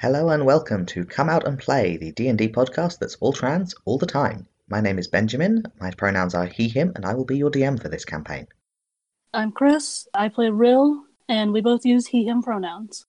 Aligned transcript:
Hello 0.00 0.28
and 0.28 0.46
welcome 0.46 0.86
to 0.86 1.04
Come 1.04 1.28
Out 1.28 1.44
and 1.44 1.58
Play, 1.58 1.96
the 1.96 2.12
D&D 2.12 2.50
podcast 2.50 3.00
that's 3.00 3.16
all 3.16 3.32
trans 3.32 3.74
all 3.84 3.98
the 3.98 4.06
time. 4.06 4.46
My 4.68 4.80
name 4.80 4.96
is 4.96 5.08
Benjamin, 5.08 5.64
my 5.80 5.90
pronouns 5.90 6.36
are 6.36 6.46
he, 6.46 6.68
him, 6.68 6.92
and 6.94 7.04
I 7.04 7.14
will 7.14 7.24
be 7.24 7.36
your 7.36 7.50
DM 7.50 7.82
for 7.82 7.88
this 7.88 8.04
campaign. 8.04 8.46
I'm 9.34 9.50
Chris. 9.50 10.06
I 10.14 10.28
play 10.28 10.50
Rill, 10.50 11.02
and 11.28 11.52
we 11.52 11.60
both 11.60 11.84
use 11.84 12.06
he, 12.06 12.28
him 12.28 12.44
pronouns. 12.44 13.06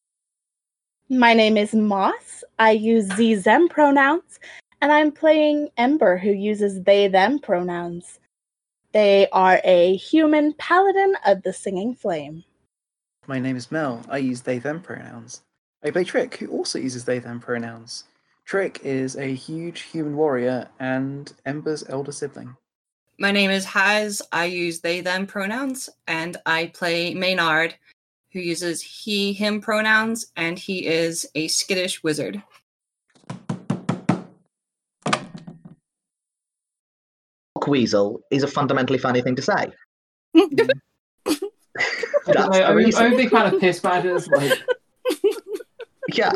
My 1.12 1.36
name 1.36 1.58
is 1.58 1.76
Moss. 1.76 2.44
I 2.58 2.72
use 2.72 3.06
ze, 3.14 3.36
them 3.36 3.70
pronouns, 3.70 4.40
and 4.82 4.92
I'm 4.92 5.12
playing 5.12 5.70
Ember, 5.78 6.18
who 6.18 6.32
uses 6.32 6.82
they, 6.82 7.08
them 7.08 7.38
pronouns. 7.38 8.20
They 8.94 9.28
are 9.32 9.62
a 9.64 9.96
human 9.96 10.54
paladin 10.54 11.14
of 11.24 11.44
the 11.44 11.54
Singing 11.54 11.94
Flame. 11.94 12.44
My 13.28 13.38
name 13.38 13.58
is 13.58 13.72
Mel. 13.72 14.02
I 14.10 14.18
use 14.18 14.42
they 14.42 14.58
them 14.58 14.82
pronouns. 14.82 15.44
I 15.82 15.92
play 15.92 16.04
Trick, 16.04 16.36
who 16.36 16.48
also 16.48 16.78
uses 16.78 17.06
they 17.06 17.20
them 17.20 17.40
pronouns. 17.40 18.04
Trick 18.44 18.82
is 18.84 19.16
a 19.16 19.34
huge 19.34 19.82
human 19.84 20.18
warrior 20.18 20.68
and 20.80 21.32
Ember's 21.46 21.88
elder 21.88 22.12
sibling. 22.12 22.58
My 23.18 23.32
name 23.32 23.50
is 23.50 23.64
Haz. 23.64 24.22
I 24.34 24.46
use 24.46 24.82
they 24.82 25.00
them 25.00 25.26
pronouns, 25.26 25.90
and 26.06 26.36
I 26.46 26.72
play 26.74 27.14
Maynard, 27.14 27.76
who 28.34 28.40
uses 28.40 28.82
he 28.82 29.32
him 29.32 29.62
pronouns, 29.62 30.28
and 30.36 30.60
he 30.60 30.86
is 30.86 31.26
a 31.36 31.48
skittish 31.48 32.04
wizard. 32.04 32.44
Weasel 37.68 38.22
is 38.32 38.44
a 38.44 38.48
fundamentally 38.48 38.98
funny 39.00 39.22
thing 39.22 39.36
to 39.36 39.42
say. 39.42 39.54
I 40.36 40.42
don't 41.26 41.44
That's 42.26 42.50
know, 42.50 42.52
the 42.52 43.04
only, 43.04 43.28
kind 43.30 43.54
of 43.54 43.62
piss 43.62 43.80
badgers. 43.80 44.28
Like, 44.28 44.60
Yeah. 46.14 46.32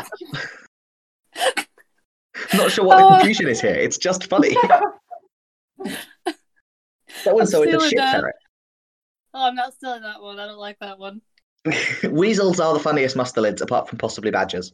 Not 2.54 2.71
sure 2.71 2.85
what 2.85 2.98
the 2.98 3.04
Oh. 3.05 3.10
confusion 3.18 3.48
is 3.48 3.62
here. 3.62 3.76
It's 3.76 3.98
just 3.98 4.26
funny. 4.27 4.55
That 7.26 7.35
one's 7.35 7.52
so 7.52 7.62
it's 7.62 7.74
a 7.84 7.90
shit 7.90 7.99
ferret. 7.99 8.35
Oh, 9.35 9.48
I'm 9.48 9.55
not 9.55 9.74
stealing 9.74 10.02
that 10.02 10.21
one. 10.21 10.40
I 10.40 10.46
don't 10.48 10.57
like 10.57 10.77
that 10.80 10.98
one. 10.98 11.21
Weasels 12.10 12.60
are 12.60 12.74
the 12.74 12.80
funniest 12.80 13.15
mustelids, 13.15 13.62
apart 13.62 13.88
from 13.88 13.98
possibly 13.99 14.32
badgers. 14.32 14.74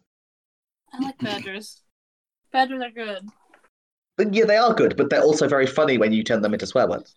I 0.94 1.00
like 1.04 1.18
badgers. 1.20 1.82
badgers 2.52 2.82
are 2.82 2.92
good. 2.92 3.28
But 4.18 4.34
yeah, 4.34 4.46
they 4.46 4.56
are 4.58 4.74
good, 4.74 4.96
but 4.98 5.10
they're 5.10 5.22
also 5.22 5.48
very 5.48 5.68
funny 5.68 5.98
when 5.98 6.12
you 6.14 6.24
turn 6.24 6.42
them 6.42 6.54
into 6.54 6.66
swear 6.66 6.88
words. 6.88 7.14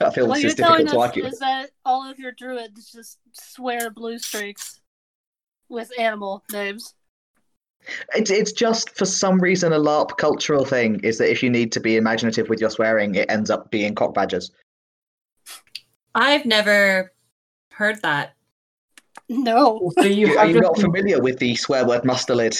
Yeah. 0.00 0.06
That 0.06 0.14
feels 0.14 0.28
what 0.28 0.38
is 0.38 0.44
you're 0.44 0.50
difficult 0.50 0.76
telling 0.78 0.86
to 0.86 0.98
us 0.98 1.08
argue. 1.08 1.24
is 1.24 1.38
that 1.38 1.70
all 1.84 2.08
of 2.08 2.18
your 2.18 2.32
druids 2.32 2.92
just 2.92 3.18
swear 3.32 3.90
blue 3.90 4.18
streaks 4.18 4.80
with 5.68 5.90
animal 5.98 6.42
names. 6.52 6.94
It's 8.14 8.30
it's 8.30 8.52
just 8.52 8.96
for 8.96 9.04
some 9.04 9.38
reason 9.40 9.72
a 9.72 9.78
LARP 9.78 10.16
cultural 10.16 10.64
thing 10.64 11.00
is 11.00 11.18
that 11.18 11.30
if 11.30 11.42
you 11.42 11.50
need 11.50 11.72
to 11.72 11.80
be 11.80 11.96
imaginative 11.96 12.48
with 12.48 12.60
your 12.60 12.70
swearing, 12.70 13.14
it 13.14 13.30
ends 13.30 13.48
up 13.48 13.70
being 13.70 13.94
cock 13.94 14.12
badgers. 14.12 14.50
I've 16.14 16.46
never 16.46 17.12
heard 17.70 18.02
that. 18.02 18.34
No. 19.28 19.92
so 19.98 20.04
you 20.04 20.36
Are 20.36 20.46
you 20.46 20.60
not 20.60 20.78
familiar 20.78 21.20
with 21.20 21.38
the 21.38 21.54
swear 21.56 21.86
word 21.86 22.02
mustelid 22.02 22.58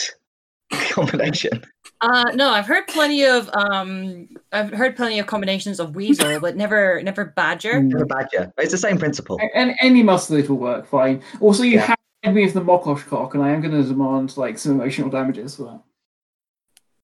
combination? 0.90 1.64
Uh, 2.02 2.30
no, 2.34 2.50
I've 2.50 2.66
heard 2.66 2.86
plenty 2.88 3.24
of 3.24 3.48
um, 3.54 4.28
I've 4.52 4.70
heard 4.70 4.96
plenty 4.96 5.18
of 5.18 5.26
combinations 5.26 5.80
of 5.80 5.94
weasel, 5.96 6.40
but 6.40 6.56
never 6.56 7.02
never 7.02 7.24
badger. 7.24 7.80
Never 7.82 8.04
badger. 8.04 8.52
It's 8.58 8.72
the 8.72 8.78
same 8.78 8.98
principle. 8.98 9.40
And 9.54 9.74
any 9.80 10.02
mustelid 10.02 10.48
will 10.48 10.58
work 10.58 10.86
fine. 10.86 11.22
Also, 11.40 11.62
you 11.62 11.76
Yeah. 11.76 11.94
have 12.24 12.34
me 12.34 12.44
of 12.44 12.52
the 12.52 12.60
Mokosh 12.60 13.06
cock, 13.06 13.34
and 13.34 13.42
I 13.42 13.50
am 13.50 13.60
going 13.60 13.72
to 13.72 13.82
demand 13.88 14.36
like 14.36 14.58
some 14.58 14.72
emotional 14.72 15.08
damages 15.08 15.56
for 15.56 15.62
that. 15.64 15.80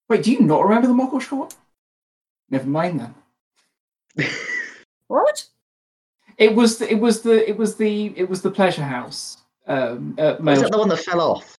Wait, 0.09 0.25
do 0.25 0.33
you 0.33 0.41
not 0.41 0.62
remember 0.65 0.89
the 0.89 0.94
Mokosh 0.94 1.28
cock? 1.28 1.53
Never 2.50 2.67
mind 2.69 3.00
then. 3.00 4.27
What? 5.09 5.44
It 6.38 6.55
was 6.55 6.78
the, 6.78 6.91
it 6.91 6.99
was 6.99 7.21
the 7.22 7.49
it 7.49 7.56
was 7.59 7.77
the 7.77 8.06
it 8.19 8.28
was 8.28 8.41
the 8.41 8.50
pleasure 8.50 8.83
house. 8.83 9.37
Um, 9.67 10.17
uh, 10.19 10.34
Is 10.37 10.41
male- 10.41 10.61
that 10.62 10.72
the 10.72 10.78
one 10.78 10.88
that 10.88 10.99
fell 11.00 11.21
off? 11.21 11.56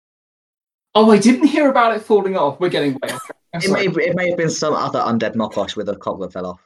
Oh, 0.95 1.11
I 1.11 1.19
didn't 1.19 1.47
hear 1.47 1.71
about 1.71 1.97
it 1.97 2.03
falling 2.03 2.37
off. 2.37 2.61
We're 2.61 2.69
getting 2.69 2.95
way 2.95 3.11
off 3.11 3.25
track. 3.25 3.65
It 3.65 3.71
may, 3.71 3.87
it 4.05 4.15
may 4.15 4.29
have 4.29 4.39
been 4.39 4.51
some 4.51 4.75
other 4.75 5.01
undead 5.01 5.35
mokosh 5.35 5.77
with 5.77 5.89
a 5.89 5.97
cock 5.97 6.21
that 6.21 6.33
fell 6.33 6.47
off. 6.47 6.61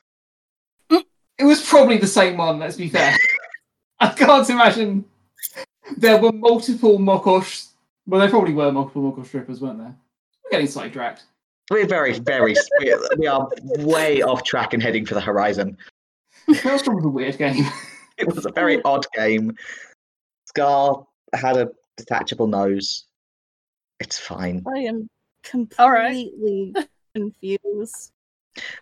Mm, 0.91 1.05
it 1.39 1.45
was 1.45 1.67
probably 1.67 1.99
the 1.99 2.07
same 2.07 2.37
one, 2.37 2.59
let's 2.59 2.77
be 2.77 2.89
fair. 2.89 3.17
I 4.01 4.09
can't 4.09 4.49
imagine 4.51 5.05
there 5.97 6.19
were 6.21 6.33
multiple 6.33 6.99
Mokosh. 6.99 7.69
Well, 8.07 8.21
there 8.21 8.31
probably 8.31 8.53
were 8.53 8.71
multiple 8.71 9.11
Mokosh 9.11 9.27
strippers, 9.27 9.61
weren't 9.61 9.79
there? 9.79 9.95
We're 10.45 10.51
getting 10.51 10.67
sidetracked. 10.67 11.25
We're 11.71 11.87
very, 11.87 12.19
very, 12.19 12.55
we 13.19 13.27
are- 13.27 13.49
way 13.79 14.23
off 14.23 14.45
track 14.45 14.75
and 14.75 14.83
heading 14.83 15.05
for 15.05 15.15
the 15.15 15.21
horizon. 15.21 15.77
Maelstrom 16.47 16.75
was 16.75 16.83
probably 16.83 17.09
a 17.09 17.11
weird 17.11 17.39
game. 17.39 17.65
It 18.19 18.35
was 18.35 18.47
a 18.47 18.51
very 18.51 18.81
odd 18.83 19.05
game. 19.15 19.55
Scar 20.47 21.07
had 21.35 21.59
a 21.59 21.69
detachable 21.99 22.47
nose. 22.47 23.05
It's 24.01 24.19
fine. 24.19 24.65
I 24.75 24.81
am 24.81 25.09
All 25.79 25.91
right. 25.91 26.27
completely 26.33 26.75
confused. 27.15 28.13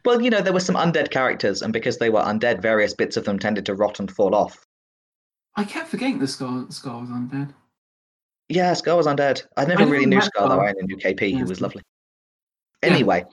Well, 0.05 0.21
you 0.23 0.31
know, 0.31 0.41
there 0.41 0.53
were 0.53 0.61
some 0.61 0.77
undead 0.77 1.11
characters, 1.11 1.63
and 1.63 1.73
because 1.73 1.99
they 1.99 2.11
were 2.11 2.21
undead, 2.21 2.63
various 2.63 2.95
bits 2.95 3.17
of 3.17 3.25
them 3.25 3.39
tended 3.39 3.67
to 3.67 3.75
rot 3.75 3.99
and 4.01 4.11
fall 4.11 4.35
off. 4.35 4.65
I 5.57 5.65
kept 5.65 5.89
forgetting 5.89 6.19
the 6.19 6.27
Scar, 6.29 6.67
Scar 6.71 7.01
was 7.01 7.11
undead. 7.11 7.53
Yeah, 8.49 8.73
Scar 8.75 8.97
was 8.97 9.07
undead. 9.07 9.43
I 9.57 9.65
never 9.65 9.83
I 9.85 9.87
really 9.87 10.07
knew 10.07 10.21
Scar 10.21 10.49
though. 10.49 10.55
Scar. 10.55 10.67
I 10.67 10.71
only 10.71 10.83
knew 10.85 10.97
KP, 10.97 11.39
who 11.39 11.47
was 11.47 11.61
lovely. 11.61 11.83
Yeah. 12.83 12.91
Anyway, 12.91 13.25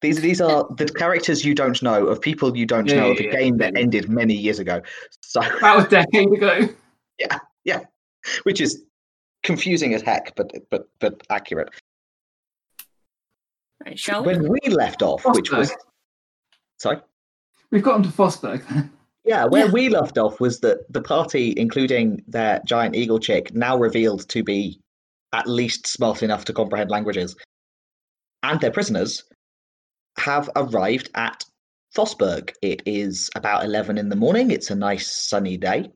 these 0.00 0.20
these 0.20 0.40
are 0.40 0.66
the 0.76 0.86
characters 0.86 1.44
you 1.44 1.54
don't 1.54 1.80
know 1.82 2.06
of 2.06 2.20
people 2.20 2.56
you 2.56 2.66
don't 2.66 2.86
Yeah, 2.86 2.96
know 2.96 3.06
yeah, 3.06 3.12
of 3.12 3.20
a 3.20 3.24
yeah, 3.24 3.36
game 3.36 3.56
that 3.58 3.76
ended 3.76 4.08
many 4.08 4.34
years 4.34 4.58
ago. 4.58 4.80
So, 5.20 5.40
That 5.40 5.76
was 5.76 5.84
a 5.86 5.88
decade 5.88 6.32
ago. 6.32 6.68
Yeah, 7.18 7.38
yeah. 7.64 7.80
Which 8.44 8.62
is 8.62 8.82
confusing 9.42 9.94
as 9.94 10.02
heck, 10.02 10.34
but 10.36 10.52
but 10.70 10.88
but 11.00 11.20
accurate. 11.30 11.70
Right, 13.84 13.98
shall 13.98 14.22
we? 14.24 14.34
When 14.36 14.48
we 14.48 14.60
left 14.70 15.02
off, 15.02 15.24
which 15.24 15.50
was 15.50 15.72
sorry. 16.78 16.98
We've 17.70 17.82
gotten 17.82 18.02
to 18.02 18.08
Fossberg 18.10 18.66
then. 18.68 18.90
Yeah, 19.22 19.44
where 19.44 19.66
Yeah. 19.66 19.72
we 19.72 19.90
left 19.90 20.16
off 20.16 20.40
was 20.40 20.60
that 20.60 20.90
the 20.90 21.02
party, 21.02 21.52
including 21.58 22.24
their 22.26 22.62
giant 22.64 22.96
eagle 22.96 23.18
chick, 23.18 23.54
now 23.54 23.76
revealed 23.76 24.26
to 24.30 24.42
be 24.42 24.80
at 25.34 25.46
least 25.46 25.86
smart 25.86 26.22
enough 26.22 26.46
to 26.46 26.54
comprehend 26.54 26.90
languages, 26.90 27.36
and 28.42 28.58
their 28.62 28.70
prisoners 28.70 29.22
have 30.18 30.48
arrived 30.56 31.10
at 31.16 31.44
Fossberg. 31.94 32.50
It 32.62 32.82
is 32.86 33.28
about 33.36 33.62
11 33.62 33.98
in 33.98 34.08
the 34.08 34.16
morning. 34.16 34.50
It's 34.50 34.70
a 34.70 34.74
nice 34.74 35.12
sunny 35.12 35.58
day. 35.58 35.90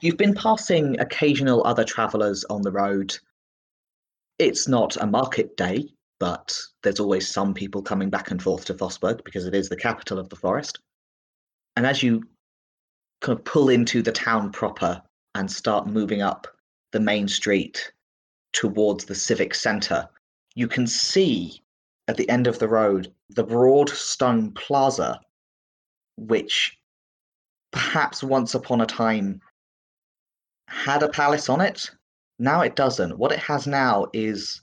You've 0.00 0.16
been 0.16 0.34
passing 0.34 1.00
occasional 1.00 1.66
other 1.66 1.84
travelers 1.84 2.44
on 2.44 2.62
the 2.62 2.70
road. 2.70 3.16
It's 4.38 4.68
not 4.68 4.96
a 4.96 5.06
market 5.06 5.56
day, 5.56 5.88
but 6.20 6.56
there's 6.82 7.00
always 7.00 7.28
some 7.28 7.52
people 7.52 7.82
coming 7.82 8.08
back 8.08 8.30
and 8.30 8.40
forth 8.40 8.64
to 8.66 8.74
Fossberg 8.74 9.24
because 9.24 9.44
it 9.44 9.54
is 9.54 9.68
the 9.68 9.76
capital 9.76 10.18
of 10.18 10.28
the 10.28 10.36
forest. 10.36 10.78
And 11.76 11.84
as 11.84 12.02
you 12.02 12.22
kind 13.20 13.36
of 13.38 13.44
pull 13.44 13.68
into 13.70 14.00
the 14.02 14.12
town 14.12 14.52
proper 14.52 15.02
and 15.34 15.50
start 15.50 15.88
moving 15.88 16.22
up 16.22 16.46
the 16.92 17.00
main 17.00 17.26
street 17.26 17.92
towards 18.52 19.04
the 19.04 19.16
civic 19.16 19.52
center, 19.52 20.08
you 20.54 20.68
can 20.68 20.86
see 20.86 21.60
at 22.06 22.16
the 22.16 22.28
end 22.28 22.46
of 22.46 22.60
the 22.60 22.68
road 22.68 23.12
the 23.30 23.44
broad 23.44 23.88
stone 23.88 24.52
plaza, 24.52 25.20
which 26.16 26.78
perhaps 27.72 28.22
once 28.22 28.54
upon 28.54 28.80
a 28.80 28.86
time 28.86 29.40
had 30.68 31.02
a 31.02 31.08
palace 31.08 31.48
on 31.48 31.60
it. 31.60 31.90
Now 32.38 32.60
it 32.60 32.76
doesn't. 32.76 33.18
What 33.18 33.32
it 33.32 33.40
has 33.40 33.66
now 33.66 34.06
is 34.12 34.60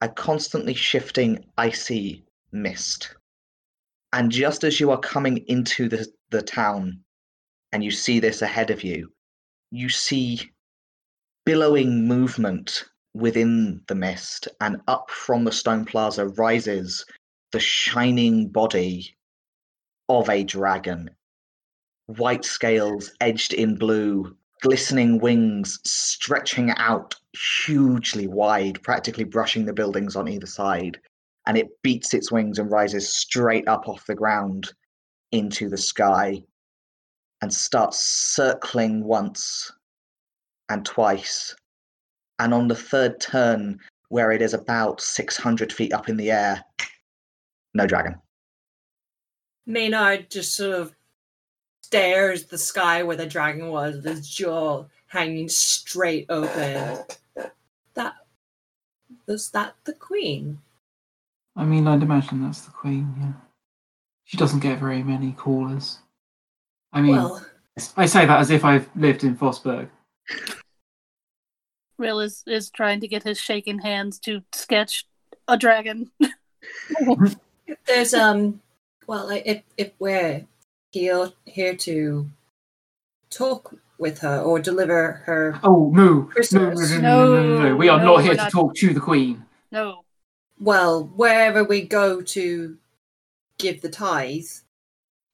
a 0.00 0.08
constantly 0.08 0.74
shifting 0.74 1.44
icy 1.56 2.24
mist. 2.50 3.14
And 4.12 4.30
just 4.30 4.64
as 4.64 4.80
you 4.80 4.90
are 4.90 4.98
coming 4.98 5.38
into 5.46 5.88
the, 5.88 6.06
the 6.30 6.42
town 6.42 7.00
and 7.72 7.84
you 7.84 7.90
see 7.90 8.18
this 8.18 8.42
ahead 8.42 8.70
of 8.70 8.82
you, 8.82 9.12
you 9.70 9.88
see 9.88 10.50
billowing 11.46 12.06
movement 12.06 12.84
within 13.14 13.82
the 13.88 13.94
mist, 13.94 14.48
and 14.60 14.80
up 14.88 15.10
from 15.10 15.44
the 15.44 15.52
stone 15.52 15.84
plaza 15.84 16.28
rises 16.28 17.04
the 17.52 17.60
shining 17.60 18.48
body 18.48 19.14
of 20.08 20.28
a 20.28 20.44
dragon. 20.44 21.10
White 22.06 22.44
scales 22.44 23.12
edged 23.20 23.52
in 23.52 23.76
blue, 23.76 24.36
glistening 24.62 25.18
wings 25.18 25.78
stretching 25.84 26.70
out 26.78 27.14
hugely 27.64 28.26
wide, 28.26 28.82
practically 28.82 29.24
brushing 29.24 29.64
the 29.64 29.72
buildings 29.72 30.16
on 30.16 30.28
either 30.28 30.46
side 30.46 30.98
and 31.46 31.56
it 31.56 31.82
beats 31.82 32.14
its 32.14 32.30
wings 32.30 32.58
and 32.58 32.70
rises 32.70 33.08
straight 33.08 33.66
up 33.68 33.88
off 33.88 34.06
the 34.06 34.14
ground 34.14 34.72
into 35.32 35.68
the 35.68 35.76
sky 35.76 36.42
and 37.40 37.52
starts 37.52 37.98
circling 37.98 39.02
once 39.02 39.72
and 40.68 40.84
twice. 40.84 41.54
And 42.38 42.54
on 42.54 42.68
the 42.68 42.76
third 42.76 43.20
turn, 43.20 43.80
where 44.08 44.30
it 44.30 44.42
is 44.42 44.54
about 44.54 45.00
600 45.00 45.72
feet 45.72 45.92
up 45.92 46.08
in 46.08 46.16
the 46.16 46.30
air, 46.30 46.62
no 47.74 47.86
dragon. 47.86 48.14
Maynard 49.66 50.30
just 50.30 50.54
sort 50.54 50.78
of 50.78 50.94
stares 51.92 52.44
the 52.44 52.56
sky 52.56 53.02
where 53.02 53.18
the 53.18 53.26
dragon 53.26 53.68
was, 53.68 53.96
with 53.96 54.06
his 54.06 54.26
jaw 54.26 54.82
hanging 55.08 55.46
straight 55.46 56.24
open. 56.30 57.00
That 57.92 58.14
was 59.26 59.50
that 59.50 59.74
the 59.84 59.92
queen? 59.92 60.58
I 61.54 61.66
mean, 61.66 61.86
I'd 61.86 62.02
imagine 62.02 62.42
that's 62.42 62.62
the 62.62 62.70
queen, 62.70 63.14
yeah. 63.20 63.32
She 64.24 64.38
doesn't 64.38 64.60
get 64.60 64.78
very 64.78 65.02
many 65.02 65.32
callers. 65.32 65.98
I 66.94 67.02
mean, 67.02 67.16
Well, 67.16 67.44
I 67.98 68.06
say 68.06 68.24
that 68.24 68.40
as 68.40 68.50
if 68.50 68.64
I've 68.64 68.88
lived 68.96 69.22
in 69.22 69.36
Fossberg. 69.36 69.90
Rill 71.98 72.20
is, 72.20 72.42
is 72.46 72.70
trying 72.70 73.00
to 73.00 73.08
get 73.08 73.22
his 73.22 73.38
shaking 73.38 73.80
hands 73.80 74.18
to 74.20 74.40
sketch 74.54 75.04
a 75.46 75.58
dragon. 75.58 76.10
there's 77.86 78.14
um, 78.14 78.62
well, 79.06 79.28
if 79.28 79.62
if 79.76 79.90
we're 79.98 80.46
here 80.92 81.30
here 81.46 81.74
to 81.76 82.28
talk 83.30 83.74
with 83.98 84.18
her 84.18 84.40
or 84.40 84.58
deliver 84.58 85.12
her, 85.24 85.58
Oh, 85.62 85.90
no. 85.94 86.30
No, 86.52 86.58
no, 86.58 86.70
no, 86.70 86.74
no, 86.74 86.98
no, 86.98 87.00
no, 87.00 87.42
no, 87.42 87.68
no. 87.68 87.76
We 87.76 87.88
are 87.88 87.98
No, 87.98 88.04
not 88.04 88.16
we're 88.16 88.22
here 88.22 88.34
not. 88.34 88.44
to 88.46 88.50
talk 88.50 88.74
to 88.76 88.92
the 88.92 89.00
queen. 89.00 89.44
No. 89.70 90.04
well, 90.60 91.04
wherever 91.16 91.64
we 91.64 91.82
go 91.82 92.20
to 92.20 92.76
give 93.58 93.80
the 93.80 93.88
tithe, 93.88 94.44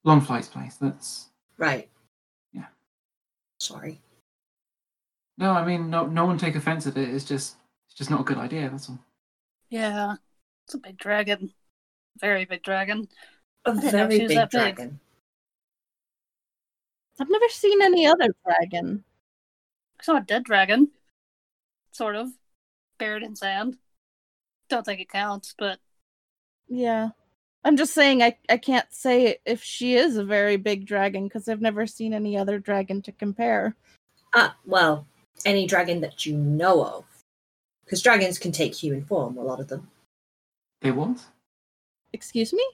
Longflight's 0.04 0.48
place, 0.48 0.76
that's... 0.76 1.28
right? 1.56 1.88
Yeah. 2.52 2.66
Sorry. 3.58 4.00
No, 5.38 5.50
I 5.52 5.64
mean, 5.64 5.90
no, 5.90 6.06
no 6.06 6.24
one 6.26 6.38
take 6.38 6.54
offence 6.54 6.86
at 6.86 6.96
it. 6.96 7.08
It's 7.08 7.24
just, 7.24 7.56
it's 7.88 7.96
just 7.96 8.10
not 8.10 8.20
a 8.20 8.24
good 8.24 8.38
idea. 8.38 8.68
That's 8.70 8.88
all. 8.88 8.98
Yeah. 9.70 10.14
It's 10.66 10.74
a 10.74 10.78
big 10.78 10.98
dragon. 10.98 11.52
Very 12.20 12.44
big 12.44 12.62
dragon. 12.62 13.08
A 13.64 13.72
very 13.72 14.18
she 14.20 14.26
big 14.28 14.50
dragon. 14.50 14.88
big. 14.88 14.98
Dragon. 17.18 17.26
I've 17.26 17.40
never 17.40 17.48
seen 17.50 17.82
any 17.82 18.06
other 18.06 18.28
dragon. 18.44 19.04
I 20.00 20.04
saw 20.04 20.16
a 20.16 20.20
dead 20.20 20.44
dragon. 20.44 20.88
Sort 21.92 22.16
of. 22.16 22.28
Buried 22.98 23.22
in 23.22 23.36
sand. 23.36 23.76
Don't 24.68 24.84
think 24.84 25.00
it 25.00 25.08
counts, 25.08 25.54
but 25.58 25.78
Yeah. 26.68 27.10
I'm 27.64 27.76
just 27.76 27.92
saying 27.92 28.22
I, 28.22 28.36
I 28.48 28.56
can't 28.56 28.86
say 28.90 29.38
if 29.44 29.62
she 29.62 29.94
is 29.94 30.16
a 30.16 30.24
very 30.24 30.56
big 30.56 30.86
dragon 30.86 31.24
because 31.24 31.48
I've 31.48 31.60
never 31.60 31.86
seen 31.86 32.14
any 32.14 32.38
other 32.38 32.58
dragon 32.58 33.02
to 33.02 33.12
compare. 33.12 33.74
Ah, 34.34 34.56
well, 34.64 35.06
any 35.44 35.66
dragon 35.66 36.00
that 36.02 36.24
you 36.24 36.36
know 36.36 36.84
of, 36.84 37.04
because 37.84 38.00
dragons 38.02 38.38
can 38.38 38.52
take 38.52 38.74
human 38.74 39.04
form. 39.04 39.36
A 39.36 39.42
lot 39.42 39.60
of 39.60 39.68
them. 39.68 39.88
They 40.82 40.92
what? 40.92 41.24
Excuse 42.12 42.52
me? 42.52 42.64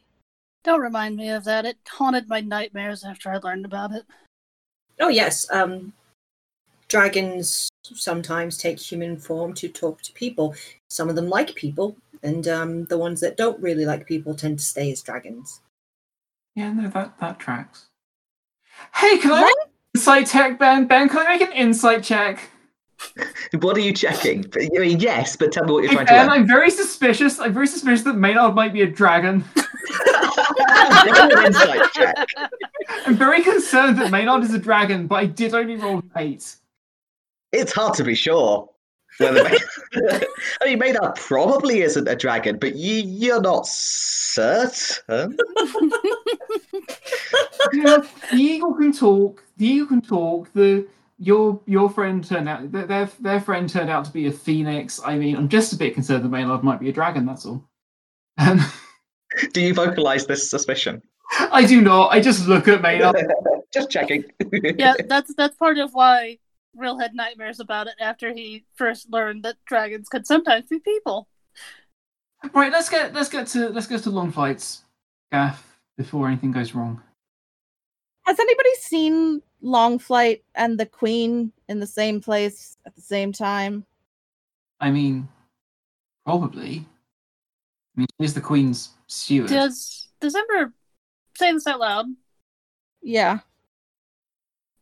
don't 0.64 0.80
remind 0.80 1.16
me 1.16 1.28
of 1.28 1.44
that. 1.44 1.66
It 1.66 1.76
haunted 1.88 2.28
my 2.28 2.40
nightmares 2.40 3.04
after 3.04 3.30
I 3.30 3.36
learned 3.36 3.66
about 3.66 3.92
it. 3.92 4.04
Oh 5.00 5.08
yes, 5.08 5.50
um, 5.50 5.92
dragons 6.88 7.68
sometimes 7.82 8.56
take 8.56 8.78
human 8.78 9.16
form 9.16 9.52
to 9.54 9.68
talk 9.68 10.00
to 10.02 10.12
people. 10.12 10.54
Some 10.88 11.08
of 11.08 11.16
them 11.16 11.28
like 11.28 11.54
people, 11.54 11.96
and 12.22 12.46
um, 12.48 12.84
the 12.86 12.98
ones 12.98 13.20
that 13.20 13.36
don't 13.36 13.60
really 13.60 13.84
like 13.84 14.06
people 14.06 14.34
tend 14.34 14.58
to 14.58 14.64
stay 14.64 14.90
as 14.92 15.02
dragons. 15.02 15.60
Yeah, 16.54 16.72
no, 16.72 16.88
that, 16.88 17.18
that 17.20 17.38
tracks. 17.40 17.86
Hey, 18.94 19.18
can 19.18 19.32
I 19.32 19.40
make 19.42 19.54
an 19.64 19.70
insight 19.94 20.26
check, 20.28 20.58
Ben? 20.58 20.86
Ben, 20.86 21.08
can 21.08 21.26
I 21.26 21.36
make 21.36 21.40
an 21.48 21.52
insight 21.52 22.02
check? 22.02 22.50
What 23.60 23.76
are 23.76 23.80
you 23.80 23.92
checking? 23.92 24.44
I 24.56 24.78
mean, 24.78 24.98
yes, 24.98 25.36
but 25.36 25.52
tell 25.52 25.64
me 25.64 25.72
what 25.72 25.82
you're 25.82 25.90
Hey, 25.90 25.96
trying 25.96 26.06
to 26.06 26.12
Ben, 26.12 26.26
learn. 26.28 26.40
I'm 26.40 26.46
very 26.46 26.70
suspicious. 26.70 27.38
I'm 27.38 27.52
very 27.52 27.66
suspicious 27.66 28.02
that 28.02 28.14
Maynard 28.14 28.54
might 28.54 28.72
be 28.72 28.82
a 28.82 28.86
dragon. 28.86 29.44
Roll 31.06 31.38
an 31.38 31.46
insight 31.46 31.92
check. 31.92 32.26
I'm 33.06 33.16
very 33.16 33.42
concerned 33.42 33.98
that 33.98 34.10
Maynard 34.10 34.44
is 34.44 34.54
a 34.54 34.58
dragon, 34.58 35.06
but 35.06 35.16
I 35.16 35.26
did 35.26 35.54
only 35.54 35.76
roll 35.76 36.02
eight. 36.16 36.56
It's 37.52 37.72
hard 37.72 37.94
to 37.94 38.04
be 38.04 38.14
sure. 38.14 38.68
I 39.20 39.56
mean, 40.64 40.78
Maynard 40.80 41.14
probably 41.14 41.82
isn't 41.82 42.08
a 42.08 42.16
dragon, 42.16 42.58
but 42.58 42.74
you, 42.74 43.02
you're 43.06 43.40
not 43.40 43.66
certain. 43.66 45.36
Yeah, 47.72 47.98
the 48.30 48.36
eagle 48.36 48.74
can 48.74 48.92
talk. 48.92 49.44
The 49.56 49.66
eagle 49.66 49.86
can 49.86 50.00
talk. 50.02 50.52
The 50.52 50.86
your 51.18 51.60
your 51.66 51.88
friend 51.88 52.24
turned 52.24 52.48
out 52.48 52.70
their 52.72 52.86
their, 52.86 53.08
their 53.20 53.40
friend 53.40 53.68
turned 53.68 53.90
out 53.90 54.04
to 54.06 54.12
be 54.12 54.26
a 54.26 54.32
phoenix. 54.32 55.00
I 55.04 55.16
mean, 55.16 55.36
I'm 55.36 55.48
just 55.48 55.72
a 55.72 55.76
bit 55.76 55.94
concerned 55.94 56.24
that 56.24 56.28
Maynard 56.28 56.62
might 56.62 56.80
be 56.80 56.88
a 56.88 56.92
dragon. 56.92 57.26
That's 57.26 57.46
all. 57.46 57.64
Um, 58.38 58.60
Do 59.52 59.60
you 59.60 59.74
vocalize 59.74 60.26
this 60.26 60.48
suspicion? 60.48 61.02
I 61.38 61.64
do 61.64 61.80
not. 61.80 62.12
I 62.12 62.20
just 62.20 62.46
look 62.46 62.68
at 62.68 62.82
Maynard. 62.82 63.16
Just 63.72 63.90
checking. 63.90 64.24
yeah, 64.78 64.94
that's 65.08 65.34
that's 65.34 65.56
part 65.56 65.78
of 65.78 65.94
why 65.94 66.38
Rill 66.76 66.96
had 66.96 67.12
nightmares 67.12 67.58
about 67.58 67.88
it 67.88 67.94
after 67.98 68.32
he 68.32 68.64
first 68.76 69.10
learned 69.10 69.42
that 69.42 69.56
dragons 69.66 70.08
could 70.08 70.28
sometimes 70.28 70.68
be 70.68 70.78
people. 70.78 71.26
Right, 72.52 72.70
let's 72.70 72.88
get 72.88 73.12
let's 73.12 73.28
get 73.28 73.48
to 73.48 73.70
let's 73.70 73.88
get 73.88 74.04
to 74.04 74.10
Longflight's, 74.10 74.82
Gaff, 75.32 75.76
before 75.98 76.28
anything 76.28 76.52
goes 76.52 76.72
wrong. 76.72 77.02
Has 78.26 78.38
anybody 78.38 78.74
seen 78.76 79.42
Longflight 79.60 80.42
and 80.54 80.78
the 80.78 80.86
Queen 80.86 81.52
in 81.68 81.80
the 81.80 81.86
same 81.86 82.20
place 82.20 82.76
at 82.86 82.94
the 82.94 83.02
same 83.02 83.32
time? 83.32 83.84
I 84.80 84.92
mean, 84.92 85.28
probably. 86.24 86.86
I 87.96 88.00
mean, 88.00 88.06
she's 88.20 88.34
the 88.34 88.40
queen's 88.40 88.90
steward. 89.14 89.48
Does 89.48 90.08
does 90.20 90.34
Ember 90.34 90.72
say 91.36 91.52
this 91.52 91.66
out 91.66 91.80
loud? 91.80 92.06
Yeah. 93.02 93.40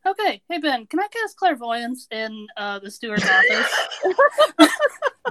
Okay, 0.05 0.41
hey 0.49 0.57
Ben, 0.57 0.85
can 0.87 0.99
I 0.99 1.07
cast 1.07 1.37
clairvoyance 1.37 2.07
in 2.11 2.47
uh, 2.57 2.79
the 2.79 2.91
steward's 2.91 3.23
office? 3.29 4.69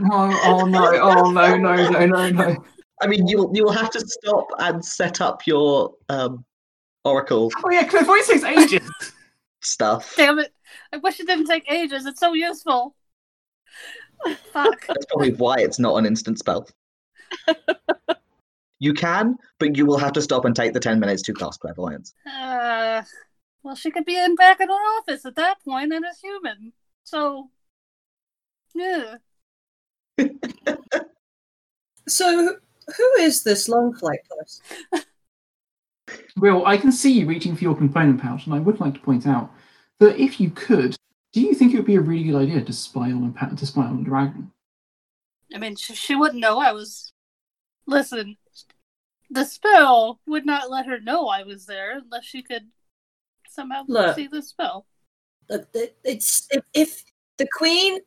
No, 0.00 0.32
oh 0.44 0.64
no, 0.64 0.86
oh 1.02 1.30
no, 1.30 1.54
no, 1.54 1.90
no, 1.90 2.06
no, 2.06 2.30
no. 2.30 2.64
I 3.02 3.06
mean, 3.06 3.28
you 3.28 3.36
will 3.36 3.54
you 3.54 3.64
will 3.64 3.72
have 3.72 3.90
to 3.90 4.00
stop 4.00 4.46
and 4.58 4.82
set 4.82 5.20
up 5.20 5.46
your 5.46 5.92
um, 6.08 6.46
oracle 7.04 7.50
Oh 7.62 7.70
yeah, 7.70 7.84
clairvoyance 7.84 8.28
takes 8.28 8.42
ages. 8.42 8.90
stuff. 9.60 10.14
Damn 10.16 10.38
it! 10.38 10.54
I 10.94 10.96
wish 10.96 11.20
it 11.20 11.26
didn't 11.26 11.46
take 11.46 11.70
ages. 11.70 12.06
It's 12.06 12.20
so 12.20 12.32
useful. 12.32 12.96
Fuck. 14.52 14.86
That's 14.86 15.04
probably 15.06 15.34
why 15.34 15.56
it's 15.58 15.78
not 15.78 15.96
an 15.96 16.06
instant 16.06 16.38
spell. 16.38 16.66
You 18.82 18.92
can, 18.92 19.36
but 19.60 19.76
you 19.76 19.86
will 19.86 19.98
have 19.98 20.12
to 20.14 20.22
stop 20.22 20.44
and 20.44 20.56
take 20.56 20.72
the 20.72 20.80
ten 20.80 20.98
minutes 20.98 21.22
to 21.22 21.32
cast 21.32 21.60
clairvoyance. 21.60 22.14
Uh, 22.26 23.02
well, 23.62 23.76
she 23.76 23.90
could 23.90 24.04
be 24.04 24.18
in 24.18 24.34
back 24.34 24.60
in 24.60 24.68
her 24.68 24.98
office 24.98 25.24
at 25.24 25.36
that 25.36 25.62
point 25.64 25.92
and 25.92 26.04
a 26.04 26.08
human. 26.20 26.72
So, 27.04 27.50
yeah. 28.74 29.16
So, 32.08 32.56
who 32.96 33.12
is 33.20 33.44
this 33.44 33.68
long 33.68 33.94
flight 33.94 34.18
person? 34.28 35.04
Will, 36.36 36.66
I 36.66 36.76
can 36.76 36.90
see 36.90 37.12
you 37.12 37.26
reaching 37.26 37.54
for 37.54 37.62
your 37.62 37.76
component 37.76 38.20
pouch, 38.20 38.46
and 38.46 38.54
I 38.54 38.58
would 38.58 38.80
like 38.80 38.94
to 38.94 39.00
point 39.00 39.26
out 39.26 39.52
that 40.00 40.18
if 40.18 40.40
you 40.40 40.50
could, 40.50 40.96
do 41.32 41.40
you 41.40 41.54
think 41.54 41.72
it 41.72 41.76
would 41.76 41.86
be 41.86 41.94
a 41.94 42.00
really 42.00 42.24
good 42.24 42.42
idea 42.42 42.60
to 42.60 42.72
spy 42.72 43.12
on 43.12 43.34
a 43.40 43.56
to 43.56 43.66
spy 43.66 43.82
on 43.82 44.00
a 44.00 44.04
dragon? 44.04 44.50
I 45.54 45.58
mean, 45.58 45.76
she, 45.76 45.94
she 45.94 46.16
wouldn't 46.16 46.40
know 46.40 46.58
I 46.58 46.72
was. 46.72 47.12
Listen, 47.86 48.36
the 49.32 49.44
spell 49.44 50.20
would 50.26 50.44
not 50.44 50.70
let 50.70 50.86
her 50.86 51.00
know 51.00 51.26
I 51.26 51.42
was 51.42 51.64
there 51.64 51.98
unless 51.98 52.24
she 52.24 52.42
could 52.42 52.68
somehow 53.48 53.84
Look. 53.88 54.14
see 54.14 54.26
the 54.26 54.42
spell. 54.42 54.86
Look, 55.48 55.68
it's 56.04 56.46
if, 56.50 56.62
if 56.74 57.04
the 57.38 57.48
queen, 57.56 58.00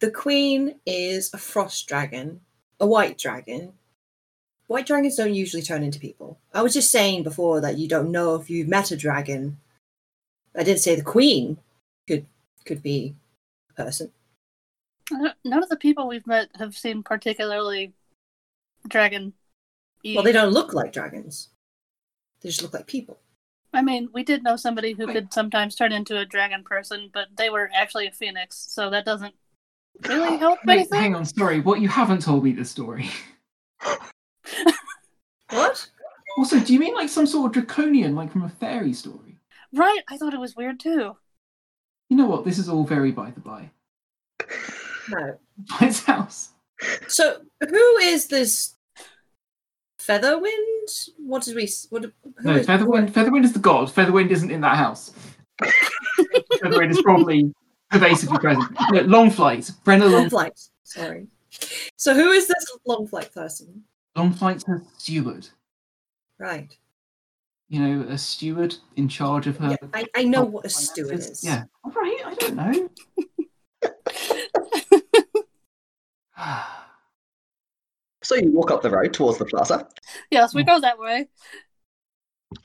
the 0.00 0.10
queen 0.10 0.76
is 0.86 1.32
a 1.32 1.38
frost 1.38 1.88
dragon, 1.88 2.40
a 2.78 2.86
white 2.86 3.18
dragon. 3.18 3.72
White 4.66 4.86
dragons 4.86 5.16
don't 5.16 5.34
usually 5.34 5.62
turn 5.62 5.82
into 5.82 5.98
people. 5.98 6.38
I 6.52 6.60
was 6.60 6.74
just 6.74 6.90
saying 6.90 7.22
before 7.22 7.62
that 7.62 7.78
you 7.78 7.88
don't 7.88 8.12
know 8.12 8.34
if 8.34 8.50
you've 8.50 8.68
met 8.68 8.90
a 8.90 8.96
dragon. 8.96 9.58
I 10.54 10.62
didn't 10.62 10.80
say 10.80 10.94
the 10.94 11.02
queen 11.02 11.56
could 12.06 12.26
could 12.66 12.82
be 12.82 13.14
a 13.70 13.82
person. 13.82 14.12
Uh, 15.10 15.30
None 15.42 15.62
of 15.62 15.70
the 15.70 15.76
people 15.76 16.06
we've 16.06 16.26
met 16.26 16.50
have 16.58 16.76
seemed 16.76 17.06
particularly 17.06 17.94
dragon. 18.88 19.32
Well, 20.04 20.22
they 20.22 20.32
don't 20.32 20.52
look 20.52 20.72
like 20.72 20.92
dragons. 20.92 21.48
They 22.40 22.48
just 22.48 22.62
look 22.62 22.74
like 22.74 22.86
people. 22.86 23.18
I 23.74 23.82
mean, 23.82 24.08
we 24.14 24.22
did 24.22 24.42
know 24.42 24.56
somebody 24.56 24.92
who 24.92 25.06
could 25.06 25.32
sometimes 25.32 25.74
turn 25.74 25.92
into 25.92 26.18
a 26.18 26.24
dragon 26.24 26.64
person, 26.64 27.10
but 27.12 27.28
they 27.36 27.50
were 27.50 27.70
actually 27.74 28.06
a 28.06 28.12
phoenix, 28.12 28.56
so 28.56 28.88
that 28.90 29.04
doesn't 29.04 29.34
really 30.06 30.36
oh, 30.36 30.38
help 30.38 30.58
Wait, 30.64 30.74
anything. 30.74 31.00
hang 31.00 31.14
on, 31.14 31.24
sorry. 31.24 31.60
What 31.60 31.80
you 31.80 31.88
haven't 31.88 32.22
told 32.22 32.44
me 32.44 32.52
the 32.52 32.64
story. 32.64 33.10
What? 35.50 35.88
Also, 36.36 36.60
do 36.60 36.72
you 36.72 36.78
mean 36.78 36.94
like 36.94 37.08
some 37.08 37.26
sort 37.26 37.46
of 37.46 37.52
draconian, 37.52 38.14
like 38.14 38.30
from 38.30 38.44
a 38.44 38.48
fairy 38.48 38.92
story? 38.92 39.38
Right? 39.72 40.02
I 40.08 40.16
thought 40.16 40.34
it 40.34 40.40
was 40.40 40.56
weird 40.56 40.78
too. 40.80 41.16
You 42.10 42.16
know 42.16 42.26
what? 42.26 42.44
This 42.44 42.58
is 42.58 42.68
all 42.68 42.84
very 42.84 43.12
by 43.12 43.30
the 43.30 43.40
by. 43.40 43.70
No. 45.10 45.38
By 45.70 45.86
His 45.86 46.04
house. 46.04 46.50
So 47.08 47.38
who 47.68 47.96
is 47.98 48.28
this 48.28 48.76
Featherwind? 50.08 51.10
What 51.18 51.42
did 51.44 51.56
we? 51.56 51.68
What? 51.90 52.06
No, 52.42 52.54
is- 52.56 52.66
Featherwind. 52.66 53.10
Featherwind 53.10 53.44
is 53.44 53.52
the 53.52 53.58
god. 53.58 53.88
Featherwind 53.88 54.30
isn't 54.30 54.50
in 54.50 54.60
that 54.62 54.76
house. 54.76 55.12
Featherwind 55.62 56.90
is 56.90 57.02
probably 57.02 57.52
pervasively 57.90 58.38
present. 58.38 58.70
No, 58.92 59.00
Longflight. 59.02 59.70
Brenna 59.84 60.02
Long 60.02 60.12
Long. 60.12 60.30
flight. 60.30 60.58
Sorry. 60.84 61.26
So 61.96 62.14
who 62.14 62.30
is 62.30 62.46
this 62.48 62.64
Longflight 62.86 63.32
person? 63.34 63.84
Longflight's 64.16 64.64
her 64.66 64.82
steward. 64.96 65.48
Right. 66.38 66.74
You 67.68 67.80
know, 67.80 68.06
a 68.08 68.16
steward 68.16 68.74
in 68.96 69.08
charge 69.08 69.46
of 69.46 69.58
her. 69.58 69.70
Yeah, 69.70 69.88
I, 69.92 70.04
I 70.16 70.22
know 70.24 70.42
what 70.44 70.64
a 70.64 70.70
steward 70.70 71.08
finances. 71.10 71.38
is. 71.38 71.44
Yeah. 71.44 71.64
All 71.84 71.92
right. 71.92 72.18
I 72.24 72.34
don't 72.34 72.56
know. 72.56 72.88
So 78.28 78.34
you 78.34 78.52
walk 78.52 78.70
up 78.70 78.82
the 78.82 78.90
road 78.90 79.14
towards 79.14 79.38
the 79.38 79.46
plaza, 79.46 79.88
yes, 80.30 80.54
we 80.54 80.62
go 80.62 80.78
that 80.78 80.98
way. 80.98 81.28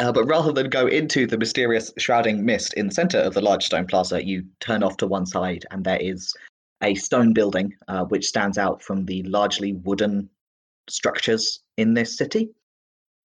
uh, 0.01 0.11
but 0.11 0.25
rather 0.25 0.51
than 0.51 0.69
go 0.69 0.87
into 0.87 1.25
the 1.25 1.37
mysterious 1.37 1.89
shrouding 1.97 2.43
mist 2.43 2.73
in 2.73 2.87
the 2.87 2.93
center 2.93 3.19
of 3.19 3.33
the 3.33 3.39
large 3.39 3.63
stone 3.63 3.87
plaza, 3.87 4.21
you 4.25 4.43
turn 4.59 4.83
off 4.83 4.97
to 4.97 5.07
one 5.07 5.25
side, 5.25 5.65
and 5.71 5.85
there 5.85 6.01
is 6.01 6.33
a 6.81 6.93
stone 6.95 7.31
building 7.31 7.73
uh, 7.87 8.03
which 8.03 8.27
stands 8.27 8.57
out 8.57 8.83
from 8.83 9.05
the 9.05 9.23
largely 9.23 9.71
wooden 9.85 10.29
structures 10.89 11.61
in 11.77 11.93
this 11.93 12.17
city. 12.17 12.49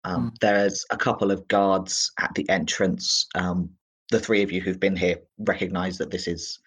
Um, 0.05 0.35
There's 0.43 0.85
a 0.91 0.97
couple 0.99 1.31
of 1.31 1.49
guards 1.49 2.13
at 2.21 2.35
the 2.35 2.47
entrance. 2.51 3.27
Um, 3.35 3.71
the 4.11 4.21
three 4.21 4.43
of 4.43 4.53
you 4.53 4.61
who've 4.61 4.79
been 4.79 4.95
here 4.95 5.17
recognize 5.39 5.97
that 5.97 6.11
this 6.11 6.29
is. 6.29 6.59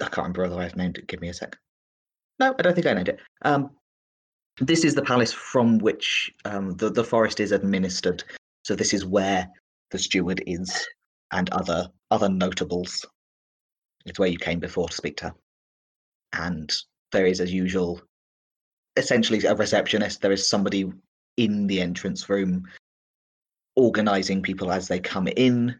I 0.00 0.04
can't 0.04 0.18
remember 0.18 0.42
whether 0.42 0.60
I've 0.62 0.76
named 0.76 0.98
it. 0.98 1.08
Give 1.08 1.20
me 1.20 1.30
a 1.30 1.34
sec. 1.34 1.56
No, 2.38 2.54
I 2.56 2.62
don't 2.62 2.74
think 2.74 2.86
I 2.86 2.92
named 2.94 3.08
it. 3.08 3.18
Um, 3.44 3.70
this 4.60 4.84
is 4.84 4.94
the 4.94 5.02
palace 5.02 5.32
from 5.32 5.78
which 5.78 6.30
um, 6.44 6.76
the, 6.76 6.90
the 6.90 7.04
forest 7.04 7.40
is 7.40 7.52
administered. 7.52 8.22
So 8.64 8.74
this 8.74 8.92
is 8.92 9.04
where 9.04 9.48
the 9.90 9.98
steward 9.98 10.42
is 10.46 10.86
and 11.32 11.48
other 11.50 11.88
other 12.10 12.28
notables. 12.28 13.04
It's 14.04 14.18
where 14.18 14.28
you 14.28 14.38
came 14.38 14.58
before 14.58 14.88
to 14.88 14.96
speak 14.96 15.16
to 15.18 15.26
her. 15.26 15.34
And 16.34 16.72
there 17.12 17.26
is, 17.26 17.40
as 17.40 17.52
usual, 17.52 18.00
essentially 18.96 19.44
a 19.44 19.54
receptionist. 19.54 20.20
There 20.20 20.32
is 20.32 20.46
somebody 20.46 20.92
in 21.36 21.66
the 21.66 21.80
entrance 21.80 22.28
room 22.28 22.64
organizing 23.76 24.42
people 24.42 24.70
as 24.70 24.88
they 24.88 24.98
come 25.00 25.28
in. 25.28 25.74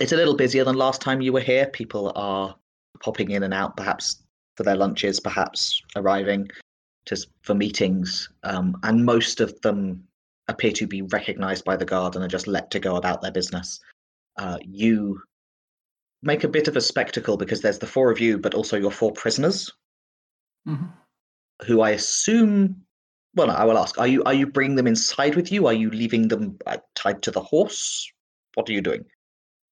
It's 0.00 0.12
a 0.12 0.16
little 0.16 0.36
busier 0.36 0.64
than 0.64 0.76
last 0.76 1.00
time 1.00 1.20
you 1.20 1.32
were 1.32 1.40
here. 1.40 1.66
People 1.66 2.12
are 2.16 2.56
popping 3.00 3.32
in 3.32 3.42
and 3.42 3.52
out, 3.52 3.76
perhaps 3.76 4.22
for 4.56 4.62
their 4.62 4.76
lunches, 4.76 5.20
perhaps 5.20 5.82
arriving 5.96 6.48
just 7.06 7.28
for 7.42 7.54
meetings, 7.54 8.30
um, 8.42 8.76
and 8.82 9.04
most 9.04 9.40
of 9.40 9.60
them 9.60 10.02
appear 10.48 10.72
to 10.72 10.86
be 10.86 11.02
recognized 11.02 11.64
by 11.64 11.76
the 11.76 11.84
guard 11.84 12.14
and 12.14 12.24
are 12.24 12.28
just 12.28 12.46
let 12.46 12.70
to 12.70 12.80
go 12.80 12.96
about 12.96 13.20
their 13.22 13.32
business. 13.32 13.80
Uh, 14.36 14.58
you 14.62 15.20
make 16.22 16.44
a 16.44 16.48
bit 16.48 16.68
of 16.68 16.76
a 16.76 16.80
spectacle 16.80 17.36
because 17.36 17.60
there's 17.60 17.78
the 17.78 17.86
four 17.86 18.10
of 18.10 18.20
you, 18.20 18.38
but 18.38 18.54
also 18.54 18.76
your 18.76 18.90
four 18.90 19.12
prisoners, 19.12 19.70
Mhm. 20.66 20.90
who 21.66 21.80
I 21.82 21.90
assume. 21.90 22.84
Well, 23.34 23.48
no, 23.48 23.54
I 23.54 23.64
will 23.64 23.78
ask: 23.78 23.98
Are 23.98 24.06
you 24.06 24.22
are 24.24 24.34
you 24.34 24.46
bringing 24.46 24.76
them 24.76 24.86
inside 24.86 25.34
with 25.34 25.50
you? 25.52 25.66
Are 25.66 25.72
you 25.72 25.90
leaving 25.90 26.28
them 26.28 26.58
uh, 26.66 26.78
tied 26.94 27.22
to 27.24 27.30
the 27.30 27.42
horse? 27.42 28.10
What 28.54 28.68
are 28.68 28.72
you 28.72 28.80
doing? 28.80 29.04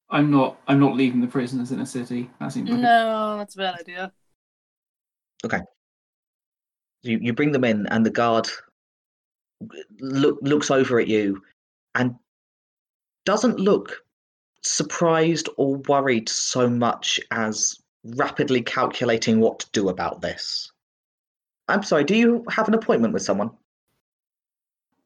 I'm 0.09 0.29
not. 0.31 0.59
I'm 0.67 0.79
not 0.79 0.95
leaving 0.95 1.21
the 1.21 1.27
prisoners 1.27 1.71
in 1.71 1.79
a 1.79 1.85
city. 1.85 2.29
That 2.39 2.51
seems 2.51 2.69
like 2.69 2.79
a- 2.79 2.81
No, 2.81 3.37
that's 3.37 3.55
a 3.55 3.57
bad 3.59 3.79
idea. 3.79 4.11
You 7.03 7.19
you 7.21 7.33
bring 7.33 7.51
them 7.51 7.63
in, 7.63 7.87
and 7.87 8.05
the 8.05 8.09
guard 8.09 8.47
look 9.99 10.39
looks 10.41 10.71
over 10.71 10.99
at 10.99 11.07
you, 11.07 11.41
and 11.95 12.15
doesn't 13.25 13.59
look 13.59 14.03
surprised 14.63 15.49
or 15.57 15.77
worried 15.87 16.29
so 16.29 16.69
much 16.69 17.19
as 17.31 17.79
rapidly 18.03 18.61
calculating 18.61 19.39
what 19.39 19.59
to 19.59 19.69
do 19.71 19.89
about 19.89 20.21
this. 20.21 20.71
I'm 21.67 21.83
sorry. 21.83 22.03
Do 22.03 22.15
you 22.15 22.43
have 22.49 22.67
an 22.67 22.73
appointment 22.73 23.13
with 23.13 23.23
someone? 23.23 23.51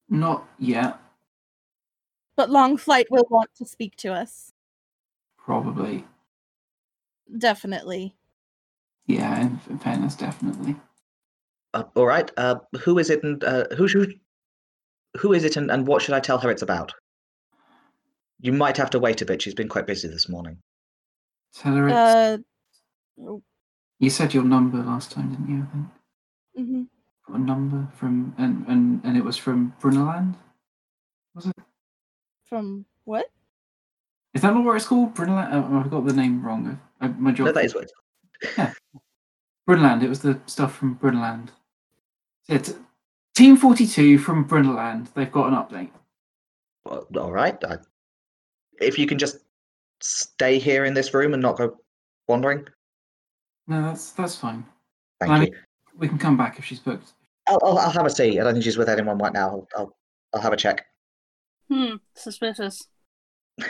not 0.09 0.47
yet. 0.59 0.99
But 2.35 2.49
Longflight 2.49 3.09
will 3.09 3.27
want 3.29 3.49
to 3.55 3.65
speak 3.65 3.95
to 3.97 4.13
us. 4.13 4.51
Probably. 5.37 6.05
Definitely. 7.37 8.15
Yeah. 9.07 9.41
In, 9.41 9.59
in 9.69 9.79
fairness, 9.79 10.15
definitely. 10.15 10.75
Uh, 11.75 11.83
all 11.95 12.05
right. 12.05 12.31
Uh, 12.37 12.55
who 12.79 12.97
is 12.97 13.09
it, 13.09 13.21
and 13.23 13.43
uh, 13.43 13.65
who 13.75 13.87
should? 13.87 14.17
Who 15.17 15.33
is 15.33 15.43
it, 15.43 15.57
and, 15.57 15.69
and 15.69 15.85
what 15.85 16.01
should 16.01 16.15
I 16.15 16.21
tell 16.21 16.37
her 16.39 16.49
it's 16.49 16.61
about? 16.61 16.93
You 18.39 18.53
might 18.53 18.77
have 18.77 18.89
to 18.91 18.99
wait 18.99 19.21
a 19.21 19.25
bit. 19.25 19.41
She's 19.41 19.53
been 19.53 19.67
quite 19.67 19.85
busy 19.85 20.07
this 20.07 20.29
morning. 20.29 20.57
Tell 21.53 21.75
her 21.75 21.87
it's. 21.87 21.95
Uh, 21.95 22.37
you 23.99 24.09
said 24.09 24.33
your 24.33 24.43
number 24.43 24.77
last 24.77 25.11
time, 25.11 25.31
didn't 25.31 25.49
you? 25.49 25.67
I 25.67 25.73
think. 25.73 26.69
hmm 26.69 26.83
Got 27.27 27.39
a 27.39 27.43
number 27.43 27.87
from 27.97 28.33
and 28.37 28.65
and 28.67 29.01
and 29.03 29.17
it 29.17 29.23
was 29.23 29.35
from 29.35 29.73
Brunnerland. 29.81 30.35
Was 31.33 31.47
it? 31.47 31.55
From 32.45 32.85
what? 33.03 33.25
Is 34.33 34.41
that 34.43 34.53
not 34.53 34.63
what 34.63 34.77
it's 34.77 34.85
called? 34.85 35.13
Brunnerland. 35.13 35.49
Oh, 35.51 35.79
I've 35.79 35.91
got 35.91 36.05
the 36.05 36.13
name 36.13 36.41
wrong. 36.45 36.79
I, 37.01 37.07
my 37.07 37.31
job. 37.31 37.47
No, 37.47 37.51
that 37.51 37.65
is 37.65 37.75
what. 37.75 37.89
It's, 38.41 38.79
Brunnerland. 39.67 40.03
It 40.03 40.09
was 40.09 40.21
the 40.21 40.39
stuff 40.45 40.75
from 40.75 40.97
Brunnerland. 40.97 41.49
Yeah, 42.47 42.59
t- 42.59 42.73
Team 43.35 43.57
Forty 43.57 43.87
Two 43.87 44.17
from 44.17 44.47
Brunnerland. 44.47 45.13
They've 45.13 45.31
got 45.31 45.47
an 45.47 45.53
update. 45.55 45.89
well, 46.85 47.07
all 47.17 47.31
right. 47.31 47.57
I, 47.63 47.77
if 48.81 48.99
you 48.99 49.07
can 49.07 49.17
just 49.17 49.37
stay 50.01 50.59
here 50.59 50.85
in 50.85 50.93
this 50.93 51.13
room 51.13 51.33
and 51.33 51.41
not 51.41 51.57
go 51.57 51.77
wandering, 52.27 52.67
No, 53.67 53.81
that's 53.81 54.11
that's 54.11 54.35
fine. 54.37 54.65
thank 55.19 55.31
I 55.31 55.35
you. 55.35 55.41
mean- 55.43 55.55
We 55.97 56.07
can 56.07 56.17
come 56.17 56.37
back 56.37 56.59
if 56.59 56.65
she's 56.65 56.79
booked. 56.79 57.13
I'll, 57.47 57.59
I'll, 57.63 57.77
I'll 57.77 57.89
have 57.91 58.05
a 58.05 58.09
see. 58.09 58.39
I 58.39 58.43
don't 58.43 58.53
think 58.53 58.63
she's 58.65 58.77
with 58.77 58.89
anyone 58.89 59.17
right 59.19 59.31
now. 59.33 59.49
I'll, 59.49 59.67
I'll, 59.77 59.97
I'll 60.33 60.41
have 60.41 60.53
a 60.53 60.57
check. 60.57 60.85
Hmm, 61.71 61.95
suspicious. 62.15 62.87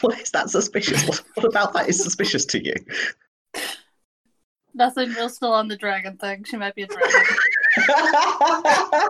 What 0.00 0.18
is 0.20 0.30
that 0.32 0.50
suspicious? 0.50 1.06
What, 1.08 1.22
what 1.34 1.46
about 1.46 1.72
that 1.74 1.88
is 1.88 2.02
suspicious 2.02 2.44
to 2.46 2.62
you? 2.62 2.74
Nothing 4.74 5.10
Rill 5.10 5.28
still 5.28 5.52
on 5.52 5.68
the 5.68 5.76
dragon 5.76 6.16
thing. 6.16 6.44
She 6.44 6.56
might 6.56 6.74
be 6.74 6.82
a 6.82 6.86
dragon. 6.88 7.10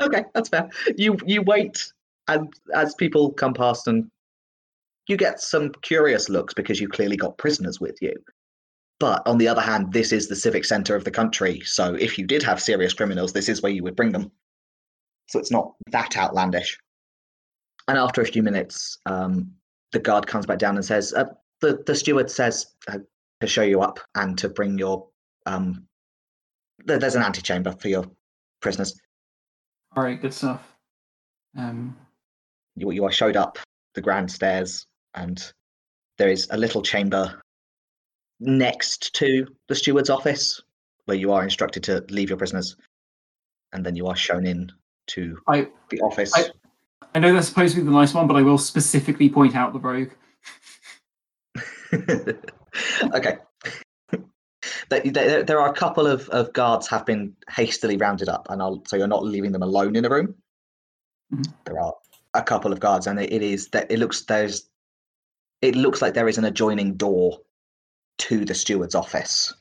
okay, 0.00 0.24
that's 0.34 0.48
fair. 0.48 0.68
You 0.96 1.16
you 1.26 1.42
wait, 1.42 1.92
and 2.28 2.52
as 2.74 2.94
people 2.94 3.32
come 3.32 3.54
past, 3.54 3.88
and 3.88 4.08
you 5.08 5.16
get 5.16 5.40
some 5.40 5.72
curious 5.82 6.28
looks 6.28 6.54
because 6.54 6.80
you 6.80 6.88
clearly 6.88 7.16
got 7.16 7.38
prisoners 7.38 7.80
with 7.80 8.00
you. 8.00 8.14
But 9.00 9.22
on 9.26 9.38
the 9.38 9.48
other 9.48 9.60
hand, 9.60 9.92
this 9.92 10.12
is 10.12 10.28
the 10.28 10.36
civic 10.36 10.64
center 10.64 10.94
of 10.94 11.04
the 11.04 11.10
country, 11.10 11.60
so 11.64 11.94
if 11.94 12.18
you 12.18 12.26
did 12.26 12.42
have 12.42 12.60
serious 12.60 12.94
criminals, 12.94 13.32
this 13.32 13.48
is 13.48 13.62
where 13.62 13.72
you 13.72 13.82
would 13.82 13.96
bring 13.96 14.12
them. 14.12 14.30
So 15.26 15.38
it's 15.38 15.50
not 15.50 15.74
that 15.90 16.16
outlandish. 16.16 16.78
And 17.86 17.98
after 17.98 18.20
a 18.20 18.26
few 18.26 18.42
minutes, 18.42 18.98
um, 19.06 19.50
the 19.92 19.98
guard 19.98 20.26
comes 20.26 20.46
back 20.46 20.58
down 20.58 20.76
and 20.76 20.84
says, 20.84 21.12
uh, 21.14 21.24
"the 21.60 21.82
the 21.86 21.94
steward 21.94 22.30
says 22.30 22.66
uh, 22.88 22.98
to 23.40 23.46
show 23.46 23.62
you 23.62 23.80
up 23.80 24.00
and 24.14 24.36
to 24.38 24.48
bring 24.48 24.78
your 24.78 25.08
um, 25.46 25.86
there- 26.84 26.98
there's 26.98 27.14
an 27.16 27.22
antechamber 27.22 27.72
for 27.80 27.88
your 27.88 28.04
prisoners." 28.60 28.98
All 29.96 30.02
right, 30.04 30.20
good 30.20 30.34
stuff. 30.34 30.76
Um, 31.56 31.96
you, 32.76 32.90
you 32.92 33.04
are 33.04 33.12
showed 33.12 33.36
up 33.36 33.58
the 33.94 34.00
grand 34.00 34.30
stairs 34.30 34.86
and 35.14 35.52
there 36.18 36.28
is 36.28 36.46
a 36.50 36.56
little 36.56 36.82
chamber 36.82 37.40
next 38.40 39.12
to 39.14 39.46
the 39.68 39.74
steward's 39.74 40.10
office 40.10 40.60
where 41.06 41.16
you 41.16 41.32
are 41.32 41.42
instructed 41.42 41.82
to 41.84 42.04
leave 42.10 42.28
your 42.28 42.38
prisoners 42.38 42.76
and 43.72 43.84
then 43.84 43.96
you 43.96 44.06
are 44.06 44.14
shown 44.14 44.46
in 44.46 44.70
to 45.08 45.36
I 45.48 45.68
the 45.90 46.00
office 46.00 46.32
I- 46.34 46.50
I 47.14 47.18
know 47.18 47.32
that's 47.32 47.48
supposed 47.48 47.74
to 47.74 47.80
be 47.80 47.86
the 47.86 47.90
nice 47.92 48.12
one, 48.12 48.28
but 48.28 48.36
I 48.36 48.42
will 48.42 48.58
specifically 48.58 49.30
point 49.30 49.56
out 49.56 49.72
the 49.72 49.78
rogue. 49.80 50.10
okay. 53.14 53.38
There, 54.90 55.60
are 55.60 55.68
a 55.68 55.74
couple 55.74 56.06
of, 56.06 56.28
of 56.30 56.52
guards 56.52 56.88
have 56.88 57.06
been 57.06 57.34
hastily 57.50 57.96
rounded 57.96 58.28
up 58.28 58.48
and 58.50 58.60
I'll, 58.60 58.82
so 58.86 58.96
you're 58.96 59.06
not 59.06 59.24
leaving 59.24 59.52
them 59.52 59.62
alone 59.62 59.96
in 59.96 60.04
a 60.04 60.08
room? 60.08 60.34
Mhm. 61.32 61.44
there 61.66 61.78
are 61.78 61.92
a 62.32 62.42
couple 62.42 62.72
of 62.72 62.80
guards 62.80 63.06
and 63.06 63.20
it, 63.20 63.30
it 63.30 63.42
is 63.42 63.68
that 63.68 63.90
it 63.90 63.98
looks 63.98 64.22
there's 64.22 64.70
it 65.60 65.74
looks 65.74 66.00
like 66.00 66.14
there 66.14 66.28
is 66.28 66.38
an 66.38 66.46
adjoining 66.46 66.94
door 66.94 67.38
to 68.18 68.44
the 68.44 68.54
steward's 68.54 68.94
office. 68.94 69.52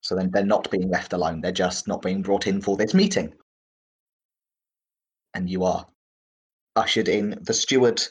So 0.00 0.14
then 0.14 0.30
they're 0.30 0.44
not 0.44 0.70
being 0.70 0.88
left 0.88 1.12
alone 1.12 1.40
they're 1.40 1.52
just 1.52 1.86
not 1.86 2.00
being 2.00 2.22
brought 2.22 2.46
in 2.46 2.62
for 2.62 2.76
this 2.76 2.94
meeting. 2.94 3.34
And 5.34 5.50
you 5.50 5.64
are 5.64 5.86
ushered 6.76 7.08
in 7.08 7.38
the 7.42 7.52
steward 7.52 8.02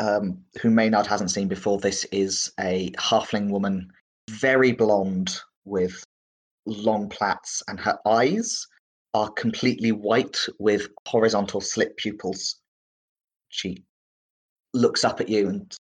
um, 0.00 0.38
who 0.60 0.70
Maynard 0.70 1.06
hasn't 1.06 1.30
seen 1.30 1.48
before 1.48 1.78
this 1.78 2.04
is 2.12 2.52
a 2.60 2.90
halfling 2.92 3.50
woman, 3.50 3.90
very 4.30 4.72
blonde 4.72 5.38
with 5.64 6.02
long 6.66 7.08
plaits, 7.08 7.62
and 7.68 7.80
her 7.80 7.98
eyes 8.06 8.66
are 9.14 9.30
completely 9.30 9.92
white 9.92 10.38
with 10.58 10.88
horizontal 11.06 11.60
slit 11.60 11.96
pupils. 11.96 12.60
She 13.48 13.84
looks 14.74 15.04
up 15.04 15.20
at 15.20 15.28
you 15.28 15.48
and 15.48 15.74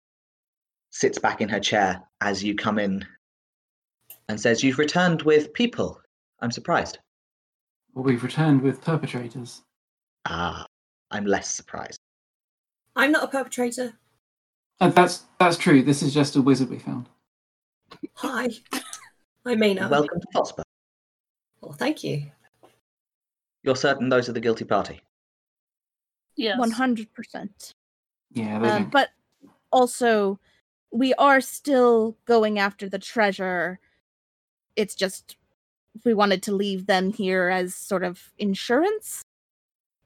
sits 0.91 1.19
back 1.19 1.41
in 1.41 1.49
her 1.49 1.61
chair 1.61 2.03
as 2.21 2.45
you 2.45 2.55
come 2.55 2.79
in 2.79 3.05
and 4.29 4.41
says, 4.41 4.63
You've 4.63 4.79
returned 4.79 5.23
with 5.23 5.53
people. 5.53 6.01
I'm 6.41 6.51
surprised. 6.51 6.99
Well, 7.95 8.05
we've 8.05 8.23
returned 8.23 8.63
with 8.63 8.81
perpetrators. 8.83 9.63
Ah, 10.27 10.67
I'm 11.11 11.27
less 11.27 11.55
surprised. 11.55 11.99
I'm 12.97 13.13
not 13.13 13.25
a 13.25 13.29
perpetrator. 13.29 13.95
And 14.81 14.95
that's 14.95 15.25
that's 15.39 15.57
true. 15.57 15.83
This 15.83 16.03
is 16.03 16.13
just 16.13 16.37
a 16.37 16.43
wizard 16.43 16.71
we 16.71 16.79
found. 16.79 17.09
Hi. 18.15 18.49
I 19.47 19.55
may 19.55 19.75
not. 19.75 19.91
Welcome 19.91 20.21
to 20.21 20.27
Fossberg. 20.35 20.63
Well, 21.61 21.73
thank 21.73 22.03
you. 22.03 22.25
You're 23.63 23.77
certain 23.77 24.09
those 24.09 24.29
are 24.29 24.33
the 24.33 24.41
guilty 24.41 24.65
party? 24.65 25.01
Yes. 26.37 26.59
One 26.59 26.71
hundred 26.73 27.13
percent. 27.15 27.73
Yeah, 28.33 28.59
they 28.59 28.69
Um, 28.69 28.83
don't- 28.83 28.91
but 28.91 29.11
also, 29.71 30.39
we 30.91 31.15
are 31.15 31.41
still 31.41 32.17
going 32.25 32.59
after 32.59 32.89
the 32.89 32.99
treasure. 32.99 33.79
It's 34.77 34.95
just 34.95 35.37
we 36.05 36.13
wanted 36.15 36.43
to 36.45 36.53
leave 36.55 36.87
them 36.87 37.13
here 37.13 37.49
as 37.49 37.75
sort 37.75 38.03
of 38.03 38.33
insurance. 38.39 39.23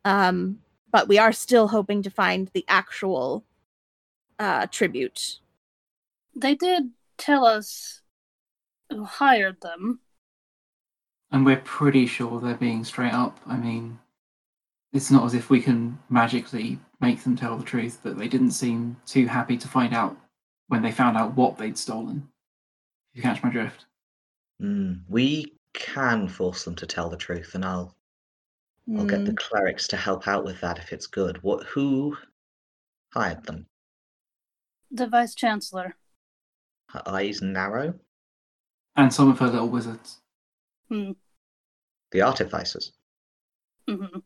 Um, 0.05 0.61
but 0.91 1.09
we 1.09 1.19
are 1.19 1.33
still 1.33 1.69
hoping 1.69 2.03
to 2.03 2.11
find 2.11 2.49
the 2.49 2.65
actual 2.69 3.45
uh, 4.39 4.67
tribute. 4.67 5.41
They 6.35 6.55
did 6.55 6.93
tell 7.19 7.45
us 7.45 8.03
who 8.91 9.05
hired 9.05 9.61
them. 9.63 10.01
and 11.31 11.45
we're 11.45 11.57
pretty 11.65 12.07
sure 12.07 12.39
they're 12.41 12.55
being 12.57 12.85
straight 12.85 13.13
up. 13.13 13.39
I 13.47 13.57
mean, 13.57 13.99
it's 14.93 15.11
not 15.11 15.25
as 15.27 15.35
if 15.35 15.51
we 15.51 15.61
can 15.63 15.99
magically 16.11 16.79
make 17.01 17.23
them 17.23 17.37
tell 17.37 17.57
the 17.59 17.65
truth, 17.65 18.01
but 18.03 18.19
they 18.19 18.29
didn't 18.29 18.53
seem 18.53 18.97
too 19.07 19.27
happy 19.27 19.57
to 19.59 19.69
find 19.69 19.95
out 19.95 20.17
when 20.69 20.83
they 20.83 20.93
found 20.93 21.17
out 21.17 21.37
what 21.37 21.59
they'd 21.59 21.79
stolen. 21.79 22.29
If 23.13 23.19
you 23.19 23.23
catch 23.23 23.43
my 23.43 23.51
drift. 23.51 23.87
Mm, 24.63 25.03
we 25.09 25.55
can 25.75 26.29
force 26.29 26.65
them 26.65 26.77
to 26.77 26.87
tell 26.87 27.11
the 27.11 27.17
truth, 27.17 27.55
and 27.55 27.65
I'll 27.65 27.95
I'll 28.95 29.07
get 29.07 29.25
the 29.25 29.33
Mm, 29.33 29.35
clerics 29.35 29.89
to 29.89 29.97
help 29.97 30.29
out 30.29 30.45
with 30.45 30.61
that 30.61 30.79
if 30.79 30.93
it's 30.93 31.07
good. 31.07 31.43
What? 31.43 31.67
Who 31.69 32.19
hired 33.15 33.45
them? 33.45 33.68
The 34.91 35.07
vice 35.07 35.35
chancellor. 35.35 35.97
Her 36.91 37.03
eyes 37.07 37.43
narrow. 37.43 37.95
And 38.97 39.13
some 39.13 39.31
of 39.31 39.39
her 39.39 39.49
little 39.49 39.69
wizards. 39.69 40.21
Hmm. 40.89 41.13
The 42.11 42.23
artificers 42.23 42.93
hmm 43.87 44.19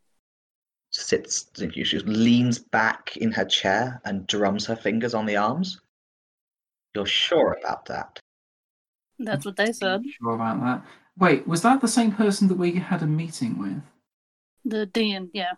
sits. 0.93 1.47
She 1.57 1.99
leans 2.01 2.59
back 2.59 3.17
in 3.17 3.33
her 3.33 3.45
chair 3.45 4.01
and 4.05 4.27
drums 4.27 4.67
her 4.67 4.77
fingers 4.77 5.15
on 5.15 5.27
the 5.27 5.37
arms. 5.37 5.81
You're 6.95 7.07
sure 7.07 7.59
about 7.61 7.87
that? 7.87 8.21
That's 9.19 9.47
what 9.47 9.57
they 9.57 9.73
said. 9.73 10.03
Sure 10.21 10.35
about 10.35 10.61
that. 10.61 10.85
Wait, 11.19 11.47
was 11.47 11.63
that 11.63 11.81
the 11.81 11.89
same 11.89 12.13
person 12.13 12.49
that 12.49 12.59
we 12.59 12.75
had 12.75 13.03
a 13.03 13.07
meeting 13.07 13.59
with? 13.59 13.83
The 14.65 14.87
dean, 14.87 15.31
yeah. 15.33 15.53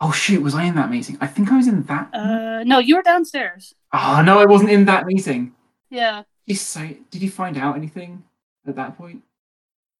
Oh 0.00 0.12
shoot, 0.12 0.42
was 0.42 0.54
I 0.54 0.64
in 0.64 0.76
that 0.76 0.90
meeting? 0.90 1.18
I 1.20 1.26
think 1.26 1.50
I 1.50 1.56
was 1.56 1.66
in 1.66 1.82
that. 1.84 2.14
Uh, 2.14 2.62
no, 2.64 2.78
you 2.78 2.96
were 2.96 3.02
downstairs. 3.02 3.74
Oh 3.92 4.22
no, 4.24 4.38
I 4.38 4.44
wasn't 4.44 4.70
in 4.70 4.84
that 4.84 5.06
meeting. 5.06 5.54
Yeah. 5.90 6.22
Did 6.46 6.52
you 6.52 6.56
say? 6.56 6.98
Did 7.10 7.22
you 7.22 7.30
find 7.30 7.58
out 7.58 7.76
anything 7.76 8.22
at 8.66 8.76
that 8.76 8.96
point? 8.96 9.22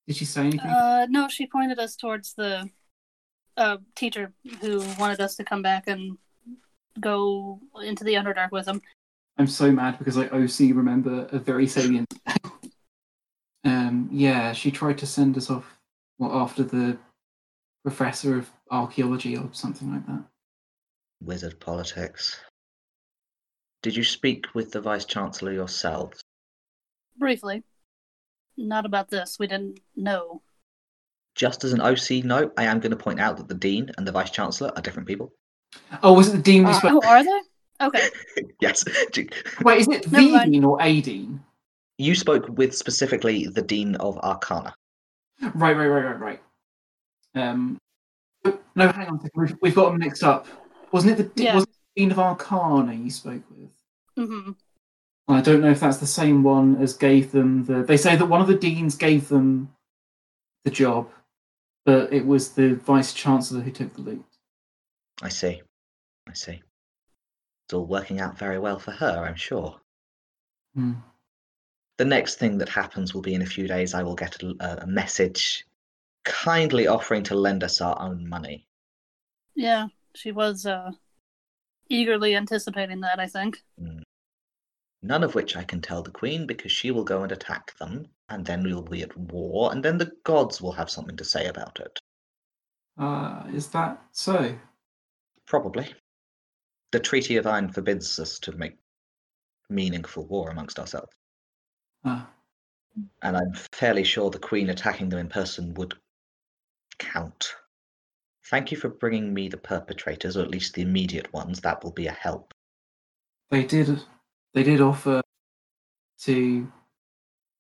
Did 0.06 0.16
she 0.16 0.24
say 0.24 0.42
anything? 0.42 0.70
Uh, 0.70 1.06
no, 1.10 1.28
she 1.28 1.46
pointed 1.46 1.78
us 1.78 1.96
towards 1.96 2.34
the 2.34 2.70
uh, 3.56 3.78
teacher 3.96 4.32
who 4.60 4.82
wanted 4.98 5.20
us 5.20 5.34
to 5.36 5.44
come 5.44 5.62
back 5.62 5.84
and 5.88 6.16
go 7.00 7.60
into 7.82 8.04
the 8.04 8.14
Underdark 8.14 8.52
with 8.52 8.66
him. 8.66 8.80
I'm 9.36 9.46
so 9.46 9.70
mad 9.70 9.98
because 9.98 10.16
I 10.16 10.26
OC 10.28 10.74
remember 10.74 11.28
a 11.30 11.38
very 11.38 11.66
salient. 11.66 12.12
um, 13.64 14.08
yeah, 14.10 14.52
she 14.52 14.70
tried 14.70 14.98
to 14.98 15.06
send 15.06 15.36
us 15.36 15.50
off 15.50 15.78
well, 16.18 16.32
after 16.32 16.62
the 16.62 16.98
professor 17.84 18.36
of 18.38 18.50
archaeology 18.70 19.36
or 19.36 19.48
something 19.52 19.92
like 19.92 20.06
that. 20.06 20.24
Wizard 21.22 21.58
politics. 21.60 22.38
Did 23.82 23.96
you 23.96 24.04
speak 24.04 24.46
with 24.54 24.72
the 24.72 24.80
vice 24.80 25.04
chancellor 25.04 25.52
yourselves? 25.52 26.20
Briefly. 27.16 27.62
Not 28.56 28.84
about 28.86 29.08
this. 29.10 29.38
We 29.38 29.46
didn't 29.46 29.80
know. 29.96 30.42
Just 31.34 31.62
as 31.64 31.72
an 31.72 31.80
OC 31.80 32.24
note, 32.24 32.52
I 32.56 32.64
am 32.64 32.80
going 32.80 32.90
to 32.90 32.96
point 32.96 33.20
out 33.20 33.36
that 33.36 33.46
the 33.48 33.54
dean 33.54 33.90
and 33.96 34.06
the 34.06 34.12
vice 34.12 34.30
chancellor 34.30 34.72
are 34.74 34.82
different 34.82 35.06
people. 35.06 35.32
Oh, 36.02 36.12
was 36.14 36.28
it 36.28 36.36
the 36.38 36.42
dean 36.42 36.64
we 36.64 36.70
Uh, 36.70 36.78
spoke? 36.78 37.02
Oh, 37.04 37.08
are 37.08 37.22
they? 37.22 37.40
Okay. 37.86 38.08
yes, 38.60 38.84
Wait, 39.62 39.78
is 39.80 39.88
it 39.88 40.10
Never 40.10 40.26
the 40.26 40.32
mind. 40.32 40.52
dean 40.52 40.64
or 40.64 40.80
a 40.82 41.00
dean? 41.00 41.40
you 42.00 42.14
spoke 42.14 42.46
with 42.50 42.76
specifically 42.76 43.46
the 43.46 43.62
dean 43.62 43.96
of 43.96 44.16
Arcana. 44.18 44.72
Right, 45.54 45.76
right, 45.76 45.86
right, 45.86 46.04
right, 46.04 46.20
right. 46.20 46.42
Um, 47.34 47.78
no, 48.44 48.88
hang 48.92 49.08
on 49.08 49.16
a 49.16 49.20
second. 49.20 49.30
We've, 49.34 49.56
we've 49.62 49.74
got 49.74 49.90
them 49.90 49.98
mixed 49.98 50.22
up. 50.22 50.46
Wasn't 50.92 51.18
it 51.18 51.34
the 51.36 51.42
Yeah. 51.42 51.54
was 51.54 51.64
it 51.64 51.70
the 51.70 52.00
dean 52.02 52.10
of 52.12 52.18
Arcana 52.18 52.94
you 52.94 53.10
spoke 53.10 53.42
with? 53.50 53.70
hmm 54.16 54.52
I 55.30 55.42
don't 55.42 55.60
know 55.60 55.70
if 55.70 55.80
that's 55.80 55.98
the 55.98 56.06
same 56.06 56.42
one 56.42 56.76
as 56.80 56.94
gave 56.94 57.32
them 57.32 57.64
the. 57.66 57.82
They 57.82 57.98
say 57.98 58.16
that 58.16 58.24
one 58.26 58.40
of 58.40 58.46
the 58.46 58.54
deans 58.54 58.96
gave 58.96 59.28
them 59.28 59.74
the 60.64 60.70
job, 60.70 61.10
but 61.84 62.10
it 62.12 62.24
was 62.24 62.52
the 62.54 62.76
vice 62.76 63.12
chancellor 63.12 63.60
who 63.60 63.70
took 63.70 63.92
the 63.94 64.00
loot. 64.00 64.24
I 65.20 65.28
see. 65.28 65.60
I 66.26 66.32
see. 66.32 66.62
It's 67.66 67.74
all 67.74 67.84
working 67.84 68.20
out 68.20 68.38
very 68.38 68.58
well 68.58 68.78
for 68.78 68.92
her, 68.92 69.24
I'm 69.26 69.34
sure. 69.34 69.78
Hmm. 70.74 70.94
The 71.98 72.06
next 72.06 72.36
thing 72.36 72.56
that 72.58 72.68
happens 72.70 73.12
will 73.12 73.20
be 73.20 73.34
in 73.34 73.42
a 73.42 73.46
few 73.46 73.68
days. 73.68 73.92
I 73.92 74.02
will 74.02 74.14
get 74.14 74.42
a, 74.42 74.82
a 74.82 74.86
message 74.86 75.66
kindly 76.28 76.86
offering 76.86 77.24
to 77.24 77.34
lend 77.34 77.64
us 77.64 77.80
our 77.80 78.00
own 78.00 78.28
money. 78.28 78.66
Yeah, 79.54 79.88
she 80.14 80.30
was 80.30 80.66
uh, 80.66 80.92
eagerly 81.88 82.36
anticipating 82.36 83.00
that, 83.00 83.18
I 83.18 83.26
think. 83.26 83.62
Mm. 83.80 84.02
None 85.02 85.24
of 85.24 85.34
which 85.34 85.56
I 85.56 85.64
can 85.64 85.80
tell 85.80 86.02
the 86.02 86.10
Queen 86.10 86.46
because 86.46 86.70
she 86.70 86.90
will 86.90 87.04
go 87.04 87.22
and 87.22 87.32
attack 87.32 87.76
them, 87.78 88.06
and 88.28 88.44
then 88.44 88.62
we'll 88.62 88.82
be 88.82 89.02
at 89.02 89.16
war, 89.16 89.72
and 89.72 89.82
then 89.84 89.96
the 89.96 90.12
gods 90.24 90.60
will 90.60 90.72
have 90.72 90.90
something 90.90 91.16
to 91.16 91.24
say 91.24 91.46
about 91.46 91.80
it. 91.80 91.98
Uh, 92.98 93.44
is 93.54 93.68
that 93.68 94.02
so? 94.12 94.56
Probably. 95.46 95.94
The 96.92 97.00
Treaty 97.00 97.36
of 97.36 97.46
Iron 97.46 97.70
forbids 97.72 98.18
us 98.18 98.38
to 98.40 98.52
make 98.52 98.76
meaningful 99.70 100.26
war 100.26 100.50
amongst 100.50 100.78
ourselves, 100.78 101.12
Ah, 102.04 102.28
and 103.22 103.36
I'm 103.36 103.52
fairly 103.72 104.04
sure 104.04 104.30
the 104.30 104.38
Queen 104.38 104.70
attacking 104.70 105.08
them 105.08 105.20
in 105.20 105.28
person 105.28 105.74
would 105.74 105.94
count. 106.98 107.54
Thank 108.46 108.70
you 108.70 108.76
for 108.78 108.88
bringing 108.88 109.32
me 109.34 109.48
the 109.48 109.56
perpetrators, 109.58 110.36
or 110.36 110.42
at 110.42 110.50
least 110.50 110.74
the 110.74 110.82
immediate 110.82 111.30
ones. 111.32 111.60
That 111.60 111.82
will 111.84 111.92
be 111.92 112.06
a 112.06 112.12
help. 112.12 112.52
they 113.50 113.64
did. 113.64 114.02
They 114.54 114.62
did 114.62 114.80
offer 114.80 115.20
to 116.22 116.72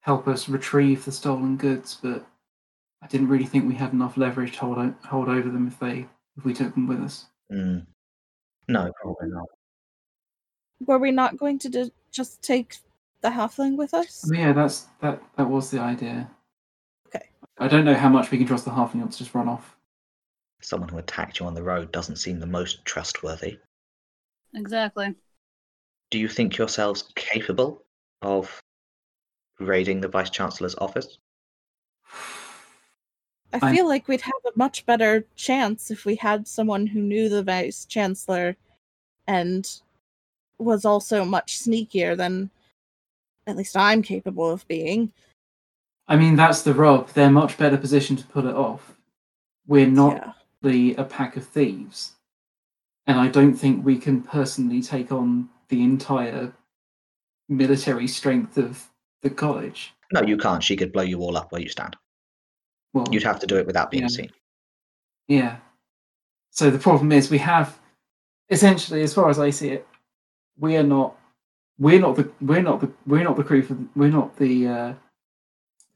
help 0.00 0.26
us 0.26 0.48
retrieve 0.48 1.04
the 1.04 1.12
stolen 1.12 1.56
goods, 1.56 1.98
but 2.02 2.26
I 3.02 3.06
didn't 3.06 3.28
really 3.28 3.44
think 3.46 3.68
we 3.68 3.74
had 3.74 3.92
enough 3.92 4.16
leverage 4.16 4.54
to 4.54 4.58
hold, 4.60 4.78
o- 4.78 4.94
hold 5.04 5.28
over 5.28 5.48
them 5.50 5.68
if 5.68 5.78
they 5.78 6.06
if 6.36 6.44
we 6.44 6.54
took 6.54 6.72
them 6.74 6.86
with 6.86 7.00
us. 7.00 7.26
Mm. 7.52 7.86
No, 8.68 8.92
probably 9.00 9.28
not. 9.28 9.46
Were 10.86 10.98
we 10.98 11.10
not 11.10 11.36
going 11.36 11.58
to 11.60 11.68
do- 11.68 11.90
just 12.10 12.42
take 12.42 12.78
the 13.20 13.28
halfling 13.28 13.76
with 13.76 13.92
us? 13.94 14.24
I 14.26 14.30
mean, 14.30 14.40
yeah, 14.40 14.52
that's 14.52 14.86
that. 15.00 15.22
That 15.36 15.48
was 15.50 15.70
the 15.70 15.80
idea. 15.80 16.30
Okay. 17.58 17.64
I 17.64 17.68
don't 17.68 17.84
know 17.84 17.94
how 17.94 18.08
much 18.08 18.30
we 18.30 18.38
can 18.38 18.46
trust 18.46 18.64
the 18.64 18.70
halfling 18.70 19.10
to 19.10 19.18
just 19.18 19.34
run 19.34 19.48
off. 19.48 19.76
Someone 20.60 20.88
who 20.88 20.98
attacked 20.98 21.38
you 21.40 21.46
on 21.46 21.54
the 21.54 21.62
road 21.62 21.92
doesn't 21.92 22.16
seem 22.16 22.40
the 22.40 22.46
most 22.46 22.84
trustworthy. 22.84 23.58
Exactly. 24.54 25.14
Do 26.10 26.18
you 26.18 26.28
think 26.28 26.56
yourselves 26.56 27.04
capable 27.14 27.82
of 28.22 28.60
raiding 29.60 30.00
the 30.00 30.08
Vice 30.08 30.30
Chancellor's 30.30 30.74
office? 30.76 31.18
I 33.52 33.58
I'm- 33.62 33.74
feel 33.74 33.88
like 33.88 34.08
we'd 34.08 34.20
have 34.22 34.32
a 34.46 34.52
much 34.56 34.84
better 34.86 35.24
chance 35.36 35.90
if 35.90 36.04
we 36.04 36.16
had 36.16 36.46
someone 36.46 36.86
who 36.86 37.00
knew 37.00 37.28
the 37.28 37.42
vice 37.42 37.84
chancellor 37.86 38.56
and 39.26 39.66
was 40.58 40.84
also 40.84 41.24
much 41.24 41.58
sneakier 41.58 42.14
than 42.16 42.50
at 43.46 43.56
least 43.56 43.74
I'm 43.76 44.02
capable 44.02 44.50
of 44.50 44.66
being. 44.68 45.12
I 46.08 46.16
mean, 46.16 46.36
that's 46.36 46.62
the 46.62 46.74
rub. 46.74 47.08
They're 47.10 47.30
much 47.30 47.58
better 47.58 47.76
positioned 47.76 48.18
to 48.20 48.26
pull 48.26 48.46
it 48.48 48.54
off. 48.54 48.96
We're 49.66 49.86
not 49.86 50.14
Yeah. 50.16 50.32
the 50.62 50.94
a 50.94 51.04
pack 51.04 51.36
of 51.36 51.46
thieves, 51.46 52.12
and 53.06 53.18
I 53.20 53.28
don't 53.28 53.54
think 53.54 53.84
we 53.84 53.98
can 53.98 54.22
personally 54.22 54.82
take 54.82 55.12
on 55.12 55.50
the 55.68 55.82
entire 55.82 56.52
military 57.48 58.08
strength 58.08 58.56
of 58.56 58.88
the 59.22 59.30
college. 59.30 59.94
No, 60.12 60.22
you 60.22 60.36
can't. 60.38 60.62
She 60.62 60.76
could 60.76 60.92
blow 60.92 61.02
you 61.02 61.20
all 61.20 61.36
up 61.36 61.52
where 61.52 61.60
you 61.60 61.68
stand. 61.68 61.96
Well, 62.94 63.06
You'd 63.10 63.22
have 63.24 63.40
to 63.40 63.46
do 63.46 63.56
it 63.56 63.66
without 63.66 63.90
being 63.90 64.04
Yeah. 64.04 64.08
seen. 64.08 64.30
Yeah. 65.26 65.58
So 66.50 66.70
the 66.70 66.78
problem 66.78 67.12
is 67.12 67.30
we 67.30 67.38
have 67.38 67.78
essentially, 68.48 69.02
as 69.02 69.12
far 69.12 69.28
as 69.28 69.38
I 69.38 69.50
see 69.50 69.68
it, 69.68 69.86
we 70.58 70.76
are 70.76 70.82
not 70.82 71.14
we're 71.78 72.00
not 72.00 72.16
the 72.16 72.32
we're 72.40 72.62
not 72.62 72.80
the 72.80 72.90
we're 73.06 73.22
not 73.22 73.36
the 73.36 73.44
crew 73.44 73.62
for 73.62 73.76
we're 73.94 74.08
not 74.10 74.34
the 74.36 74.66
uh, 74.66 74.94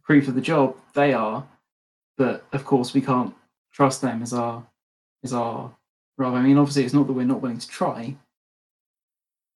crew 0.02 0.22
for 0.22 0.32
the 0.32 0.40
job. 0.40 0.76
They 0.94 1.12
are, 1.12 1.46
but 2.16 2.44
of 2.52 2.64
course 2.64 2.94
we 2.94 3.00
can't 3.00 3.34
trust 3.72 4.02
them 4.02 4.22
as 4.22 4.32
our 4.32 4.64
as 5.24 5.32
our 5.32 5.70
role. 6.18 6.34
I 6.34 6.42
mean, 6.42 6.58
obviously 6.58 6.84
it's 6.84 6.94
not 6.94 7.06
that 7.06 7.12
we're 7.12 7.24
not 7.24 7.40
willing 7.40 7.58
to 7.58 7.68
try. 7.68 8.16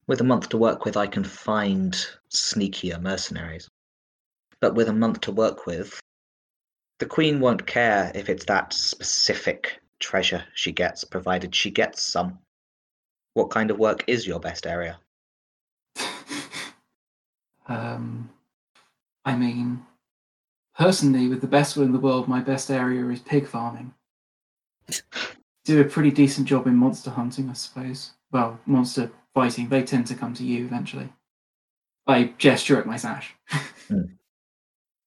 With 0.06 0.20
a 0.20 0.24
month 0.24 0.48
to 0.50 0.56
work 0.56 0.84
with, 0.84 0.96
I 0.96 1.08
can 1.08 1.24
find 1.24 1.92
sneakier 2.30 3.00
mercenaries. 3.00 3.68
But 4.60 4.74
with 4.74 4.88
a 4.88 4.92
month 4.92 5.20
to 5.22 5.32
work 5.32 5.66
with, 5.66 6.00
the 6.98 7.06
Queen 7.06 7.40
won't 7.40 7.66
care 7.66 8.12
if 8.14 8.28
it's 8.28 8.44
that 8.46 8.72
specific 8.72 9.80
treasure 9.98 10.44
she 10.54 10.72
gets, 10.72 11.04
provided 11.04 11.54
she 11.54 11.70
gets 11.70 12.02
some. 12.02 12.38
What 13.34 13.50
kind 13.50 13.70
of 13.70 13.78
work 13.78 14.04
is 14.06 14.26
your 14.26 14.40
best 14.40 14.66
area? 14.66 14.98
um, 17.68 18.30
I 19.24 19.36
mean, 19.36 19.84
personally, 20.78 21.28
with 21.28 21.40
the 21.40 21.46
best 21.46 21.76
will 21.76 21.84
in 21.84 21.92
the 21.92 21.98
world, 21.98 22.28
my 22.28 22.40
best 22.40 22.70
area 22.70 23.06
is 23.08 23.20
pig 23.20 23.46
farming. 23.46 23.94
Do 25.64 25.80
a 25.80 25.84
pretty 25.84 26.10
decent 26.10 26.46
job 26.46 26.66
in 26.66 26.76
monster 26.76 27.10
hunting, 27.10 27.50
I 27.50 27.54
suppose. 27.54 28.12
Well, 28.30 28.60
monster 28.66 29.10
fighting, 29.34 29.68
they 29.68 29.82
tend 29.82 30.06
to 30.08 30.14
come 30.14 30.34
to 30.34 30.44
you 30.44 30.64
eventually. 30.64 31.08
I 32.06 32.34
gesture 32.38 32.78
at 32.78 32.86
my 32.86 32.96
sash. 32.96 33.34
Hmm. 33.88 34.02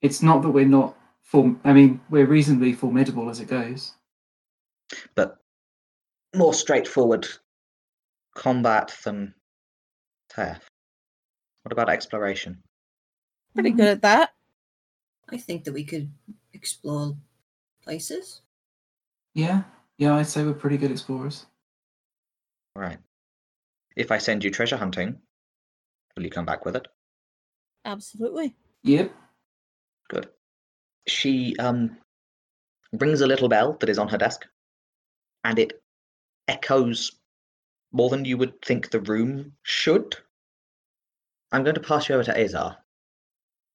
It's 0.01 0.23
not 0.23 0.41
that 0.43 0.51
we're 0.51 0.63
not 0.63 0.95
form. 1.23 1.59
I 1.65 1.73
mean, 1.73 1.99
we're 2.09 2.25
reasonably 2.25 2.71
formidable 2.71 3.29
as 3.29 3.41
it 3.41 3.49
goes. 3.49 3.91
But 5.13 5.37
more 6.33 6.53
straightforward 6.53 7.27
combat 8.33 8.95
than 9.03 9.33
theft. 10.29 10.69
What 11.63 11.73
about 11.73 11.89
exploration? 11.89 12.63
Pretty 13.53 13.71
good 13.71 13.87
at 13.87 14.01
that. 14.03 14.29
I 15.31 15.37
think 15.37 15.63
that 15.63 15.73
we 15.73 15.83
could 15.83 16.11
explore 16.53 17.15
places. 17.83 18.41
Yeah, 19.33 19.63
yeah, 19.97 20.15
I'd 20.15 20.27
say 20.27 20.43
we're 20.43 20.53
pretty 20.53 20.77
good 20.77 20.91
explorers. 20.91 21.45
All 22.75 22.81
right. 22.81 22.99
If 23.95 24.11
I 24.11 24.17
send 24.17 24.43
you 24.43 24.51
treasure 24.51 24.77
hunting, 24.77 25.17
will 26.15 26.23
you 26.23 26.29
come 26.29 26.45
back 26.45 26.65
with 26.65 26.75
it? 26.75 26.87
Absolutely. 27.85 28.55
Yep. 28.83 29.13
Good. 30.09 30.29
She 31.07 31.55
um 31.57 31.97
rings 32.93 33.21
a 33.21 33.27
little 33.27 33.49
bell 33.49 33.77
that 33.79 33.89
is 33.89 33.99
on 33.99 34.07
her 34.07 34.17
desk, 34.17 34.45
and 35.43 35.59
it 35.59 35.81
echoes 36.47 37.11
more 37.91 38.09
than 38.09 38.25
you 38.25 38.37
would 38.37 38.61
think 38.61 38.89
the 38.89 39.01
room 39.01 39.53
should. 39.63 40.15
I'm 41.51 41.63
going 41.63 41.75
to 41.75 41.81
pass 41.81 42.07
you 42.07 42.15
over 42.15 42.23
to 42.25 42.39
Azar. 42.39 42.77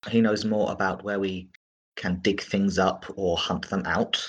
He 0.09 0.21
knows 0.21 0.45
more 0.45 0.71
about 0.71 1.03
where 1.03 1.19
we 1.19 1.49
can 1.97 2.21
dig 2.21 2.41
things 2.43 2.79
up 2.79 3.07
or 3.17 3.37
hunt 3.37 3.69
them 3.71 3.83
out. 3.87 4.23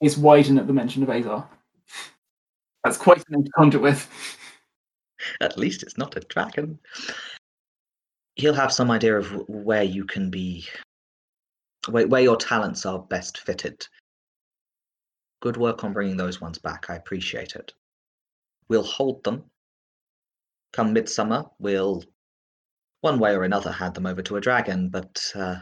It's 0.00 0.16
widen 0.16 0.58
at 0.58 0.66
the 0.66 0.72
mention 0.72 1.02
of 1.02 1.10
Azar. 1.10 1.48
That's 2.84 2.98
quite 2.98 3.22
name 3.30 3.44
to 3.44 3.50
conjure 3.52 3.80
with. 3.80 4.08
At 5.40 5.58
least 5.58 5.82
it's 5.82 5.96
not 5.96 6.16
a 6.16 6.20
dragon. 6.20 6.78
He'll 8.36 8.54
have 8.54 8.72
some 8.72 8.90
idea 8.90 9.16
of 9.16 9.30
where 9.48 9.84
you 9.84 10.04
can 10.04 10.28
be, 10.28 10.66
where, 11.88 12.06
where 12.06 12.20
your 12.20 12.36
talents 12.36 12.84
are 12.84 12.98
best 12.98 13.38
fitted. 13.38 13.86
Good 15.40 15.56
work 15.56 15.84
on 15.84 15.92
bringing 15.92 16.16
those 16.16 16.40
ones 16.40 16.58
back. 16.58 16.86
I 16.90 16.96
appreciate 16.96 17.54
it. 17.54 17.72
We'll 18.68 18.82
hold 18.82 19.24
them. 19.24 19.44
Come 20.72 20.92
midsummer, 20.92 21.44
we'll, 21.58 22.02
one 23.04 23.18
way 23.18 23.36
or 23.36 23.44
another, 23.44 23.70
hand 23.70 23.92
them 23.92 24.06
over 24.06 24.22
to 24.22 24.36
a 24.36 24.40
dragon, 24.40 24.88
but 24.88 25.30
uh, 25.34 25.56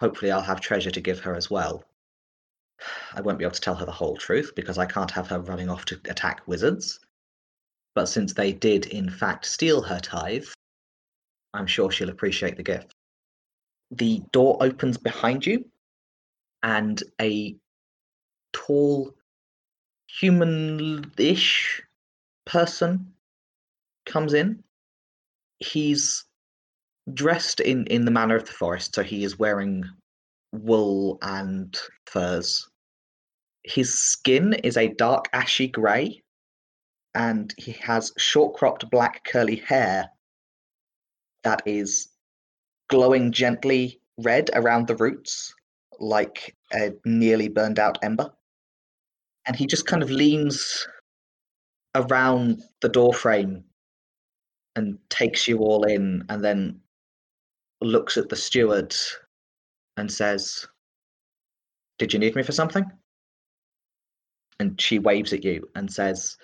hopefully 0.00 0.32
I'll 0.32 0.42
have 0.42 0.60
treasure 0.60 0.90
to 0.90 1.00
give 1.00 1.20
her 1.20 1.36
as 1.36 1.48
well. 1.48 1.84
I 3.14 3.20
won't 3.20 3.38
be 3.38 3.44
able 3.44 3.54
to 3.54 3.60
tell 3.60 3.76
her 3.76 3.86
the 3.86 3.92
whole 3.92 4.16
truth 4.16 4.50
because 4.56 4.76
I 4.76 4.86
can't 4.86 5.12
have 5.12 5.28
her 5.28 5.38
running 5.38 5.68
off 5.68 5.84
to 5.84 6.00
attack 6.06 6.42
wizards. 6.48 6.98
But 7.94 8.06
since 8.06 8.34
they 8.34 8.52
did, 8.52 8.86
in 8.86 9.08
fact, 9.08 9.44
steal 9.44 9.82
her 9.82 10.00
tithe, 10.00 10.48
I'm 11.54 11.68
sure 11.68 11.92
she'll 11.92 12.10
appreciate 12.10 12.56
the 12.56 12.64
gift. 12.64 12.92
The 13.92 14.20
door 14.32 14.56
opens 14.60 14.98
behind 14.98 15.46
you, 15.46 15.64
and 16.64 17.00
a 17.20 17.54
tall, 18.52 19.14
human 20.08 21.12
ish 21.16 21.84
person 22.46 23.12
comes 24.06 24.34
in. 24.34 24.64
He's 25.60 26.24
dressed 27.12 27.60
in, 27.60 27.86
in 27.86 28.04
the 28.04 28.10
manner 28.10 28.36
of 28.36 28.44
the 28.44 28.52
forest, 28.52 28.94
so 28.94 29.02
he 29.02 29.24
is 29.24 29.38
wearing 29.38 29.84
wool 30.52 31.18
and 31.22 31.76
furs. 32.06 32.68
His 33.64 33.98
skin 33.98 34.54
is 34.64 34.76
a 34.76 34.94
dark 34.94 35.26
ashy 35.32 35.68
grey, 35.68 36.22
and 37.14 37.52
he 37.58 37.72
has 37.72 38.12
short 38.18 38.56
cropped 38.56 38.90
black 38.90 39.24
curly 39.24 39.56
hair 39.56 40.08
that 41.44 41.62
is 41.66 42.08
glowing 42.88 43.32
gently 43.32 44.00
red 44.18 44.50
around 44.54 44.86
the 44.86 44.96
roots, 44.96 45.54
like 45.98 46.56
a 46.72 46.92
nearly 47.04 47.48
burned 47.48 47.78
out 47.78 47.98
ember. 48.02 48.30
And 49.46 49.56
he 49.56 49.66
just 49.66 49.86
kind 49.86 50.02
of 50.02 50.10
leans 50.10 50.86
around 51.94 52.62
the 52.80 52.88
door 52.88 53.12
frame 53.12 53.64
and 54.76 54.98
takes 55.10 55.48
you 55.48 55.58
all 55.58 55.84
in, 55.84 56.24
and 56.28 56.42
then 56.44 56.80
looks 57.86 58.16
at 58.16 58.28
the 58.28 58.36
steward 58.36 58.94
and 59.96 60.10
says, 60.10 60.66
Did 61.98 62.12
you 62.12 62.18
need 62.18 62.34
me 62.34 62.42
for 62.42 62.52
something? 62.52 62.84
And 64.60 64.80
she 64.80 64.98
waves 64.98 65.32
at 65.32 65.44
you 65.44 65.68
and 65.74 65.92
says, 65.92 66.36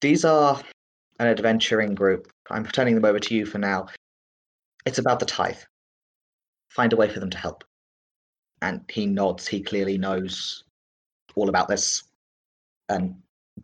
These 0.00 0.24
are 0.24 0.60
an 1.18 1.28
adventuring 1.28 1.94
group. 1.94 2.32
I'm 2.50 2.66
turning 2.66 2.94
them 2.94 3.04
over 3.04 3.20
to 3.20 3.34
you 3.34 3.46
for 3.46 3.58
now. 3.58 3.86
It's 4.86 4.98
about 4.98 5.20
the 5.20 5.26
tithe. 5.26 5.58
Find 6.70 6.92
a 6.92 6.96
way 6.96 7.08
for 7.08 7.20
them 7.20 7.30
to 7.30 7.38
help. 7.38 7.64
And 8.62 8.82
he 8.88 9.06
nods. 9.06 9.46
He 9.46 9.62
clearly 9.62 9.98
knows 9.98 10.64
all 11.34 11.48
about 11.48 11.68
this 11.68 12.04
and 12.88 13.16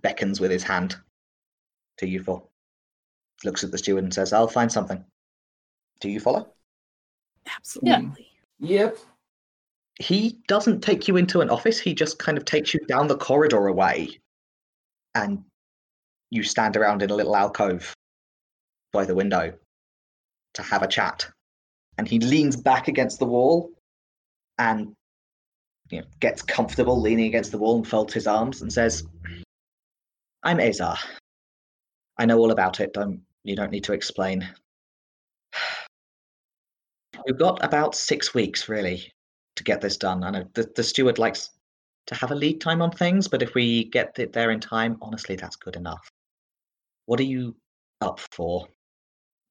beckons 0.02 0.40
with 0.40 0.50
his 0.50 0.62
hand 0.62 0.96
to 1.98 2.08
you 2.08 2.22
four. 2.22 2.44
Looks 3.44 3.64
at 3.64 3.70
the 3.70 3.78
steward 3.78 4.04
and 4.04 4.14
says, 4.14 4.32
I'll 4.32 4.48
find 4.48 4.70
something. 4.70 5.04
Do 6.00 6.08
you 6.08 6.20
follow? 6.20 6.52
Absolutely. 7.56 8.26
Yep. 8.60 8.98
he 10.00 10.38
doesn't 10.48 10.80
take 10.82 11.08
you 11.08 11.16
into 11.16 11.40
an 11.40 11.50
office. 11.50 11.78
He 11.80 11.94
just 11.94 12.18
kind 12.18 12.36
of 12.38 12.44
takes 12.44 12.74
you 12.74 12.80
down 12.86 13.06
the 13.08 13.16
corridor 13.16 13.66
away. 13.66 14.18
And 15.14 15.44
you 16.30 16.42
stand 16.42 16.76
around 16.76 17.02
in 17.02 17.10
a 17.10 17.14
little 17.14 17.36
alcove 17.36 17.94
by 18.92 19.04
the 19.04 19.14
window 19.14 19.52
to 20.54 20.62
have 20.62 20.82
a 20.82 20.88
chat. 20.88 21.28
And 21.96 22.06
he 22.06 22.18
leans 22.20 22.56
back 22.56 22.88
against 22.88 23.18
the 23.18 23.26
wall 23.26 23.70
and 24.58 24.94
you 25.90 26.00
know, 26.00 26.06
gets 26.20 26.42
comfortable 26.42 27.00
leaning 27.00 27.26
against 27.26 27.50
the 27.50 27.58
wall 27.58 27.76
and 27.76 27.88
folds 27.88 28.12
his 28.12 28.26
arms 28.26 28.62
and 28.62 28.72
says 28.72 29.04
i'm 30.42 30.60
azar. 30.60 30.98
I 32.18 32.26
know 32.26 32.38
all 32.38 32.50
about 32.50 32.80
it. 32.80 32.92
Don't 32.92 33.22
you 33.44 33.56
don't 33.56 33.70
need 33.70 33.84
to 33.84 33.92
explain 33.94 34.48
we've 37.28 37.38
got 37.38 37.62
about 37.62 37.94
six 37.94 38.32
weeks 38.32 38.68
really 38.70 39.12
to 39.56 39.62
get 39.62 39.82
this 39.82 39.98
done. 39.98 40.24
I 40.24 40.30
know 40.30 40.44
the, 40.54 40.68
the 40.74 40.82
steward 40.82 41.18
likes 41.18 41.50
to 42.06 42.14
have 42.14 42.30
a 42.30 42.34
lead 42.34 42.60
time 42.60 42.80
on 42.80 42.90
things, 42.90 43.28
but 43.28 43.42
if 43.42 43.54
we 43.54 43.84
get 43.84 44.18
it 44.18 44.32
there 44.32 44.50
in 44.50 44.60
time, 44.60 44.96
honestly, 45.02 45.36
that's 45.36 45.56
good 45.56 45.76
enough. 45.76 46.10
What 47.04 47.20
are 47.20 47.24
you 47.24 47.54
up 48.00 48.18
for? 48.32 48.66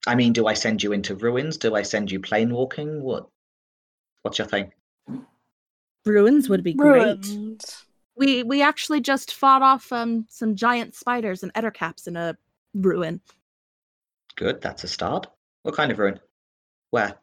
I 0.08 0.16
mean, 0.16 0.34
do 0.34 0.48
I 0.48 0.56
send 0.56 0.82
you 0.82 0.92
into 0.92 1.16
ruins? 1.16 1.58
Do 1.58 1.76
I 1.76 1.84
send 1.84 2.12
you 2.12 2.20
plane 2.20 2.52
walking? 2.52 3.04
What? 3.04 3.28
What's 4.24 4.40
your 4.40 4.48
thing? 4.48 4.72
Ruins 6.06 6.50
would 6.50 6.64
be 6.64 6.74
great. 6.74 7.28
Ruins. 7.28 7.86
We 8.16 8.42
we 8.42 8.64
actually 8.64 9.02
just 9.02 9.34
fought 9.34 9.62
off 9.62 9.92
um 9.92 10.26
some 10.30 10.56
giant 10.56 10.96
spiders 10.96 11.44
and 11.44 11.54
ettercaps 11.54 12.08
in 12.08 12.16
a 12.16 12.36
ruin. 12.74 13.22
Good, 14.36 14.62
that's 14.62 14.84
a 14.84 14.88
start. 14.88 15.28
What 15.62 15.76
kind 15.76 15.92
of 15.92 16.00
ruin? 16.00 16.20
Where? 16.90 17.20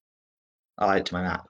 I'll 0.78 0.90
add 0.90 0.98
it 0.98 1.06
to 1.06 1.14
my 1.14 1.22
map. 1.22 1.48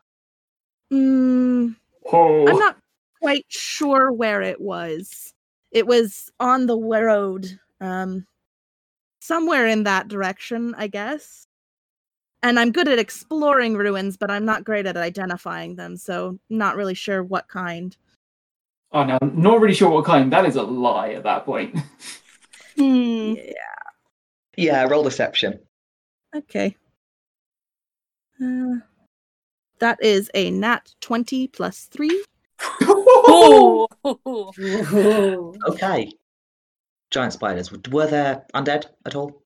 Mm, 0.93 1.77
Oh. 2.13 2.47
I'm 2.47 2.59
not 2.59 2.77
quite 3.21 3.47
sure 3.49 4.13
where 4.13 4.43
it 4.43 4.61
was. 4.61 5.33
it 5.71 5.87
was 5.89 6.31
on 6.39 6.67
the 6.67 6.77
road, 6.79 7.59
um, 7.81 8.25
somewhere 9.21 9.67
in 9.67 9.83
that 9.85 10.07
direction, 10.07 10.73
I 10.77 10.87
guess. 10.87 11.49
And 12.45 12.61
I'm 12.61 12.71
good 12.71 12.87
at 12.87 12.99
exploring 13.01 13.75
ruins, 13.77 14.17
but 14.17 14.31
I'm 14.31 14.45
not 14.45 14.63
great 14.63 14.87
at 14.87 14.97
identifying 14.97 15.75
them, 15.77 15.97
so 15.97 16.39
not 16.49 16.77
really 16.77 16.95
sure 16.95 17.25
what 17.25 17.49
kind. 17.49 17.97
Oh 18.93 19.03
no, 19.03 19.19
not 19.23 19.61
really 19.61 19.75
sure 19.75 19.91
what 19.91 20.05
kind. 20.05 20.33
That 20.33 20.45
is 20.47 20.55
a 20.57 20.63
lie 20.63 21.11
at 21.15 21.23
that 21.25 21.45
point. 21.45 21.77
Hmm. 22.77 23.35
Yeah. 23.37 23.53
Yeah, 24.57 24.83
roll 24.85 25.05
deception. 25.05 25.61
Okay. 26.35 26.77
Uh, 28.43 28.77
that 29.79 30.03
is 30.03 30.31
a 30.35 30.51
nat 30.51 30.95
20 31.01 31.49
plus 31.49 31.85
3. 31.85 32.25
Oh. 32.83 33.89
Ooh. 34.07 35.55
Okay. 35.69 36.13
Giant 37.11 37.33
spiders. 37.33 37.71
Were 37.91 38.07
there 38.07 38.45
undead 38.55 38.87
at 39.07 39.15
all? 39.15 39.43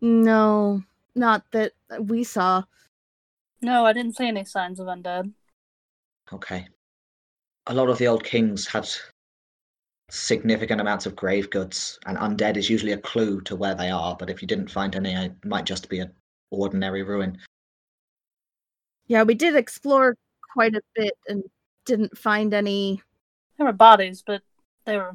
No, 0.00 0.82
not 1.14 1.44
that 1.52 1.72
we 2.00 2.24
saw. 2.24 2.62
No, 3.62 3.86
I 3.86 3.92
didn't 3.92 4.16
see 4.16 4.28
any 4.28 4.44
signs 4.44 4.80
of 4.80 4.86
undead. 4.86 5.32
Okay. 6.32 6.68
A 7.66 7.74
lot 7.74 7.88
of 7.88 7.98
the 7.98 8.08
old 8.08 8.22
kings 8.24 8.66
had 8.66 8.88
significant 10.10 10.80
amounts 10.80 11.06
of 11.06 11.16
grave 11.16 11.48
goods, 11.50 11.98
and 12.06 12.18
undead 12.18 12.56
is 12.56 12.68
usually 12.68 12.92
a 12.92 12.98
clue 12.98 13.40
to 13.42 13.56
where 13.56 13.74
they 13.74 13.90
are. 13.90 14.14
But 14.18 14.28
if 14.28 14.42
you 14.42 14.48
didn't 14.48 14.70
find 14.70 14.94
any, 14.94 15.14
it 15.14 15.32
might 15.44 15.64
just 15.64 15.88
be 15.88 16.00
an 16.00 16.12
ordinary 16.50 17.02
ruin. 17.02 17.38
Yeah, 19.06 19.22
we 19.22 19.34
did 19.34 19.54
explore 19.56 20.16
quite 20.52 20.74
a 20.74 20.82
bit 20.94 21.14
and 21.28 21.42
didn't 21.84 22.16
find 22.16 22.54
any. 22.54 23.02
There 23.58 23.66
were 23.66 23.72
bodies, 23.72 24.22
but 24.26 24.42
they 24.86 24.96
were 24.96 25.12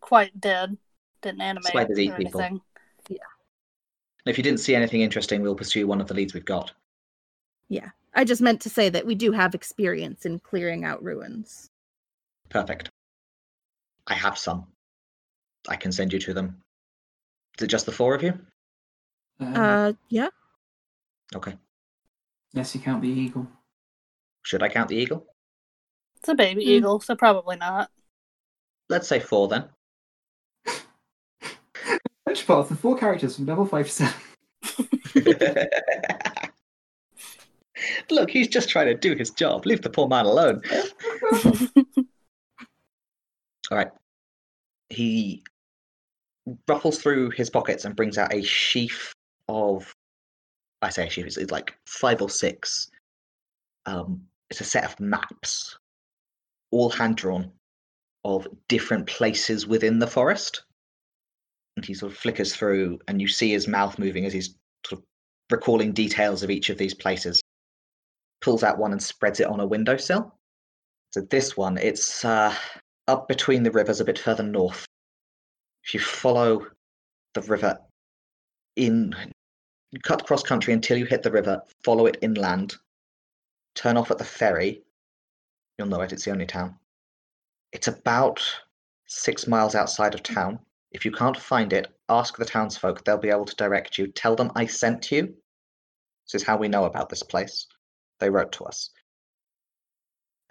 quite 0.00 0.38
dead. 0.40 0.76
Didn't 1.22 1.40
animate 1.40 1.72
Spiders 1.72 1.98
eat 1.98 2.10
or 2.12 2.16
people. 2.16 2.40
anything. 2.40 2.60
If 4.26 4.36
you 4.36 4.44
didn't 4.44 4.60
see 4.60 4.74
anything 4.74 5.00
interesting, 5.00 5.40
we'll 5.40 5.54
pursue 5.54 5.86
one 5.86 6.00
of 6.00 6.06
the 6.06 6.14
leads 6.14 6.34
we've 6.34 6.44
got. 6.44 6.72
Yeah, 7.68 7.88
I 8.14 8.24
just 8.24 8.42
meant 8.42 8.60
to 8.62 8.70
say 8.70 8.90
that 8.90 9.06
we 9.06 9.14
do 9.14 9.32
have 9.32 9.54
experience 9.54 10.26
in 10.26 10.38
clearing 10.40 10.84
out 10.84 11.02
ruins. 11.02 11.70
Perfect. 12.50 12.90
I 14.06 14.14
have 14.14 14.36
some. 14.36 14.66
I 15.68 15.76
can 15.76 15.90
send 15.90 16.12
you 16.12 16.18
to 16.20 16.34
them. 16.34 16.62
Is 17.58 17.64
it 17.64 17.68
just 17.68 17.86
the 17.86 17.92
four 17.92 18.14
of 18.14 18.22
you? 18.22 18.38
Um, 19.40 19.54
Uh, 19.56 19.92
yeah. 20.10 20.28
Okay. 21.34 21.56
Unless 22.52 22.74
you 22.74 22.80
count 22.80 23.02
the 23.02 23.08
eagle. 23.08 23.46
Should 24.42 24.62
I 24.62 24.68
count 24.68 24.88
the 24.88 24.96
eagle? 24.96 25.26
It's 26.16 26.28
a 26.28 26.34
baby 26.34 26.64
Hmm. 26.64 26.70
eagle, 26.70 27.00
so 27.00 27.14
probably 27.16 27.56
not. 27.56 27.90
Let's 28.88 29.08
say 29.08 29.20
four 29.20 29.48
then. 29.48 29.68
Which 32.24 32.46
part 32.46 32.60
of 32.60 32.68
the 32.68 32.76
four 32.76 32.96
characters 32.98 33.36
from 33.36 33.46
level 33.46 33.64
five 33.66 33.86
to 33.86 33.92
seven? 33.92 34.14
Look, 38.10 38.30
he's 38.30 38.48
just 38.48 38.68
trying 38.68 38.86
to 38.86 38.94
do 38.94 39.14
his 39.14 39.30
job. 39.30 39.64
Leave 39.64 39.80
the 39.82 39.88
poor 39.90 40.06
man 40.08 40.26
alone. 40.26 40.60
All 43.70 43.78
right. 43.78 43.90
He 44.90 45.42
ruffles 46.68 46.98
through 46.98 47.30
his 47.30 47.48
pockets 47.48 47.84
and 47.84 47.94
brings 47.96 48.18
out 48.18 48.34
a 48.34 48.42
sheaf 48.42 49.14
of, 49.48 49.94
I 50.82 50.88
say 50.88 51.04
a 51.04 51.06
it's, 51.06 51.36
it's 51.36 51.52
like 51.52 51.76
five 51.86 52.22
or 52.22 52.30
six. 52.30 52.90
Um, 53.86 54.22
it's 54.50 54.60
a 54.60 54.64
set 54.64 54.84
of 54.84 54.98
maps, 54.98 55.78
all 56.70 56.90
hand 56.90 57.16
drawn, 57.16 57.50
of 58.24 58.48
different 58.68 59.06
places 59.06 59.66
within 59.66 59.98
the 59.98 60.06
forest. 60.06 60.64
And 61.76 61.84
he 61.84 61.94
sort 61.94 62.12
of 62.12 62.18
flickers 62.18 62.54
through, 62.54 62.98
and 63.08 63.20
you 63.20 63.28
see 63.28 63.50
his 63.52 63.68
mouth 63.68 63.98
moving 63.98 64.24
as 64.26 64.32
he's 64.32 64.54
sort 64.86 65.00
of 65.00 65.04
recalling 65.50 65.92
details 65.92 66.42
of 66.42 66.50
each 66.50 66.70
of 66.70 66.78
these 66.78 66.94
places. 66.94 67.40
Pulls 68.40 68.62
out 68.62 68.78
one 68.78 68.92
and 68.92 69.02
spreads 69.02 69.40
it 69.40 69.46
on 69.46 69.60
a 69.60 69.66
windowsill. 69.66 70.34
So 71.12 71.20
this 71.22 71.56
one, 71.56 71.76
it's 71.78 72.24
uh, 72.24 72.54
up 73.08 73.28
between 73.28 73.62
the 73.62 73.70
rivers 73.70 74.00
a 74.00 74.04
bit 74.04 74.18
further 74.18 74.42
north. 74.42 74.86
If 75.84 75.94
you 75.94 76.00
follow 76.00 76.66
the 77.34 77.42
river 77.42 77.78
in, 78.76 79.14
you 79.90 80.00
cut 80.00 80.24
cross 80.24 80.42
country 80.42 80.72
until 80.72 80.96
you 80.96 81.04
hit 81.04 81.22
the 81.22 81.30
river, 81.30 81.62
follow 81.84 82.06
it 82.06 82.18
inland, 82.22 82.76
turn 83.74 83.96
off 83.96 84.10
at 84.10 84.18
the 84.18 84.24
ferry, 84.24 84.82
you'll 85.78 85.88
know 85.88 86.00
it, 86.00 86.12
it's 86.12 86.24
the 86.24 86.30
only 86.30 86.46
town. 86.46 86.76
It's 87.72 87.88
about 87.88 88.40
six 89.06 89.46
miles 89.46 89.74
outside 89.74 90.14
of 90.14 90.22
town. 90.22 90.58
If 90.92 91.04
you 91.04 91.12
can't 91.12 91.36
find 91.36 91.72
it, 91.72 91.88
ask 92.08 92.36
the 92.36 92.44
townsfolk, 92.44 93.04
they'll 93.04 93.18
be 93.18 93.30
able 93.30 93.44
to 93.44 93.56
direct 93.56 93.98
you. 93.98 94.08
Tell 94.08 94.36
them 94.36 94.52
I 94.54 94.66
sent 94.66 95.10
you. 95.10 95.34
This 96.26 96.42
is 96.42 96.46
how 96.46 96.56
we 96.56 96.68
know 96.68 96.84
about 96.84 97.08
this 97.08 97.22
place. 97.22 97.66
They 98.18 98.30
wrote 98.30 98.52
to 98.52 98.64
us. 98.64 98.90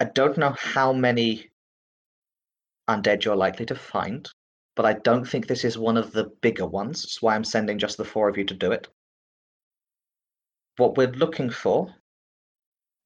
I 0.00 0.04
don't 0.04 0.38
know 0.38 0.54
how 0.58 0.92
many 0.92 1.50
undead 2.88 3.24
you're 3.24 3.36
likely 3.36 3.66
to 3.66 3.74
find, 3.74 4.28
but 4.74 4.86
I 4.86 4.94
don't 4.94 5.26
think 5.26 5.46
this 5.46 5.64
is 5.64 5.78
one 5.78 5.96
of 5.96 6.12
the 6.12 6.24
bigger 6.40 6.66
ones. 6.66 7.02
That's 7.02 7.22
why 7.22 7.34
I'm 7.34 7.44
sending 7.44 7.78
just 7.78 7.96
the 7.96 8.04
four 8.04 8.28
of 8.28 8.36
you 8.36 8.44
to 8.44 8.54
do 8.54 8.72
it. 8.72 8.88
What 10.76 10.96
we're 10.96 11.08
looking 11.08 11.50
for 11.50 11.94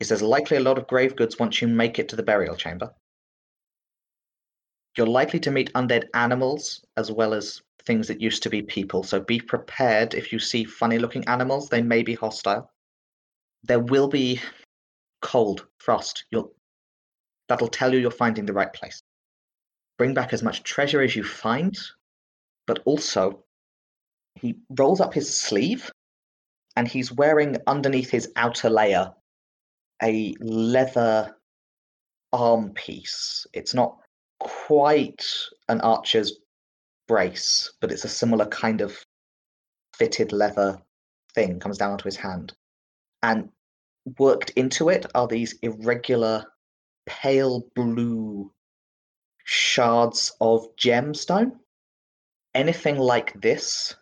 is 0.01 0.09
there's 0.09 0.23
likely 0.23 0.57
a 0.57 0.61
lot 0.61 0.79
of 0.79 0.87
grave 0.87 1.17
goods 1.17 1.39
once 1.39 1.61
you 1.61 1.69
make 1.69 1.99
it 1.99 2.09
to 2.11 2.17
the 2.17 2.23
burial 2.23 2.57
chamber. 2.57 2.95
You're 4.97 5.07
likely 5.07 5.41
to 5.41 5.51
meet 5.51 5.73
undead 5.73 6.05
animals 6.15 6.85
as 6.97 7.11
well 7.11 7.35
as 7.35 7.63
things 7.85 8.09
that 8.09 8.21
used 8.21 8.43
to 8.45 8.51
be 8.51 8.63
people, 8.63 9.03
so 9.03 9.21
be 9.21 9.41
prepared 9.41 10.15
if 10.15 10.33
you 10.33 10.39
see 10.39 10.65
funny 10.65 10.99
looking 10.99 11.27
animals, 11.27 11.69
they 11.69 11.83
may 11.83 12.03
be 12.03 12.15
hostile. 12.15 12.71
There 13.65 13.81
will 13.81 14.09
be 14.09 14.41
cold, 15.21 15.67
frost. 15.79 16.25
You'll 16.31 16.53
that'll 17.49 17.69
tell 17.69 17.93
you 17.93 17.99
you're 17.99 18.11
finding 18.11 18.47
the 18.47 18.53
right 18.53 18.73
place. 18.73 19.03
Bring 19.99 20.15
back 20.15 20.33
as 20.33 20.43
much 20.43 20.63
treasure 20.63 21.03
as 21.03 21.15
you 21.15 21.25
find, 21.25 21.77
but 22.67 22.81
also 22.85 23.45
he 24.35 24.57
rolls 24.71 25.01
up 25.01 25.15
his 25.15 25.37
sleeve 25.37 25.91
and 26.77 26.89
he's 26.89 27.13
wearing 27.13 27.57
underneath 27.67 28.11
his 28.11 28.31
outer 28.37 28.71
layer 28.71 29.13
a 30.03 30.35
leather 30.41 31.37
arm 32.33 32.71
piece. 32.75 33.47
It's 33.53 33.75
not 33.75 33.99
quite 34.41 35.25
an 35.69 35.81
archer's 35.81 36.41
brace, 37.07 37.73
but 37.81 37.93
it's 37.93 38.05
a 38.05 38.09
similar 38.09 38.47
kind 38.47 38.81
of 38.81 38.97
fitted 39.97 40.33
leather 40.33 40.79
thing 41.35 41.61
comes 41.61 41.79
down 41.79 41.93
onto 41.93 42.05
his 42.05 42.17
hand. 42.17 42.53
And 43.23 43.49
worked 44.19 44.51
into 44.51 44.89
it 44.91 45.07
are 45.15 45.27
these 45.27 45.55
irregular 45.63 46.45
pale 47.07 47.65
blue 47.75 48.53
shards 49.45 50.33
of 50.41 50.67
gemstone. 50.77 51.53
Anything 52.55 52.99
like 52.99 53.41
this, 53.41 53.95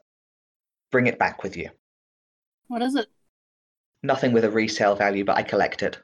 bring 0.91 1.07
it 1.07 1.19
back 1.19 1.43
with 1.43 1.57
you. 1.57 1.71
What 2.73 2.81
is 2.81 2.95
it? 2.95 3.07
Nothing 4.03 4.33
with 4.33 4.45
a 4.47 4.51
resale 4.51 4.97
value, 4.97 5.27
but 5.27 5.37
I 5.37 5.43
collect 5.43 5.83
it. 5.83 5.99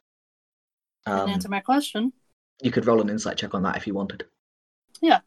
Didn't 1.07 1.21
Um, 1.21 1.31
answer 1.31 1.49
my 1.49 1.61
question. 1.61 2.13
you 2.61 2.71
could 2.71 2.85
roll 2.85 3.01
an 3.01 3.09
insight 3.09 3.39
check 3.39 3.55
on 3.55 3.63
that 3.63 3.79
if 3.79 3.87
you 3.87 3.95
wanted. 3.95 4.27
Yeah. 5.01 5.21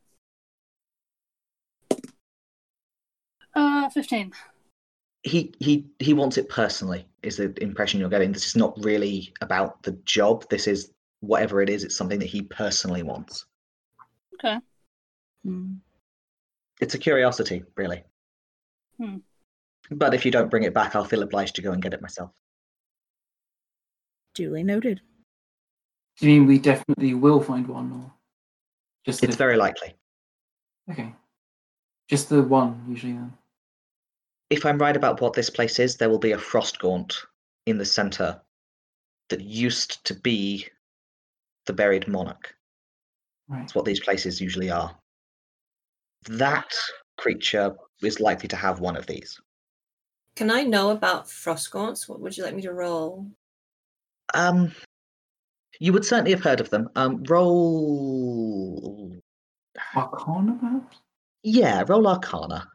Uh, 3.55 3.89
15. 3.89 4.33
He 5.23 5.51
he 5.59 5.87
he 5.97 6.13
wants 6.13 6.37
it 6.37 6.47
personally. 6.47 7.07
Is 7.23 7.37
the 7.37 7.51
impression 7.59 7.99
you're 7.99 8.09
getting? 8.09 8.31
This 8.31 8.45
is 8.45 8.55
not 8.55 8.77
really 8.85 9.33
about 9.41 9.81
the 9.81 9.93
job. 10.05 10.47
This 10.51 10.67
is 10.67 10.93
whatever 11.21 11.63
it 11.63 11.69
is. 11.71 11.83
It's 11.83 11.95
something 11.97 12.19
that 12.19 12.27
he 12.27 12.43
personally 12.43 13.01
wants. 13.01 13.47
Okay. 14.35 14.59
Hmm. 15.43 15.73
It's 16.79 16.93
a 16.93 16.99
curiosity, 16.99 17.63
really. 17.75 18.03
Hmm. 18.99 19.17
But 19.91 20.13
if 20.13 20.25
you 20.25 20.31
don't 20.31 20.49
bring 20.49 20.63
it 20.63 20.73
back, 20.73 20.95
I'll 20.95 21.03
feel 21.03 21.21
obliged 21.21 21.55
to 21.55 21.61
go 21.61 21.73
and 21.73 21.83
get 21.83 21.93
it 21.93 22.01
myself. 22.01 22.31
Duly 24.33 24.63
noted. 24.63 25.01
Do 26.17 26.29
you 26.29 26.39
mean 26.39 26.47
we 26.47 26.59
definitely 26.59 27.13
will 27.13 27.41
find 27.41 27.67
one, 27.67 27.91
or 27.91 28.13
just 29.05 29.21
It's 29.23 29.35
the... 29.35 29.37
very 29.37 29.57
likely. 29.57 29.93
okay? 30.89 31.13
Just 32.09 32.29
the 32.29 32.41
one 32.41 32.85
usually 32.87 33.13
then. 33.13 33.33
If 34.49 34.65
I'm 34.65 34.77
right 34.77 34.95
about 34.95 35.19
what 35.21 35.33
this 35.33 35.49
place 35.49 35.79
is, 35.79 35.97
there 35.97 36.09
will 36.09 36.19
be 36.19 36.31
a 36.33 36.37
frost 36.37 36.79
gaunt 36.79 37.15
in 37.65 37.77
the 37.77 37.85
center 37.85 38.41
that 39.29 39.41
used 39.41 40.03
to 40.05 40.13
be 40.13 40.67
the 41.65 41.73
buried 41.73 42.07
monarch. 42.07 42.53
Right. 43.47 43.59
That's 43.59 43.75
what 43.75 43.85
these 43.85 43.99
places 44.01 44.41
usually 44.41 44.69
are. 44.69 44.95
That 46.27 46.71
creature 47.17 47.75
is 48.01 48.19
likely 48.19 48.47
to 48.49 48.55
have 48.55 48.79
one 48.79 48.95
of 48.95 49.05
these. 49.07 49.39
Can 50.35 50.49
I 50.49 50.63
know 50.63 50.91
about 50.91 51.29
frost 51.29 51.71
gaunts? 51.71 52.07
What 52.07 52.19
would 52.19 52.37
you 52.37 52.43
like 52.43 52.55
me 52.55 52.61
to 52.63 52.73
roll? 52.73 53.27
Um, 54.33 54.71
you 55.79 55.93
would 55.93 56.05
certainly 56.05 56.31
have 56.31 56.43
heard 56.43 56.61
of 56.61 56.69
them. 56.69 56.89
Um, 56.95 57.23
roll 57.27 59.19
Arcana, 59.95 60.57
perhaps? 60.59 60.97
Yeah, 61.43 61.83
roll 61.87 62.07
Arcana 62.07 62.67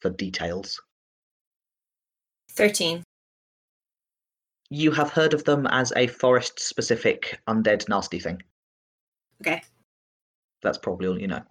for 0.00 0.10
details. 0.10 0.80
13. 2.52 3.02
You 4.70 4.90
have 4.92 5.10
heard 5.10 5.32
of 5.32 5.44
them 5.44 5.66
as 5.68 5.92
a 5.96 6.06
forest 6.06 6.60
specific 6.60 7.40
undead 7.48 7.88
nasty 7.88 8.18
thing. 8.18 8.42
Okay. 9.40 9.62
That's 10.62 10.78
probably 10.78 11.08
all 11.08 11.18
you 11.18 11.28
know. 11.28 11.42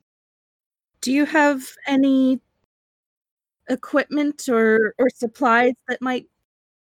Do 1.02 1.12
you 1.12 1.26
have 1.26 1.64
any 1.88 2.42
equipment 3.70 4.48
or 4.50 4.94
or 4.98 5.10
supplies 5.10 5.74
that 5.88 6.02
might 6.02 6.28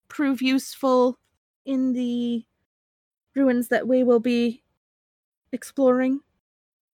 prove 0.09 0.41
useful 0.43 1.19
in 1.65 1.93
the 1.93 2.45
ruins 3.35 3.69
that 3.69 3.87
we 3.87 4.03
will 4.03 4.21
be 4.21 4.63
exploring? 5.53 6.21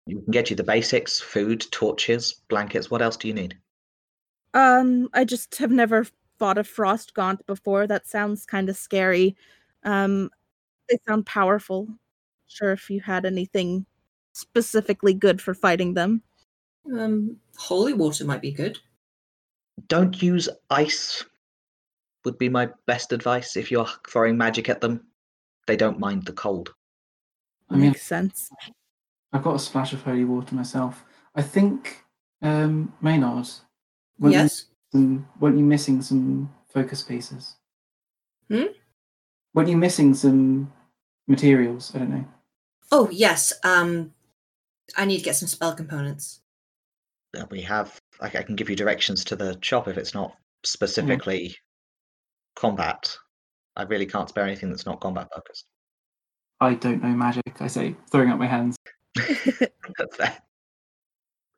You 0.07 0.21
can 0.21 0.33
get 0.33 0.51
you 0.51 0.57
the 0.57 0.65
basics 0.65 1.21
food, 1.21 1.65
torches, 1.71 2.43
blankets. 2.49 2.91
What 2.91 3.03
else 3.03 3.17
do 3.17 3.29
you 3.29 3.35
need? 3.35 3.57
Um, 4.55 5.09
I 5.15 5.25
just 5.25 5.57
have 5.59 5.71
never 5.71 6.07
fought 6.39 6.59
a 6.59 6.65
frost 6.65 7.15
gaunt 7.15 7.47
before. 7.47 7.87
That 7.87 8.09
sounds 8.09 8.45
kind 8.45 8.69
of 8.69 8.77
scary. 8.77 9.37
Um, 9.85 10.31
they 10.89 10.99
sound 11.07 11.27
powerful. 11.27 11.89
Sure, 12.49 12.73
if 12.73 12.91
you 12.91 13.01
had 13.01 13.25
anything 13.25 13.87
specifically 14.33 15.15
good 15.15 15.41
for 15.41 15.55
fighting 15.55 15.95
them. 15.95 16.23
Um, 16.93 17.37
holy 17.57 17.93
water 17.93 18.25
might 18.25 18.43
be 18.43 18.51
good. 18.51 18.79
Don't 19.89 20.23
use 20.23 20.49
ice, 20.71 21.25
would 22.25 22.39
be 22.39 22.49
my 22.49 22.69
best 22.87 23.13
advice 23.13 23.57
if 23.57 23.71
you're 23.71 23.89
throwing 24.09 24.37
magic 24.37 24.69
at 24.69 24.81
them. 24.81 25.05
They 25.67 25.77
don't 25.77 25.99
mind 25.99 26.25
the 26.25 26.33
cold. 26.33 26.75
I 27.71 27.77
mean, 27.77 27.89
Makes 27.89 28.03
sense. 28.03 28.51
I've 29.33 29.43
got 29.43 29.57
a 29.57 29.59
splash 29.59 29.93
of 29.93 30.03
holy 30.03 30.25
water 30.25 30.55
myself. 30.55 31.05
I 31.35 31.43
think, 31.43 32.05
um, 32.43 32.93
Maynard, 33.01 33.49
weren't, 34.19 34.35
yes. 34.35 34.67
you, 34.93 35.25
weren't 35.41 35.57
you 35.57 35.65
missing 35.65 36.03
some 36.03 36.53
focus 36.69 37.03
pieces? 37.03 37.57
Hmm? 38.51 38.67
Weren't 39.55 39.71
you 39.71 39.77
missing 39.79 40.15
some 40.15 40.71
materials? 41.27 41.93
I 41.95 42.01
don't 42.01 42.11
know. 42.11 42.25
Oh, 42.91 43.09
yes. 43.11 43.53
Um, 43.65 44.13
I 44.97 45.07
need 45.07 45.19
to 45.19 45.25
get 45.25 45.37
some 45.37 45.49
spell 45.49 45.75
components. 45.75 46.41
Uh, 47.37 47.47
We 47.51 47.63
have, 47.63 47.99
I 48.21 48.27
I 48.27 48.43
can 48.43 48.57
give 48.57 48.71
you 48.71 48.77
directions 48.77 49.25
to 49.27 49.37
the 49.37 49.59
shop 49.63 49.89
if 49.89 49.97
it's 49.99 50.15
not 50.15 50.37
specifically 50.65 51.57
combat. 52.57 53.17
I 53.77 53.83
really 53.85 54.07
can't 54.07 54.29
spare 54.29 54.45
anything 54.45 54.71
that's 54.71 54.87
not 54.87 55.01
combat 55.01 55.29
focused. 55.35 55.67
I 56.61 56.75
don't 56.75 57.03
know 57.03 57.09
magic. 57.09 57.61
I 57.61 57.67
say, 57.67 57.97
throwing 58.11 58.31
up 58.31 58.39
my 58.39 58.47
hands. 58.47 58.77
That's 59.17 60.17
fair. 60.17 60.39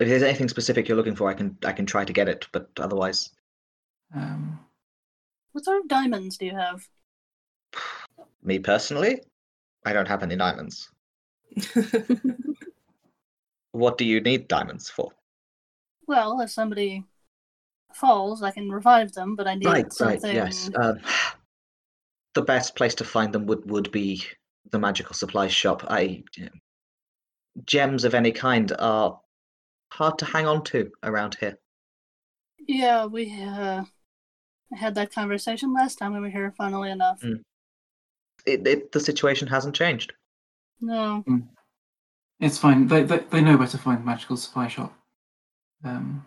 If 0.00 0.08
there's 0.08 0.22
anything 0.22 0.48
specific 0.48 0.88
you're 0.88 0.96
looking 0.96 1.16
for, 1.16 1.28
I 1.28 1.34
can 1.34 1.56
I 1.64 1.72
can 1.72 1.86
try 1.86 2.04
to 2.04 2.12
get 2.12 2.28
it, 2.28 2.46
but 2.52 2.68
otherwise, 2.78 3.30
Um, 4.14 4.58
What 5.52 5.64
sort 5.64 5.80
of 5.80 5.88
diamonds 5.88 6.38
do 6.38 6.46
you 6.46 6.56
have? 6.56 6.86
me 8.42 8.58
personally, 8.58 9.20
I 9.84 9.92
don't 9.92 10.08
have 10.08 10.22
any 10.22 10.36
diamonds. 10.36 10.90
What 13.72 13.98
do 13.98 14.04
you 14.04 14.20
need 14.20 14.46
diamonds 14.46 14.88
for? 14.88 15.10
Well, 16.06 16.40
if 16.40 16.50
somebody 16.50 17.04
falls, 17.94 18.42
I 18.42 18.50
can 18.50 18.70
revive 18.70 19.12
them, 19.12 19.36
but 19.36 19.46
I 19.46 19.54
need 19.54 19.66
right, 19.66 19.92
something. 19.92 20.22
right, 20.22 20.34
yes. 20.34 20.70
Um, 20.74 21.00
the 22.34 22.42
best 22.42 22.74
place 22.74 22.94
to 22.96 23.04
find 23.04 23.32
them 23.32 23.46
would 23.46 23.68
would 23.70 23.90
be 23.92 24.22
the 24.70 24.78
magical 24.78 25.14
supply 25.14 25.48
shop. 25.48 25.84
I 25.88 26.24
gems 27.64 28.04
of 28.04 28.14
any 28.14 28.32
kind 28.32 28.72
are 28.78 29.20
hard 29.92 30.18
to 30.18 30.24
hang 30.24 30.46
on 30.46 30.64
to 30.64 30.90
around 31.02 31.36
here. 31.38 31.56
Yeah, 32.66 33.06
we 33.06 33.32
uh, 33.40 33.84
had 34.72 34.94
that 34.96 35.12
conversation 35.12 35.72
last 35.72 35.96
time 35.98 36.14
we 36.14 36.20
were 36.20 36.28
here. 36.30 36.52
Funnily 36.56 36.90
enough, 36.90 37.20
Mm. 37.22 37.40
It, 38.46 38.66
it, 38.66 38.92
the 38.92 39.00
situation 39.00 39.48
hasn't 39.48 39.74
changed. 39.74 40.12
no. 40.80 41.24
it's 42.40 42.58
fine. 42.58 42.86
They, 42.88 43.02
they 43.04 43.18
they 43.30 43.40
know 43.40 43.56
where 43.56 43.68
to 43.68 43.78
find 43.78 44.00
the 44.00 44.04
magical 44.04 44.36
supply 44.36 44.68
shop. 44.68 44.92
Um, 45.82 46.24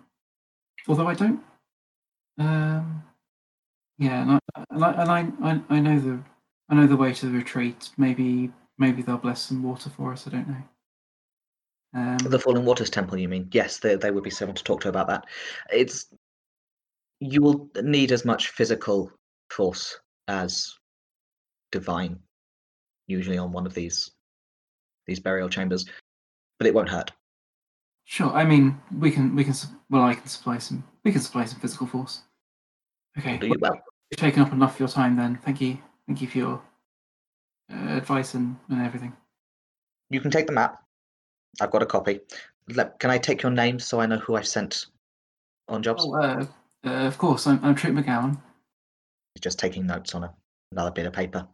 although 0.88 1.08
I 1.08 1.14
don't. 1.14 1.42
Um, 2.40 3.04
yeah, 3.98 4.22
and 4.22 4.32
I 4.32 4.40
and 4.70 4.84
I, 4.84 5.20
and 5.22 5.36
I, 5.44 5.76
I 5.76 5.80
know 5.80 6.00
the 6.00 6.20
I 6.70 6.76
know 6.76 6.88
the 6.88 6.98
way 6.98 7.14
to 7.14 7.26
the 7.26 7.32
retreat. 7.32 7.90
Maybe 7.98 8.52
maybe 8.78 9.02
they'll 9.02 9.18
bless 9.18 9.42
some 9.42 9.64
water 9.64 9.90
for 9.90 10.14
us. 10.14 10.28
I 10.28 10.32
don't 10.32 10.48
know. 10.48 10.64
Um, 11.96 12.18
The 12.18 12.40
Fallen 12.40 12.66
Waters 12.66 12.90
Temple, 12.90 13.18
you 13.18 13.30
mean? 13.30 13.48
Yes, 13.52 13.80
they, 13.80 13.96
they 13.96 14.12
would 14.12 14.24
be 14.24 14.30
someone 14.30 14.56
to 14.56 14.64
talk 14.64 14.82
to 14.82 14.90
about 14.90 15.08
that. 15.08 15.26
It's 15.72 16.08
you 17.20 17.42
will 17.42 17.70
need 17.82 18.12
as 18.12 18.26
much 18.26 18.50
physical 18.50 19.12
force 19.50 19.98
as 20.28 20.76
divine, 21.72 22.20
usually 23.08 23.38
on 23.38 23.52
one 23.52 23.66
of 23.66 23.74
these 23.74 24.12
these 25.08 25.20
burial 25.20 25.50
chambers, 25.50 25.86
but 26.60 26.68
it 26.68 26.74
won't 26.74 26.90
hurt. 26.90 27.12
Sure. 28.10 28.32
I 28.32 28.46
mean, 28.46 28.80
we 28.98 29.12
can 29.12 29.36
we 29.36 29.44
can 29.44 29.54
well, 29.90 30.04
I 30.04 30.14
can 30.14 30.28
supply 30.28 30.60
some 30.60 30.82
we 31.04 31.12
can 31.12 31.20
supply 31.20 31.44
some 31.44 31.60
physical 31.60 31.86
force. 31.86 32.22
Okay. 33.20 33.38
Do 33.38 33.48
you 33.48 33.56
well, 33.60 33.72
well? 33.72 33.82
You've 34.10 34.20
taken 34.20 34.42
up 34.42 34.54
enough 34.54 34.76
of 34.76 34.80
your 34.80 34.88
time 34.88 35.18
then. 35.18 35.38
Thank 35.44 35.60
you. 35.60 35.78
Thank 36.08 36.22
you 36.22 36.28
for 36.30 36.38
your 36.38 36.62
uh, 37.70 37.98
advice 37.98 38.34
and, 38.34 38.56
and 38.70 38.82
everything. 38.82 39.12
You 40.10 40.22
can 40.22 40.32
take 40.32 40.48
the 40.48 40.54
map. 40.54 40.82
I've 41.60 41.70
got 41.70 41.84
a 41.84 41.86
copy. 41.86 42.22
Let, 42.70 42.98
can 43.00 43.10
I 43.10 43.18
take 43.18 43.44
your 43.44 43.52
name 43.52 43.78
so 43.78 44.00
I 44.00 44.06
know 44.06 44.20
who 44.20 44.38
I've 44.38 44.48
sent 44.48 44.86
on 45.68 45.84
jobs? 45.84 46.06
Oh, 46.08 46.16
uh, 46.16 46.46
uh, 46.86 47.08
of 47.08 47.18
course. 47.18 47.46
I'm, 47.46 47.60
I'm 47.62 47.76
Trick 47.76 47.92
McGowan. 47.92 48.40
He's 49.36 49.42
just 49.42 49.60
taking 49.60 49.86
notes 49.86 50.16
on 50.16 50.24
a, 50.24 50.34
another 50.72 50.92
bit 50.92 51.08
of 51.08 51.12
paper 51.12 51.46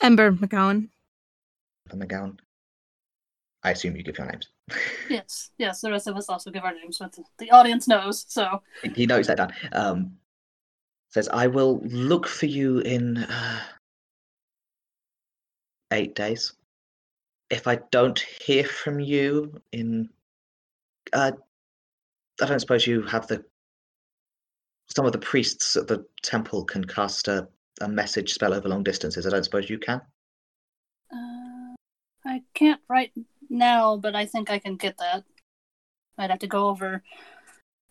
Ember 0.00 0.32
McGowan. 0.32 0.88
for 1.88 1.96
McGowan. 1.96 2.38
I 3.64 3.70
assume 3.70 3.96
you 3.96 4.02
give 4.02 4.18
your 4.18 4.26
names. 4.26 4.48
Yes, 5.08 5.50
yes. 5.58 5.80
The 5.80 5.90
rest 5.90 6.06
of 6.08 6.16
us 6.16 6.28
also 6.28 6.50
give 6.50 6.64
our 6.64 6.74
names, 6.74 6.98
but 6.98 7.16
the- 7.38 7.50
audience 7.50 7.86
knows. 7.86 8.24
So 8.28 8.62
He- 8.94 9.06
knows 9.06 9.26
that 9.28 9.36
down. 9.36 9.52
Um, 9.72 10.18
says, 11.10 11.28
I 11.28 11.46
will 11.46 11.80
look 11.84 12.26
for 12.26 12.46
you 12.46 12.78
in 12.80 13.18
uh, 13.18 13.60
eight 15.92 16.14
days. 16.14 16.54
If 17.50 17.66
I 17.66 17.76
don't 17.90 18.18
hear 18.18 18.64
from 18.64 18.98
you 18.98 19.60
in. 19.72 20.08
Uh, 21.12 21.32
I 22.40 22.46
don't 22.46 22.60
suppose 22.60 22.86
you 22.86 23.02
have 23.02 23.26
the. 23.26 23.44
Some 24.96 25.04
of 25.06 25.12
the 25.12 25.18
priests 25.18 25.76
at 25.76 25.86
the 25.86 26.04
temple 26.22 26.64
can 26.64 26.84
cast 26.84 27.28
a, 27.28 27.48
a 27.80 27.88
message 27.88 28.32
spell 28.34 28.54
over 28.54 28.68
long 28.68 28.82
distances. 28.82 29.26
I 29.26 29.30
don't 29.30 29.44
suppose 29.44 29.68
you 29.70 29.78
can. 29.78 30.00
uh, 31.12 31.74
I 32.24 32.42
can't 32.54 32.80
right 32.88 33.12
now, 33.52 33.96
but 33.96 34.16
I 34.16 34.26
think 34.26 34.50
I 34.50 34.58
can 34.58 34.76
get 34.76 34.96
that. 34.98 35.24
I'd 36.18 36.30
have 36.30 36.40
to 36.40 36.46
go 36.46 36.68
over, 36.68 37.02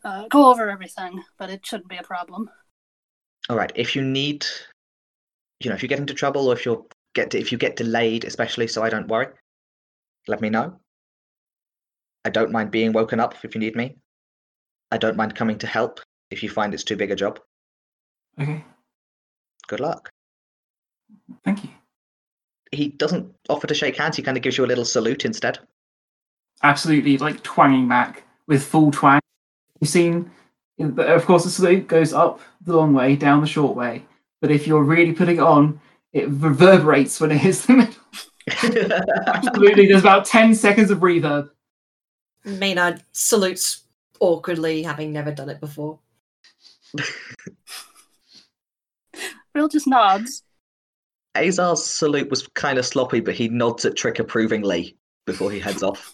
uh, 0.04 0.28
go 0.28 0.52
over 0.52 0.70
everything, 0.70 1.24
but 1.38 1.50
it 1.50 1.66
shouldn't 1.66 1.90
be 1.90 1.98
a 1.98 2.04
problem. 2.04 2.50
All 3.50 3.56
right. 3.56 3.72
If 3.76 3.96
you 3.96 4.02
need, 4.02 4.46
you 5.60 5.70
know, 5.70 5.76
if 5.76 5.82
you 5.82 5.90
get 5.90 6.00
into 6.00 6.14
trouble 6.14 6.48
or 6.48 6.54
if 6.54 6.66
you're 6.66 6.86
get 7.14 7.34
if 7.36 7.52
you 7.52 7.58
get 7.58 7.76
delayed, 7.76 8.26
especially, 8.26 8.68
so 8.68 8.84
I 8.84 8.90
don't 8.90 9.08
worry, 9.08 9.28
let 10.28 10.42
me 10.42 10.50
know. 10.50 10.80
I 12.24 12.30
don't 12.30 12.52
mind 12.52 12.72
being 12.72 12.94
woken 12.94 13.20
up 13.20 13.36
if 13.44 13.56
you 13.56 13.60
need 13.60 13.76
me. 13.76 13.98
I 14.92 14.98
don't 14.98 15.18
mind 15.18 15.36
coming 15.36 15.58
to 15.60 15.68
help 15.68 16.00
if 16.30 16.44
you 16.44 16.50
find 16.50 16.74
it's 16.74 16.84
too 16.84 16.96
big 16.96 17.12
a 17.12 17.16
job. 17.16 17.40
Okay. 18.40 18.64
Good 19.68 19.80
luck. 19.80 20.10
Thank 21.44 21.64
you. 21.64 21.70
He 22.72 22.90
doesn't 22.90 23.34
offer 23.50 23.68
to 23.68 23.74
shake 23.74 23.98
hands. 23.98 24.16
He 24.16 24.24
kind 24.24 24.38
of 24.38 24.44
gives 24.44 24.58
you 24.58 24.66
a 24.66 24.68
little 24.68 24.86
salute 24.86 25.26
instead. 25.26 25.60
Absolutely, 26.64 27.18
like 27.18 27.44
twanging 27.44 27.88
back 27.88 28.24
with 28.48 28.64
full 28.64 28.92
twang. 28.92 29.20
You've 29.80 29.90
seen, 29.90 30.32
of 30.80 31.26
course, 31.26 31.44
the 31.44 31.50
salute 31.50 31.88
goes 31.88 32.14
up 32.14 32.40
the 32.62 32.76
long 32.76 32.94
way, 32.94 33.16
down 33.16 33.42
the 33.42 33.48
short 33.48 33.76
way. 33.76 34.06
But 34.42 34.52
if 34.52 34.68
you're 34.68 34.84
really 34.84 35.14
putting 35.14 35.38
it 35.38 35.42
on, 35.42 35.80
it 36.14 36.30
reverberates 36.30 37.20
when 37.20 37.32
it 37.32 37.38
hits 37.38 37.66
the 37.66 37.74
middle. 37.74 37.96
Absolutely, 39.28 39.88
there's 39.88 40.02
about 40.02 40.26
10 40.26 40.56
seconds 40.56 40.92
of 40.92 41.00
reverb. 41.00 41.50
Maynard 42.44 43.04
salutes 43.12 43.84
awkwardly, 44.20 44.84
having 44.84 45.12
never 45.12 45.32
done 45.32 45.50
it 45.50 45.60
before. 45.60 46.00
Rill 49.54 49.68
just 49.68 49.88
nods. 49.88 50.44
Azar's 51.36 51.84
salute 51.86 52.30
was 52.30 52.48
kind 52.50 52.78
of 52.78 52.86
sloppy, 52.86 53.20
but 53.20 53.36
he 53.36 53.48
nods 53.48 53.86
at 53.86 53.96
Trick 53.96 54.20
approvingly 54.20 54.98
before 55.26 55.52
he 55.52 55.60
heads 55.60 55.84
off. 55.84 56.14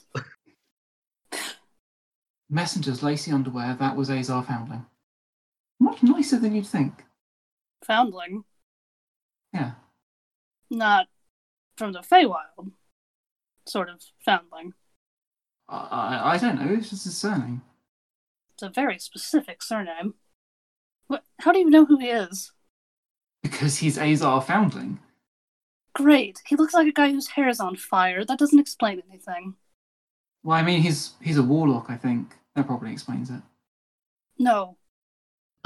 Messenger's 2.50 3.04
lacy 3.04 3.32
underwear, 3.32 3.76
that 3.80 3.96
was 3.96 4.10
Azar 4.10 4.44
Foundling. 4.44 4.86
Much 5.80 6.02
nicer 6.04 6.40
than 6.40 6.56
you'd 6.56 6.68
think. 6.68 7.04
Foundling, 7.84 8.44
Yeah. 9.54 9.72
not 10.70 11.08
from 11.78 11.92
the 11.94 12.00
Feywild. 12.00 12.72
Sort 13.68 13.90
of 13.90 14.02
foundling. 14.26 14.74
I, 15.68 15.76
I, 15.78 16.34
I 16.34 16.38
don't 16.38 16.56
know. 16.60 16.74
It's 16.74 16.90
just 16.90 17.04
his 17.04 17.18
surname. 17.18 17.62
It's 18.54 18.64
a 18.64 18.70
very 18.70 18.98
specific 18.98 19.62
surname. 19.62 20.14
What? 21.08 21.24
How 21.40 21.52
do 21.52 21.60
you 21.60 21.70
know 21.70 21.86
who 21.86 22.00
he 22.00 22.08
is? 22.08 22.54
Because 23.44 23.78
he's 23.78 23.98
Azar 23.98 24.42
Foundling. 24.42 25.00
Great. 25.98 26.44
He 26.46 26.56
looks 26.56 26.76
like 26.76 26.88
a 26.88 26.92
guy 26.92 27.10
whose 27.10 27.26
hair 27.26 27.50
is 27.50 27.60
on 27.60 27.76
fire. 27.76 28.24
That 28.24 28.38
doesn't 28.38 28.60
explain 28.60 29.02
anything. 29.10 29.56
Well, 30.44 30.56
I 30.56 30.62
mean, 30.62 30.84
he's 30.84 31.14
he's 31.24 31.40
a 31.40 31.44
warlock. 31.44 31.88
I 31.90 31.98
think 31.98 32.36
that 32.54 32.68
probably 32.68 32.92
explains 32.92 33.32
it. 33.32 33.42
No. 34.38 34.78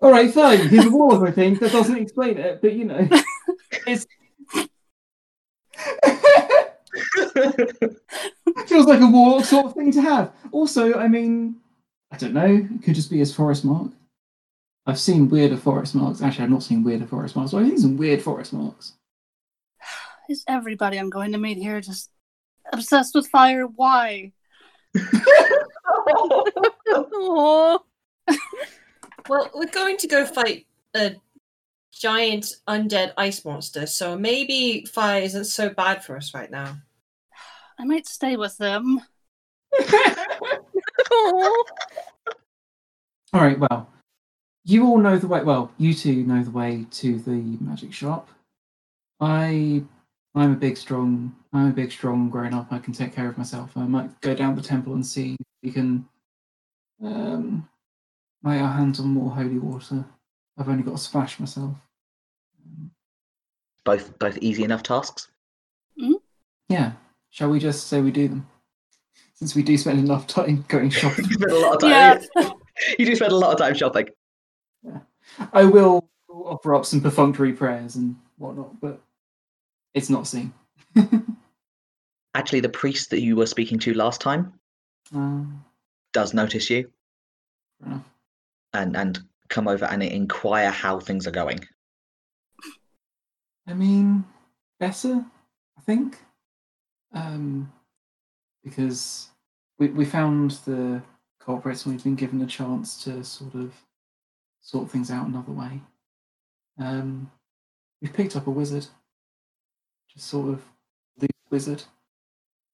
All 0.00 0.12
right, 0.12 0.32
fine. 0.32 0.68
He's 0.68 0.86
a 0.86 0.90
warlock. 0.90 1.28
I 1.28 1.32
think 1.32 1.58
that 1.58 1.72
doesn't 1.72 1.96
explain 1.96 2.38
it, 2.38 2.62
but 2.62 2.74
you 2.74 2.84
know, 2.84 3.08
it's 3.88 4.06
feels 8.66 8.86
like 8.86 9.00
a 9.00 9.06
warlock 9.06 9.44
sort 9.44 9.66
of 9.66 9.74
thing 9.74 9.92
to 9.92 10.00
have. 10.00 10.32
Also, 10.52 10.94
I 10.94 11.08
mean, 11.08 11.56
I 12.10 12.16
don't 12.16 12.34
know. 12.34 12.46
It 12.46 12.82
could 12.82 12.94
just 12.94 13.10
be 13.10 13.18
his 13.18 13.34
forest 13.34 13.64
mark. 13.64 13.90
I've 14.86 15.00
seen 15.00 15.28
weirder 15.28 15.56
forest 15.56 15.94
marks. 15.94 16.22
Actually, 16.22 16.44
I've 16.44 16.50
not 16.50 16.62
seen 16.62 16.84
weirder 16.84 17.06
forest 17.06 17.34
marks. 17.36 17.52
But 17.52 17.58
I've 17.58 17.68
seen 17.68 17.78
some 17.78 17.96
weird 17.96 18.22
forest 18.22 18.52
marks. 18.52 18.94
Is 20.28 20.44
everybody 20.46 20.98
I'm 20.98 21.10
going 21.10 21.32
to 21.32 21.38
meet 21.38 21.58
here 21.58 21.80
just 21.80 22.10
obsessed 22.72 23.14
with 23.14 23.28
fire? 23.28 23.66
Why? 23.66 24.32
Well, 29.28 29.50
we're 29.54 29.66
going 29.66 29.96
to 29.98 30.06
go 30.06 30.24
fight 30.24 30.66
a 30.94 31.16
giant 31.92 32.46
undead 32.68 33.12
ice 33.16 33.44
monster, 33.44 33.86
so 33.86 34.16
maybe 34.16 34.84
fire 34.92 35.22
isn't 35.22 35.46
so 35.46 35.70
bad 35.70 36.04
for 36.04 36.16
us 36.16 36.32
right 36.32 36.50
now. 36.50 36.76
I 37.78 37.84
might 37.84 38.06
stay 38.06 38.36
with 38.36 38.56
them. 38.58 39.00
All 43.32 43.40
right. 43.40 43.58
Well, 43.58 43.90
you 44.64 44.86
all 44.86 44.98
know 44.98 45.18
the 45.18 45.26
way. 45.28 45.42
Well, 45.42 45.70
you 45.78 45.94
two 45.94 46.24
know 46.24 46.42
the 46.42 46.50
way 46.50 46.86
to 46.90 47.18
the 47.18 47.56
magic 47.60 47.92
shop. 47.92 48.28
I, 49.20 49.82
I'm 50.34 50.52
a 50.52 50.56
big, 50.56 50.76
strong. 50.76 51.34
I'm 51.52 51.68
a 51.68 51.72
big, 51.72 51.92
strong 51.92 52.30
grown 52.30 52.54
up. 52.54 52.68
I 52.72 52.78
can 52.78 52.92
take 52.92 53.14
care 53.14 53.28
of 53.28 53.38
myself. 53.38 53.76
I 53.76 53.84
might 53.86 54.20
go 54.20 54.34
down 54.34 54.56
the 54.56 54.62
temple 54.62 54.94
and 54.94 55.04
see 55.06 55.36
if 55.38 55.46
we 55.62 55.70
can. 55.70 56.08
Um, 57.02 57.68
lay 58.42 58.58
our 58.58 58.72
hands 58.72 59.00
on 59.00 59.08
more 59.08 59.30
holy 59.30 59.58
water. 59.58 60.04
I've 60.58 60.68
only 60.68 60.82
got 60.82 60.94
a 60.94 60.98
splash 60.98 61.38
myself. 61.38 61.76
both 63.84 64.18
both 64.18 64.38
easy 64.38 64.64
enough 64.64 64.82
tasks. 64.82 65.28
Yeah. 66.68 66.92
Shall 67.36 67.50
we 67.50 67.58
just 67.58 67.88
say 67.88 68.00
we 68.00 68.12
do 68.12 68.28
them? 68.28 68.48
Since 69.34 69.54
we 69.54 69.62
do 69.62 69.76
spend 69.76 69.98
enough 69.98 70.26
time 70.26 70.64
going 70.68 70.88
shopping. 71.00 71.26
you 71.26 71.34
spend 71.34 71.52
a 71.52 71.58
lot 71.58 71.74
of 71.74 71.80
time. 71.82 71.90
Yeah. 72.36 72.50
you 72.98 73.04
do 73.04 73.14
spend 73.14 73.32
a 73.32 73.36
lot 73.36 73.52
of 73.52 73.58
time 73.58 73.74
shopping. 73.74 74.08
I 75.52 75.64
will 75.66 76.08
offer 76.30 76.74
up 76.74 76.86
some 76.86 77.02
perfunctory 77.02 77.52
prayers 77.52 77.96
and 77.96 78.16
whatnot, 78.38 78.80
but 78.80 79.02
it's 79.92 80.08
not 80.08 80.26
seen. 80.26 80.54
Actually, 82.34 82.60
the 82.60 82.70
priest 82.70 83.10
that 83.10 83.20
you 83.20 83.36
were 83.36 83.44
speaking 83.44 83.78
to 83.80 83.92
last 83.92 84.22
time 84.22 84.54
Um, 85.14 85.62
does 86.14 86.32
notice 86.32 86.70
you 86.70 86.90
fair 87.84 88.02
and 88.72 88.96
and 88.96 89.18
come 89.50 89.68
over 89.68 89.84
and 89.84 90.02
inquire 90.02 90.70
how 90.70 91.00
things 91.00 91.26
are 91.26 91.32
going. 91.32 91.60
I 93.66 93.74
mean, 93.74 94.24
better, 94.80 95.22
I 95.76 95.80
think. 95.82 96.16
Um, 97.16 97.72
because 98.62 99.30
we 99.78 99.88
we 99.88 100.04
found 100.04 100.52
the 100.66 101.02
culprits 101.40 101.86
and 101.86 101.94
we've 101.94 102.04
been 102.04 102.14
given 102.14 102.42
a 102.42 102.46
chance 102.46 103.02
to 103.04 103.24
sort 103.24 103.54
of 103.54 103.72
sort 104.60 104.90
things 104.90 105.10
out 105.10 105.26
another 105.28 105.52
way. 105.52 105.80
Um, 106.78 107.30
we've 108.02 108.12
picked 108.12 108.36
up 108.36 108.46
a 108.48 108.50
wizard, 108.50 108.86
just 110.12 110.26
sort 110.26 110.48
of 110.48 110.62
the 111.16 111.28
wizard, 111.50 111.82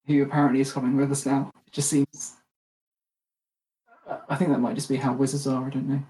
who 0.06 0.22
apparently 0.22 0.60
is 0.60 0.72
coming 0.72 0.96
with 0.96 1.12
us 1.12 1.26
now. 1.26 1.52
It 1.66 1.72
just 1.72 1.90
seems. 1.90 2.36
I- 4.28 4.36
think 4.36 4.50
that 4.50 4.58
might 4.58 4.74
just 4.74 4.88
be 4.88 4.96
how 4.96 5.12
wizards 5.12 5.46
are. 5.46 5.64
I 5.64 5.70
don't 5.70 5.88
know. 5.88 6.02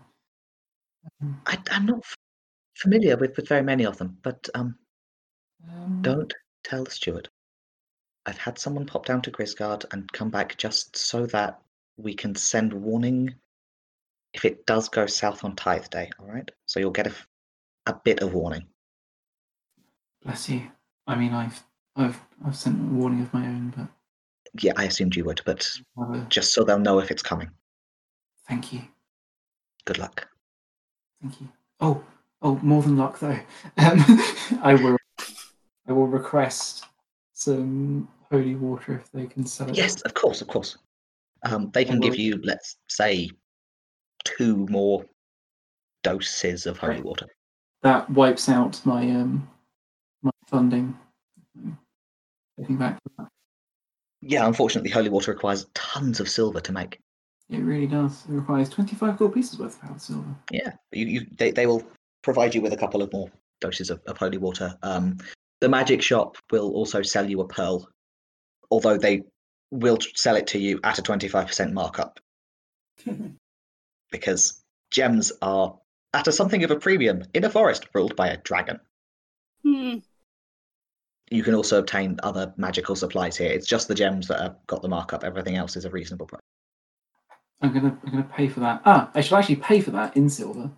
Um, 1.20 1.40
I, 1.46 1.58
I'm 1.70 1.86
not 1.86 2.02
familiar 2.76 3.16
with, 3.16 3.36
with 3.36 3.48
very 3.48 3.62
many 3.62 3.84
of 3.84 3.98
them, 3.98 4.16
but 4.22 4.48
um, 4.54 4.76
um, 5.68 5.98
don't 6.00 6.32
tell 6.64 6.84
the 6.84 6.90
steward. 6.90 7.28
I've 8.26 8.38
had 8.38 8.58
someone 8.58 8.86
pop 8.86 9.06
down 9.06 9.22
to 9.22 9.30
Grisgard 9.30 9.84
and 9.92 10.10
come 10.12 10.30
back 10.30 10.56
just 10.56 10.96
so 10.96 11.26
that 11.26 11.60
we 11.96 12.14
can 12.14 12.34
send 12.34 12.72
warning 12.72 13.34
if 14.32 14.44
it 14.44 14.64
does 14.66 14.88
go 14.88 15.06
south 15.06 15.44
on 15.44 15.56
Tithe 15.56 15.88
Day. 15.90 16.10
All 16.18 16.26
right, 16.26 16.48
so 16.66 16.80
you'll 16.80 16.90
get 16.92 17.06
a, 17.08 17.14
a 17.86 17.94
bit 18.04 18.20
of 18.22 18.32
warning. 18.34 18.66
Bless 20.24 20.48
you. 20.48 20.62
I 21.06 21.16
mean, 21.16 21.32
I've 21.32 21.62
I've 21.96 22.20
I've 22.44 22.56
sent 22.56 22.80
a 22.80 22.94
warning 22.94 23.22
of 23.22 23.34
my 23.34 23.44
own, 23.44 23.72
but 23.76 23.88
Yeah, 24.62 24.72
I 24.76 24.84
assumed 24.84 25.16
you 25.16 25.24
would, 25.24 25.42
but 25.44 25.68
uh, 26.00 26.24
just 26.28 26.54
so 26.54 26.62
they'll 26.64 26.78
know 26.78 27.00
if 27.00 27.10
it's 27.10 27.22
coming. 27.22 27.50
thank 28.48 28.72
you, 28.72 28.82
Good 29.84 29.98
luck. 29.98 30.28
thank 31.20 31.40
you. 31.40 31.48
Oh, 31.80 32.04
oh, 32.40 32.58
more 32.62 32.82
than 32.82 32.96
luck 32.96 33.18
though. 33.18 33.38
Um, 33.78 34.04
I 34.62 34.74
will 34.74 34.96
I 35.88 35.92
will 35.92 36.06
request 36.06 36.84
some 37.43 38.09
holy 38.30 38.55
water 38.55 38.95
if 38.95 39.11
they 39.12 39.26
can 39.26 39.45
sell 39.45 39.68
it. 39.68 39.76
Yes, 39.76 40.01
of 40.03 40.14
course, 40.14 40.40
of 40.40 40.49
course. 40.49 40.78
Um, 41.45 41.70
they 41.72 41.84
can 41.84 42.01
give 42.01 42.16
you, 42.16 42.40
let's 42.45 42.76
say, 42.88 43.30
two 44.24 44.66
more 44.70 45.05
doses 46.05 46.66
of 46.66 46.78
holy 46.78 46.95
Right. 46.95 47.05
water. 47.05 47.26
that 47.82 48.09
wipes 48.11 48.49
out 48.49 48.80
my 48.86 49.03
um 49.11 49.49
my 50.22 50.30
funding. 50.47 50.97
Taking 52.59 52.76
back 52.76 52.99
that. 53.18 53.28
Yeah, 54.20 54.47
unfortunately, 54.47 54.90
holy 54.90 55.09
water 55.11 55.32
requires 55.32 55.66
tons 55.74 56.20
of 56.20 56.28
silver 56.28 56.61
to 56.61 56.72
make. 56.72 57.01
It 57.51 57.59
really 57.59 57.88
does. 57.88 58.24
It 58.28 58.32
requires 58.32 58.68
twenty 58.68 58.95
five 58.95 59.18
gold 59.18 59.34
pieces 59.34 59.59
worth 59.59 59.74
of 59.74 59.80
powdered 59.82 60.01
silver. 60.01 60.34
Yeah, 60.53 60.72
you, 60.93 61.07
you 61.07 61.26
they, 61.38 61.51
they 61.51 61.66
will 61.66 61.82
provide 62.22 62.55
you 62.55 62.61
with 62.61 62.72
a 62.72 62.76
couple 62.76 63.03
of 63.03 63.12
more 63.12 63.30
doses 63.61 63.90
of, 63.90 64.01
of 64.07 64.16
holy 64.16 64.38
water. 64.38 64.78
Um, 64.82 65.18
the 65.62 65.68
magic 65.68 66.02
shop 66.02 66.36
will 66.50 66.72
also 66.72 67.02
sell 67.02 67.30
you 67.30 67.40
a 67.40 67.46
pearl, 67.46 67.88
although 68.72 68.98
they 68.98 69.22
will 69.70 69.96
sell 70.16 70.34
it 70.34 70.48
to 70.48 70.58
you 70.58 70.80
at 70.82 70.98
a 70.98 71.02
25% 71.02 71.72
markup 71.72 72.18
because 74.10 74.60
gems 74.90 75.30
are 75.40 75.78
at 76.14 76.26
a 76.26 76.32
something 76.32 76.64
of 76.64 76.72
a 76.72 76.76
premium 76.76 77.22
in 77.32 77.44
a 77.44 77.48
forest 77.48 77.86
ruled 77.94 78.16
by 78.16 78.26
a 78.26 78.38
dragon. 78.38 78.80
Hmm. 79.62 79.98
You 81.30 81.44
can 81.44 81.54
also 81.54 81.78
obtain 81.78 82.18
other 82.24 82.52
magical 82.56 82.96
supplies 82.96 83.36
here. 83.36 83.52
It's 83.52 83.68
just 83.68 83.86
the 83.86 83.94
gems 83.94 84.26
that 84.26 84.40
have 84.40 84.56
got 84.66 84.82
the 84.82 84.88
markup. 84.88 85.22
Everything 85.22 85.54
else 85.54 85.76
is 85.76 85.84
a 85.84 85.90
reasonable 85.90 86.26
price. 86.26 86.42
I'm 87.62 87.72
gonna 87.72 87.96
I'm 88.04 88.10
gonna 88.10 88.24
pay 88.34 88.48
for 88.48 88.58
that. 88.60 88.82
Ah, 88.84 89.12
I 89.14 89.20
should 89.20 89.38
actually 89.38 89.56
pay 89.56 89.80
for 89.80 89.92
that 89.92 90.16
in 90.16 90.28
silver. 90.28 90.72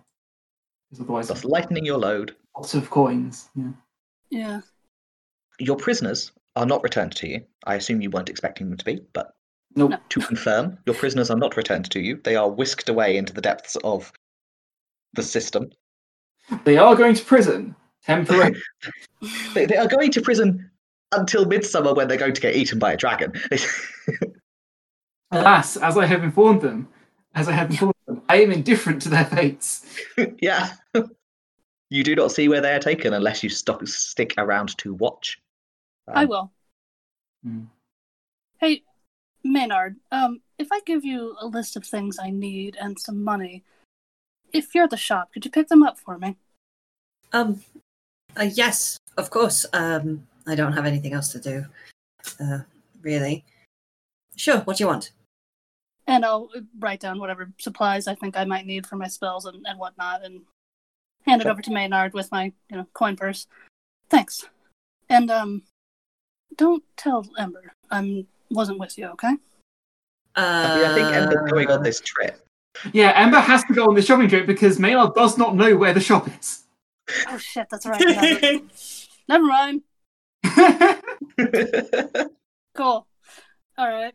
Because 0.91 1.03
otherwise 1.03 1.27
Thus 1.27 1.43
lightening 1.43 1.85
your 1.85 1.97
load. 1.97 2.35
lots 2.55 2.75
of 2.75 2.91
coins. 2.91 3.49
Yeah. 3.55 3.71
Yeah. 4.29 4.61
Your 5.59 5.77
prisoners 5.77 6.31
are 6.55 6.65
not 6.65 6.83
returned 6.83 7.15
to 7.17 7.27
you. 7.27 7.41
I 7.65 7.75
assume 7.75 8.01
you 8.01 8.09
weren't 8.09 8.29
expecting 8.29 8.69
them 8.69 8.77
to 8.77 8.85
be, 8.85 9.01
but 9.13 9.33
Nope. 9.75 9.91
No. 9.91 9.97
to 10.09 10.19
confirm, 10.21 10.77
your 10.85 10.95
prisoners 10.95 11.29
are 11.29 11.37
not 11.37 11.57
returned 11.57 11.89
to 11.91 11.99
you. 11.99 12.19
They 12.23 12.35
are 12.35 12.49
whisked 12.49 12.87
away 12.89 13.17
into 13.17 13.33
the 13.33 13.41
depths 13.41 13.75
of 13.83 14.11
the 15.13 15.23
system. 15.23 15.69
They 16.63 16.77
are 16.77 16.95
going 16.95 17.15
to 17.15 17.25
prison. 17.25 17.75
Temporary. 18.03 18.61
They, 19.55 19.65
they 19.65 19.77
are 19.77 19.87
going 19.87 20.11
to 20.11 20.21
prison 20.21 20.69
until 21.11 21.45
midsummer 21.45 21.95
when 21.95 22.07
they're 22.07 22.17
going 22.17 22.33
to 22.35 22.41
get 22.41 22.55
eaten 22.55 22.77
by 22.77 22.93
a 22.93 22.97
dragon. 22.97 23.33
Alas, 25.31 25.77
as 25.77 25.97
I 25.97 26.05
have 26.05 26.23
informed 26.23 26.61
them, 26.61 26.87
as 27.33 27.47
I 27.47 27.53
have 27.53 27.71
informed 27.71 27.95
them, 28.05 28.21
I 28.29 28.41
am 28.43 28.51
indifferent 28.51 29.01
to 29.03 29.09
their 29.09 29.25
fates. 29.25 29.99
yeah. 30.39 30.73
You 31.89 32.03
do 32.03 32.15
not 32.15 32.31
see 32.31 32.47
where 32.49 32.61
they 32.61 32.73
are 32.75 32.79
taken 32.79 33.13
unless 33.13 33.41
you 33.41 33.49
stop, 33.49 33.87
stick 33.87 34.35
around 34.37 34.77
to 34.79 34.93
watch. 34.93 35.41
I 36.07 36.23
Um, 36.23 36.29
will. 36.29 36.51
Hmm. 37.43 37.63
Hey, 38.59 38.83
Maynard, 39.43 39.97
um, 40.11 40.41
if 40.57 40.71
I 40.71 40.79
give 40.85 41.03
you 41.05 41.35
a 41.39 41.47
list 41.47 41.75
of 41.75 41.85
things 41.85 42.17
I 42.19 42.29
need 42.29 42.75
and 42.79 42.99
some 42.99 43.23
money, 43.23 43.63
if 44.53 44.73
you're 44.73 44.85
at 44.85 44.89
the 44.89 44.97
shop, 44.97 45.33
could 45.33 45.45
you 45.45 45.51
pick 45.51 45.67
them 45.67 45.83
up 45.83 45.99
for 45.99 46.17
me? 46.17 46.37
Um, 47.33 47.63
uh, 48.39 48.43
yes, 48.43 48.97
of 49.17 49.29
course. 49.29 49.65
Um, 49.73 50.27
I 50.47 50.55
don't 50.55 50.73
have 50.73 50.85
anything 50.85 51.13
else 51.13 51.31
to 51.33 51.39
do, 51.39 51.65
uh, 52.39 52.59
really. 53.01 53.43
Sure. 54.35 54.59
What 54.61 54.77
do 54.77 54.83
you 54.83 54.87
want? 54.87 55.11
and 56.07 56.23
I'll 56.23 56.51
write 56.77 56.99
down 56.99 57.19
whatever 57.19 57.51
supplies 57.57 58.05
I 58.05 58.13
think 58.13 58.37
I 58.37 58.45
might 58.45 58.67
need 58.67 58.85
for 58.85 58.95
my 58.95 59.07
spells 59.07 59.45
and, 59.45 59.65
and 59.65 59.79
whatnot, 59.79 60.23
and 60.23 60.41
hand 61.25 61.41
it 61.41 61.47
over 61.47 61.63
to 61.63 61.71
Maynard 61.71 62.13
with 62.13 62.31
my 62.31 62.53
you 62.69 62.77
know 62.77 62.85
coin 62.93 63.15
purse. 63.15 63.47
Thanks, 64.07 64.45
and 65.09 65.31
um, 65.31 65.63
don't 66.57 66.83
tell 66.97 67.25
Ember 67.37 67.73
I 67.91 68.25
wasn't 68.49 68.79
with 68.79 68.97
you. 68.97 69.07
Okay. 69.07 69.35
I, 70.35 70.91
I 70.91 70.95
think 70.95 71.15
Ember's 71.15 71.51
going 71.51 71.67
on 71.67 71.79
Uh, 71.79 71.83
this 71.83 72.01
trip. 72.01 72.41
Yeah, 72.91 73.13
Ember 73.15 73.39
has 73.39 73.63
to 73.65 73.73
go 73.73 73.85
on 73.85 73.95
the 73.95 74.01
shopping 74.01 74.27
trip 74.27 74.45
because 74.45 74.79
Maynard 74.79 75.15
does 75.15 75.37
not 75.37 75.55
know 75.55 75.77
where 75.77 75.93
the 75.93 76.01
shop 76.01 76.27
is. 76.39 76.63
Oh 77.29 77.37
shit, 77.37 77.67
that's 77.69 77.85
right. 77.85 78.01
Never, 78.01 78.59
never 79.27 79.45
mind. 79.45 79.81
Cool. 82.75 83.07
All 83.77 83.87
right. 83.87 84.13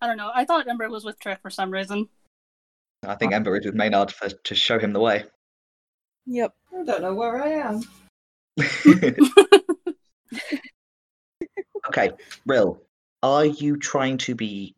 I 0.00 0.06
don't 0.06 0.16
know. 0.16 0.30
I 0.32 0.44
thought 0.44 0.68
Ember 0.68 0.88
was 0.88 1.04
with 1.04 1.18
Trick 1.18 1.40
for 1.42 1.50
some 1.50 1.72
reason. 1.72 2.08
I 3.04 3.16
think 3.16 3.32
Ember 3.32 3.56
is 3.56 3.66
with 3.66 3.74
Maynard 3.74 4.12
for, 4.12 4.28
to 4.28 4.54
show 4.54 4.78
him 4.78 4.92
the 4.92 5.00
way. 5.00 5.24
Yep. 6.26 6.54
I 6.72 6.84
don't 6.84 7.02
know 7.02 7.14
where 7.14 7.42
I 7.42 7.48
am. 7.48 7.82
okay, 11.90 12.10
Rill, 12.46 12.80
are 13.22 13.44
you 13.44 13.76
trying 13.76 14.16
to 14.18 14.34
be 14.34 14.74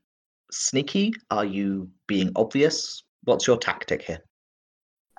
sneaky? 0.50 1.12
Are 1.30 1.44
you 1.44 1.90
being 2.06 2.32
obvious? 2.36 3.04
What's 3.24 3.46
your 3.46 3.58
tactic 3.58 4.02
here? 4.02 4.20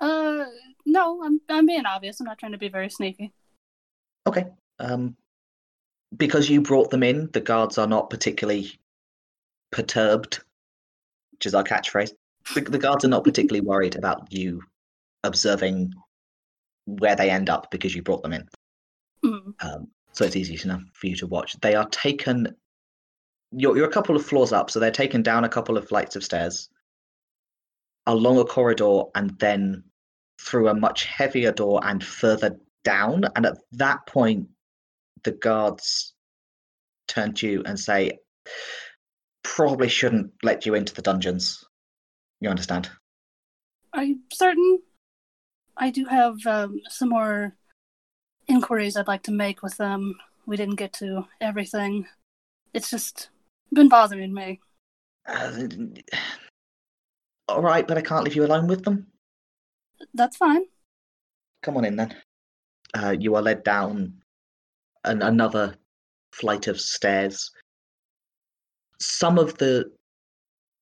Uh, 0.00 0.44
no, 0.84 1.22
I'm 1.22 1.40
I'm 1.48 1.66
being 1.66 1.86
obvious. 1.86 2.20
I'm 2.20 2.26
not 2.26 2.38
trying 2.38 2.52
to 2.52 2.58
be 2.58 2.68
very 2.68 2.90
sneaky. 2.90 3.32
Okay. 4.26 4.46
Um, 4.78 5.16
because 6.16 6.50
you 6.50 6.60
brought 6.60 6.90
them 6.90 7.02
in, 7.02 7.30
the 7.32 7.40
guards 7.40 7.78
are 7.78 7.86
not 7.86 8.10
particularly 8.10 8.78
perturbed, 9.70 10.40
which 11.32 11.46
is 11.46 11.54
our 11.54 11.64
catchphrase. 11.64 12.12
The, 12.54 12.60
the 12.62 12.78
guards 12.78 13.04
are 13.04 13.08
not 13.08 13.24
particularly 13.30 13.66
worried 13.66 13.96
about 13.96 14.32
you 14.32 14.62
observing 15.22 15.92
where 16.86 17.16
they 17.16 17.30
end 17.30 17.48
up 17.48 17.70
because 17.70 17.94
you 17.94 18.02
brought 18.02 18.22
them 18.22 18.32
in. 18.32 18.48
Mm. 19.24 19.54
Um, 19.62 19.88
so 20.14 20.24
it's 20.24 20.36
easy 20.36 20.58
enough 20.64 20.82
for 20.92 21.08
you 21.08 21.16
to 21.16 21.26
watch. 21.26 21.58
They 21.60 21.74
are 21.74 21.88
taken. 21.88 22.54
You're, 23.50 23.76
you're 23.76 23.88
a 23.88 23.92
couple 23.92 24.16
of 24.16 24.24
floors 24.24 24.52
up, 24.52 24.70
so 24.70 24.80
they're 24.80 24.90
taken 24.90 25.22
down 25.22 25.44
a 25.44 25.48
couple 25.48 25.76
of 25.76 25.88
flights 25.88 26.16
of 26.16 26.24
stairs, 26.24 26.68
along 28.06 28.38
a 28.38 28.44
corridor, 28.44 29.02
and 29.14 29.36
then 29.38 29.84
through 30.40 30.68
a 30.68 30.74
much 30.74 31.04
heavier 31.04 31.52
door 31.52 31.80
and 31.84 32.02
further 32.02 32.56
down. 32.84 33.24
And 33.36 33.44
at 33.46 33.58
that 33.72 34.06
point, 34.06 34.48
the 35.24 35.32
guards 35.32 36.14
turn 37.08 37.34
to 37.34 37.48
you 37.48 37.62
and 37.66 37.78
say, 37.78 38.18
"Probably 39.42 39.88
shouldn't 39.88 40.32
let 40.42 40.64
you 40.64 40.74
into 40.74 40.94
the 40.94 41.02
dungeons." 41.02 41.64
You 42.40 42.50
understand? 42.50 42.88
I'm 43.92 44.20
certain? 44.32 44.80
I 45.76 45.90
do 45.90 46.04
have 46.04 46.36
um, 46.46 46.80
some 46.88 47.08
more 47.08 47.56
inquiries 48.48 48.96
I'd 48.96 49.08
like 49.08 49.22
to 49.24 49.32
make 49.32 49.62
with 49.62 49.76
them. 49.76 50.18
We 50.46 50.56
didn't 50.56 50.76
get 50.76 50.92
to 50.94 51.26
everything. 51.40 52.06
It's 52.72 52.90
just 52.90 53.30
been 53.72 53.88
bothering 53.88 54.32
me. 54.32 54.60
Uh, 55.26 55.68
all 57.48 57.62
right, 57.62 57.86
but 57.86 57.98
I 57.98 58.02
can't 58.02 58.24
leave 58.24 58.36
you 58.36 58.44
alone 58.44 58.66
with 58.66 58.84
them. 58.84 59.06
That's 60.12 60.36
fine. 60.36 60.64
Come 61.62 61.76
on 61.76 61.84
in 61.84 61.96
then. 61.96 62.14
Uh, 62.94 63.16
you 63.18 63.34
are 63.34 63.42
led 63.42 63.64
down 63.64 64.14
an, 65.04 65.22
another 65.22 65.74
flight 66.32 66.66
of 66.68 66.80
stairs. 66.80 67.50
Some 69.00 69.38
of 69.38 69.56
the 69.58 69.90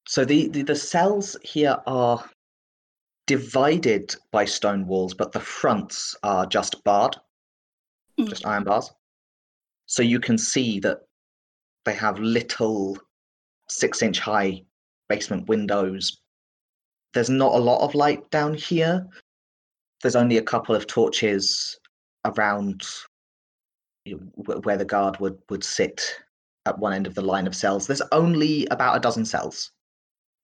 so 0.08 0.24
the, 0.24 0.48
the 0.48 0.62
the 0.62 0.74
cells 0.74 1.36
here 1.42 1.76
are 1.86 2.28
divided 3.26 4.14
by 4.32 4.44
stone 4.44 4.86
walls, 4.86 5.14
but 5.14 5.32
the 5.32 5.40
fronts 5.40 6.16
are 6.22 6.44
just 6.44 6.82
barred, 6.84 7.16
Mm. 8.20 8.28
just 8.28 8.46
iron 8.46 8.64
bars. 8.64 8.90
So 9.86 10.02
you 10.02 10.20
can 10.20 10.38
see 10.38 10.80
that 10.80 10.98
they 11.84 11.94
have 11.94 12.18
little 12.18 12.96
six-inch 13.68 14.20
high 14.20 14.62
basement 15.08 15.48
windows. 15.48 16.20
There's 17.14 17.30
not 17.30 17.54
a 17.54 17.58
lot 17.58 17.82
of 17.82 17.94
light 17.94 18.30
down 18.30 18.54
here, 18.54 19.06
there's 20.02 20.16
only 20.16 20.38
a 20.38 20.42
couple 20.42 20.74
of 20.74 20.86
torches 20.86 21.78
around 22.24 22.82
where 24.34 24.76
the 24.76 24.84
guard 24.84 25.18
would, 25.20 25.38
would 25.48 25.62
sit 25.64 26.02
at 26.66 26.78
one 26.78 26.92
end 26.92 27.06
of 27.06 27.14
the 27.14 27.22
line 27.22 27.46
of 27.46 27.54
cells. 27.54 27.86
There's 27.86 28.02
only 28.10 28.66
about 28.66 28.96
a 28.96 29.00
dozen 29.00 29.24
cells, 29.24 29.70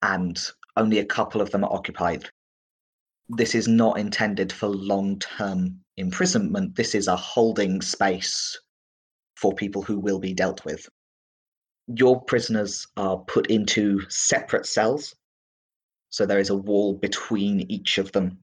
and 0.02 0.38
only 0.76 1.00
a 1.00 1.04
couple 1.04 1.40
of 1.40 1.50
them 1.50 1.64
are 1.64 1.72
occupied. 1.72 2.28
This 3.30 3.54
is 3.54 3.66
not 3.68 3.98
intended 3.98 4.52
for 4.52 4.68
long 4.68 5.18
term 5.18 5.80
imprisonment. 5.98 6.74
This 6.74 6.94
is 6.94 7.08
a 7.08 7.16
holding 7.16 7.82
space 7.82 8.58
for 9.36 9.54
people 9.54 9.82
who 9.82 9.98
will 9.98 10.18
be 10.18 10.32
dealt 10.32 10.64
with. 10.64 10.88
Your 11.88 12.20
prisoners 12.22 12.86
are 12.96 13.18
put 13.18 13.48
into 13.48 14.00
separate 14.08 14.66
cells. 14.66 15.14
So 16.10 16.24
there 16.24 16.38
is 16.38 16.50
a 16.50 16.56
wall 16.56 16.94
between 16.94 17.70
each 17.70 17.98
of 17.98 18.12
them 18.12 18.38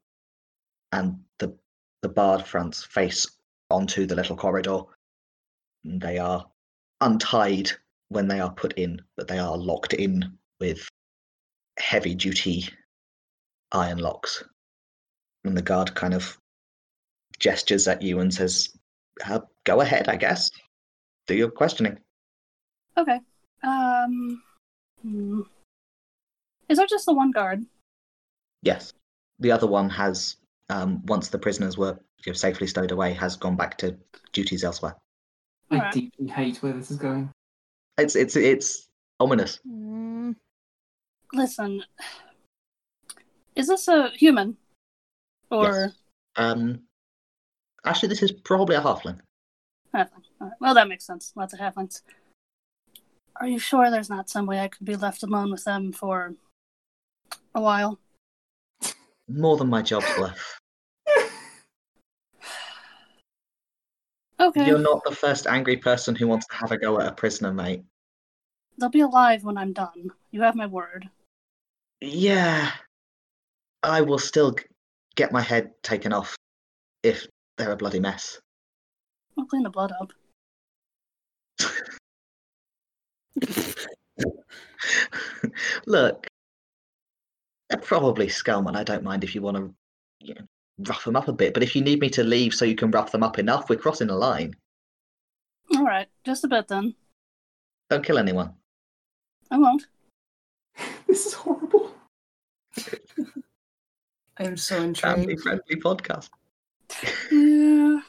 and 0.91 1.19
the 1.39 1.57
the 2.01 2.09
barred 2.09 2.45
fronts 2.45 2.83
face 2.83 3.25
onto 3.71 4.05
the 4.05 4.15
little 4.15 4.35
corridor. 4.35 4.81
They 5.83 6.19
are 6.19 6.45
untied 7.01 7.71
when 8.09 8.27
they 8.27 8.39
are 8.39 8.53
put 8.53 8.73
in, 8.73 9.01
but 9.17 9.27
they 9.27 9.39
are 9.39 9.57
locked 9.57 9.93
in 9.93 10.37
with 10.59 10.87
heavy 11.79 12.13
duty 12.13 12.69
iron 13.71 13.97
locks. 13.97 14.43
And 15.43 15.57
the 15.57 15.61
guard 15.61 15.95
kind 15.95 16.13
of 16.13 16.37
gestures 17.39 17.87
at 17.87 18.01
you 18.01 18.19
and 18.19 18.33
says, 18.33 18.69
uh, 19.25 19.39
"Go 19.63 19.81
ahead, 19.81 20.09
I 20.09 20.15
guess. 20.15 20.51
Do 21.27 21.35
your 21.35 21.51
questioning." 21.51 21.99
Okay. 22.97 23.19
Um. 23.63 24.41
hmm. 25.01 25.41
Is 26.69 26.77
there 26.77 26.87
just 26.87 27.05
the 27.05 27.13
one 27.13 27.31
guard? 27.31 27.63
Yes. 28.61 28.93
The 29.39 29.51
other 29.51 29.67
one 29.67 29.89
has, 29.89 30.37
um, 30.69 31.05
once 31.05 31.27
the 31.27 31.37
prisoners 31.37 31.77
were 31.77 31.99
you 32.25 32.31
know, 32.31 32.33
safely 32.33 32.67
stowed 32.67 32.91
away, 32.91 33.13
has 33.13 33.35
gone 33.35 33.55
back 33.55 33.77
to 33.79 33.95
duties 34.33 34.63
elsewhere. 34.63 34.95
I 35.69 35.75
Alright. 35.75 35.93
deeply 35.93 36.27
hate 36.27 36.63
where 36.63 36.73
this 36.73 36.89
is 36.89 36.97
going. 36.97 37.29
It's 37.97 38.15
it's 38.15 38.35
it's 38.35 38.87
ominous. 39.19 39.59
Mm, 39.67 40.35
Listen. 41.33 41.83
Is 43.55 43.67
this 43.67 43.87
a 43.87 44.09
human? 44.09 44.57
Or 45.49 45.63
Yes. 45.63 45.93
Um, 46.37 46.81
actually, 47.85 48.09
this 48.09 48.23
is 48.23 48.31
probably 48.31 48.75
a 48.75 48.81
halfling. 48.81 49.19
Well, 50.59 50.73
that 50.73 50.89
makes 50.89 51.05
sense. 51.05 51.31
Lots 51.35 51.53
of 51.53 51.59
halflings. 51.59 52.01
Are 53.39 53.47
you 53.47 53.59
sure 53.59 53.89
there's 53.89 54.09
not 54.09 54.29
some 54.29 54.45
way 54.45 54.59
I 54.59 54.67
could 54.67 54.85
be 54.85 54.95
left 54.95 55.23
alone 55.23 55.51
with 55.51 55.63
them 55.63 55.91
for 55.91 56.35
a 57.53 57.61
while? 57.61 57.99
More 59.27 59.57
than 59.57 59.69
my 59.69 59.81
job's 59.81 60.11
worth. 60.17 60.57
Okay. 64.37 64.67
You're 64.67 64.79
not 64.79 65.01
the 65.05 65.15
first 65.15 65.47
angry 65.47 65.77
person 65.77 66.13
who 66.13 66.27
wants 66.27 66.45
to 66.47 66.55
have 66.57 66.73
a 66.73 66.77
go 66.77 66.99
at 66.99 67.07
a 67.07 67.13
prisoner, 67.13 67.53
mate. 67.53 67.83
They'll 68.77 68.89
be 68.89 68.99
alive 68.99 69.45
when 69.45 69.57
I'm 69.57 69.71
done. 69.71 70.11
You 70.31 70.41
have 70.41 70.55
my 70.55 70.65
word. 70.65 71.09
Yeah, 72.01 72.69
I 73.81 74.01
will 74.01 74.19
still 74.19 74.53
get 75.15 75.31
my 75.31 75.41
head 75.41 75.71
taken 75.83 76.11
off 76.11 76.35
if 77.01 77.25
they're 77.57 77.71
a 77.71 77.77
bloody 77.77 77.99
mess. 77.99 78.39
I'll 79.37 79.45
clean 79.45 79.63
the 79.63 79.69
blood 79.69 79.93
up. 79.99 80.13
Look, 85.85 86.27
they're 87.69 87.79
probably 87.79 88.29
scum, 88.29 88.67
and 88.67 88.77
I 88.77 88.83
don't 88.83 89.03
mind 89.03 89.23
if 89.23 89.35
you 89.35 89.41
want 89.41 89.57
to 89.57 89.73
you 90.19 90.35
know, 90.35 90.45
rough 90.79 91.03
them 91.03 91.15
up 91.15 91.27
a 91.27 91.33
bit. 91.33 91.53
But 91.53 91.63
if 91.63 91.75
you 91.75 91.81
need 91.81 91.99
me 91.99 92.09
to 92.11 92.23
leave 92.23 92.53
so 92.53 92.65
you 92.65 92.75
can 92.75 92.91
rough 92.91 93.11
them 93.11 93.23
up 93.23 93.39
enough, 93.39 93.69
we're 93.69 93.75
crossing 93.77 94.09
a 94.09 94.15
line. 94.15 94.55
All 95.75 95.83
right, 95.83 96.07
just 96.23 96.43
a 96.43 96.47
bit 96.47 96.67
then. 96.67 96.95
Don't 97.89 98.03
kill 98.03 98.17
anyone. 98.17 98.53
I 99.51 99.57
won't. 99.57 99.87
This 101.07 101.27
is 101.27 101.33
horrible. 101.33 101.91
I 104.37 104.43
am 104.43 104.57
so 104.57 104.77
intrigued. 104.77 104.99
Family 104.99 105.33
intrigued. 105.33 105.43
friendly 105.43 105.81
podcast. 105.81 106.29
Yeah. 107.31 107.99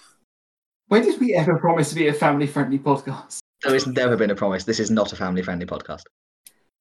When 0.89 1.03
did 1.03 1.21
we 1.21 1.35
ever 1.35 1.59
promise 1.59 1.89
to 1.89 1.95
be 1.95 2.09
a 2.09 2.13
family 2.13 2.47
friendly 2.47 2.79
podcast? 2.79 3.41
There 3.63 3.73
has 3.73 3.87
never 3.87 4.17
been 4.17 4.31
a 4.31 4.35
promise. 4.35 4.65
This 4.65 4.79
is 4.79 4.91
not 4.91 5.13
a 5.13 5.17
family 5.17 5.43
friendly 5.43 5.67
podcast. 5.67 6.03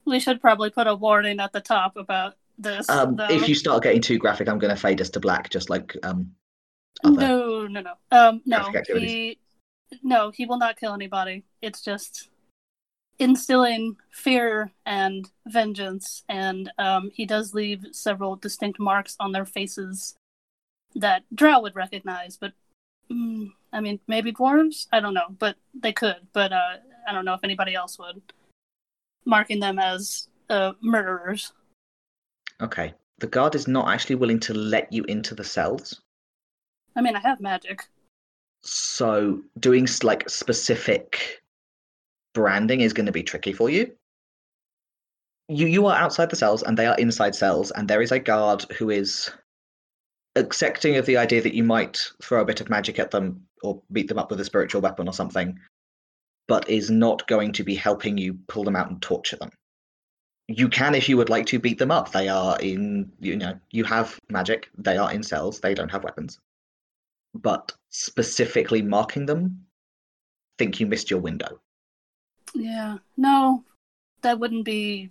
We 0.06 0.20
should 0.20 0.40
probably 0.40 0.70
put 0.70 0.86
a 0.86 0.94
warning 0.94 1.40
at 1.40 1.52
the 1.54 1.62
top 1.62 1.98
about 1.98 2.36
this. 2.58 2.88
Um, 2.90 3.18
if 3.30 3.50
you 3.50 3.56
start 3.56 3.84
getting 3.84 4.02
too 4.02 4.20
graphic, 4.20 4.48
I'm 4.48 4.60
going 4.60 4.74
to 4.76 4.80
fade 4.80 5.02
us 5.02 5.10
to 5.12 5.20
black, 5.20 5.50
just 5.50 5.70
like 5.70 5.98
um. 6.04 6.32
No, 7.04 7.68
no, 7.68 7.82
no. 7.82 7.94
Um, 8.12 8.42
no. 8.46 8.72
He, 8.88 9.40
no, 10.04 10.32
he 10.32 10.46
will 10.46 10.58
not 10.58 10.80
kill 10.80 10.94
anybody. 10.94 11.44
It's 11.62 11.82
just 11.82 12.30
instilling 13.18 13.98
fear 14.12 14.72
and 14.86 15.30
vengeance, 15.48 16.24
and 16.30 16.72
um, 16.78 17.10
he 17.14 17.26
does 17.26 17.54
leave 17.54 17.86
several 17.92 18.36
distinct 18.36 18.80
marks 18.80 19.16
on 19.20 19.32
their 19.32 19.46
faces 19.46 20.16
that 20.96 21.24
Drow 21.34 21.62
would 21.62 21.76
recognize, 21.76 22.38
but 22.38 22.54
mm, 23.12 23.52
I 23.74 23.82
mean, 23.82 24.00
maybe 24.08 24.32
dwarves? 24.32 24.88
I 24.92 25.00
don't 25.00 25.14
know, 25.14 25.28
but 25.38 25.56
they 25.74 25.94
could, 25.94 26.28
but 26.34 26.54
uh, 26.54 26.78
I 27.08 27.14
don't 27.14 27.26
know 27.26 27.34
if 27.34 27.44
anybody 27.44 27.76
else 27.76 28.00
would, 28.00 28.22
marking 29.26 29.60
them 29.60 29.80
as 29.80 30.30
uh, 30.50 30.74
murderers. 30.82 31.52
Okay. 32.62 32.94
The 33.20 33.28
guard 33.28 33.56
is 33.56 33.68
not 33.68 33.90
actually 33.90 34.16
willing 34.16 34.40
to 34.42 34.54
let 34.54 34.92
you 34.92 35.04
into 35.06 35.36
the 35.36 35.44
cells. 35.44 36.02
I 36.96 37.02
mean, 37.02 37.16
I 37.16 37.20
have 37.20 37.40
magic. 37.40 37.86
So 38.62 39.42
doing 39.60 39.88
like 40.04 40.30
specific 40.30 41.42
branding 42.34 42.82
is 42.82 42.94
going 42.94 43.06
to 43.06 43.12
be 43.12 43.24
tricky 43.24 43.54
for 43.54 43.70
you. 43.70 43.92
You 45.48 45.68
you 45.68 45.86
are 45.86 45.96
outside 45.96 46.30
the 46.30 46.36
cells 46.36 46.64
and 46.64 46.76
they 46.78 46.88
are 46.88 46.98
inside 46.98 47.36
cells, 47.36 47.72
and 47.72 47.88
there 47.88 48.02
is 48.02 48.12
a 48.12 48.20
guard 48.20 48.66
who 48.78 48.90
is 48.90 49.30
accepting 50.36 50.98
of 50.98 51.06
the 51.06 51.18
idea 51.18 51.42
that 51.42 51.54
you 51.54 51.64
might 51.64 52.12
throw 52.22 52.42
a 52.42 52.46
bit 52.46 52.62
of 52.62 52.70
magic 52.70 53.00
at 53.00 53.12
them 53.12 53.46
or 53.64 53.82
beat 53.92 54.08
them 54.08 54.20
up 54.20 54.30
with 54.30 54.40
a 54.40 54.46
spiritual 54.46 54.82
weapon 54.82 55.08
or 55.08 55.14
something, 55.14 55.58
but 56.48 56.70
is 56.70 56.90
not 56.90 57.28
going 57.28 57.52
to 57.54 57.64
be 57.64 57.76
helping 57.76 58.18
you 58.18 58.38
pull 58.48 58.64
them 58.64 58.76
out 58.76 58.90
and 58.90 59.02
torture 59.02 59.38
them. 59.38 59.50
You 60.48 60.70
can 60.70 60.94
if 60.94 61.10
you 61.10 61.18
would 61.18 61.30
like 61.30 61.48
to 61.48 61.60
beat 61.60 61.80
them 61.80 61.90
up. 61.92 62.12
They 62.12 62.28
are 62.28 62.60
in 62.60 63.12
you 63.20 63.36
know, 63.36 63.60
you 63.72 63.84
have 63.86 64.20
magic, 64.30 64.70
they 64.78 64.98
are 64.98 65.12
in 65.12 65.24
cells, 65.24 65.60
they 65.60 65.74
don't 65.74 65.92
have 65.92 66.04
weapons. 66.04 66.40
But 67.34 67.72
specifically 67.90 68.82
marking 68.82 69.26
them, 69.26 69.66
think 70.58 70.80
you 70.80 70.86
missed 70.86 71.10
your 71.10 71.20
window. 71.20 71.60
Yeah, 72.54 73.00
no, 73.18 73.64
that 74.22 74.40
wouldn't 74.40 74.66
be 74.66 75.10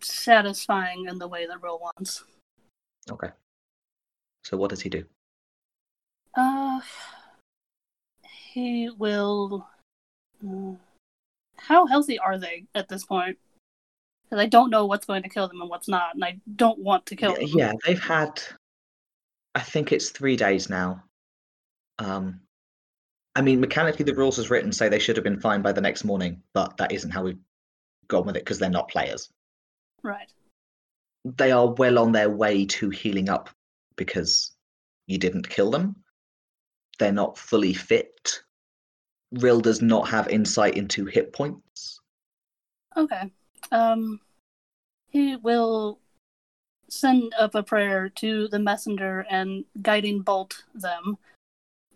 satisfying 0.00 1.06
in 1.08 1.18
the 1.18 1.28
way 1.28 1.46
that 1.46 1.62
Will 1.62 1.78
wants. 1.78 2.24
Okay. 3.10 3.30
So 4.44 4.56
what 4.56 4.70
does 4.70 4.80
he 4.82 4.88
do? 4.90 5.04
Uh, 6.36 6.80
he 8.52 8.90
will. 8.90 9.66
Uh, 10.46 10.72
how 11.56 11.86
healthy 11.86 12.18
are 12.18 12.38
they 12.38 12.66
at 12.74 12.88
this 12.88 13.04
point? 13.04 13.38
Because 14.24 14.42
I 14.42 14.46
don't 14.46 14.70
know 14.70 14.86
what's 14.86 15.06
going 15.06 15.22
to 15.22 15.28
kill 15.28 15.48
them 15.48 15.60
and 15.60 15.70
what's 15.70 15.88
not, 15.88 16.14
and 16.14 16.24
I 16.24 16.38
don't 16.56 16.78
want 16.78 17.06
to 17.06 17.16
kill 17.16 17.32
Yeah, 17.32 17.38
them. 17.38 17.48
yeah, 17.58 17.72
they've 17.86 18.02
had 18.02 18.42
I 19.54 19.60
think 19.60 19.92
it's 19.92 20.10
three 20.10 20.36
days 20.36 20.68
now. 20.68 21.02
Um 21.98 22.40
I 23.36 23.40
mean 23.42 23.60
mechanically 23.60 24.04
the 24.04 24.14
rules 24.14 24.38
as 24.38 24.50
written 24.50 24.72
say 24.72 24.88
they 24.88 24.98
should 24.98 25.16
have 25.16 25.24
been 25.24 25.40
fine 25.40 25.62
by 25.62 25.72
the 25.72 25.80
next 25.80 26.04
morning, 26.04 26.42
but 26.52 26.76
that 26.76 26.92
isn't 26.92 27.10
how 27.10 27.22
we've 27.22 27.38
gone 28.08 28.26
with 28.26 28.36
it 28.36 28.40
because 28.44 28.58
they're 28.58 28.68
not 28.70 28.88
players. 28.88 29.30
Right. 30.02 30.30
They 31.24 31.52
are 31.52 31.68
well 31.72 31.98
on 31.98 32.12
their 32.12 32.28
way 32.28 32.66
to 32.66 32.90
healing 32.90 33.28
up 33.28 33.48
because 33.96 34.52
you 35.06 35.18
didn't 35.18 35.48
kill 35.48 35.70
them. 35.70 35.96
They're 36.98 37.12
not 37.12 37.38
fully 37.38 37.74
fit. 37.74 38.42
Rill 39.32 39.60
does 39.60 39.82
not 39.82 40.08
have 40.08 40.28
insight 40.28 40.76
into 40.76 41.04
hit 41.06 41.32
points. 41.32 42.00
Okay. 42.96 43.30
Um, 43.72 44.20
he 45.08 45.36
will 45.36 45.98
send 46.88 47.34
up 47.38 47.54
a 47.54 47.62
prayer 47.62 48.08
to 48.08 48.48
the 48.48 48.58
messenger 48.58 49.26
and 49.28 49.64
guiding 49.82 50.20
bolt 50.20 50.62
them, 50.74 51.18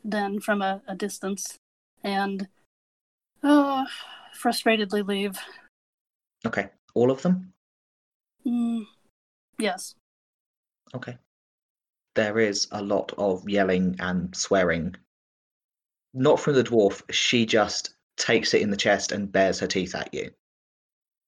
then 0.05 0.41
from 0.41 0.63
a, 0.63 0.83
a 0.89 0.97
distance, 0.97 1.59
and 2.03 2.49
uh, 3.43 3.85
frustratedly 4.37 5.07
leave. 5.07 5.39
Okay. 6.47 6.69
All 6.95 7.11
of 7.11 7.23
them? 7.23 7.53
Mm, 8.45 8.87
yes. 9.59 9.95
Okay. 10.95 11.17
There 12.19 12.41
is 12.41 12.67
a 12.73 12.83
lot 12.83 13.13
of 13.17 13.49
yelling 13.49 13.95
and 14.01 14.35
swearing. 14.35 14.97
Not 16.13 16.41
from 16.41 16.55
the 16.55 16.65
dwarf, 16.65 17.01
she 17.13 17.47
just 17.47 17.95
takes 18.17 18.55
it 18.55 18.61
in 18.61 18.71
the 18.71 18.77
chest 18.77 19.13
and 19.13 19.31
bares 19.31 19.61
her 19.61 19.69
teeth 19.69 19.95
at 19.95 20.13
you. 20.13 20.33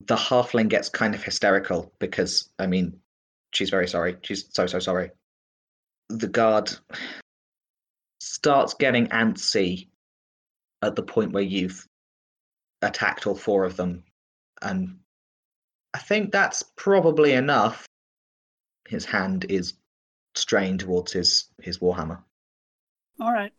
The 0.00 0.16
halfling 0.16 0.68
gets 0.68 0.88
kind 0.88 1.14
of 1.14 1.22
hysterical 1.22 1.92
because, 2.00 2.48
I 2.58 2.66
mean, 2.66 2.98
she's 3.52 3.70
very 3.70 3.86
sorry. 3.86 4.16
She's 4.22 4.52
so, 4.52 4.66
so 4.66 4.80
sorry. 4.80 5.12
The 6.08 6.26
guard 6.26 6.72
starts 8.18 8.74
getting 8.74 9.06
antsy 9.10 9.90
at 10.82 10.96
the 10.96 11.04
point 11.04 11.30
where 11.30 11.44
you've 11.44 11.86
attacked 12.82 13.28
all 13.28 13.36
four 13.36 13.64
of 13.64 13.76
them. 13.76 14.02
And 14.60 14.98
I 15.94 16.00
think 16.00 16.32
that's 16.32 16.64
probably 16.74 17.34
enough. 17.34 17.86
His 18.88 19.04
hand 19.04 19.46
is 19.48 19.74
strained 20.34 20.80
towards 20.80 21.12
his 21.12 21.46
his 21.60 21.78
warhammer. 21.78 22.22
All 23.20 23.32
right. 23.32 23.52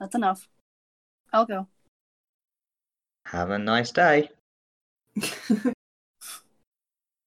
That's 0.00 0.14
enough. 0.14 0.48
I'll 1.32 1.46
go. 1.46 1.68
Have 3.26 3.50
a 3.50 3.58
nice 3.58 3.90
day. 3.90 4.28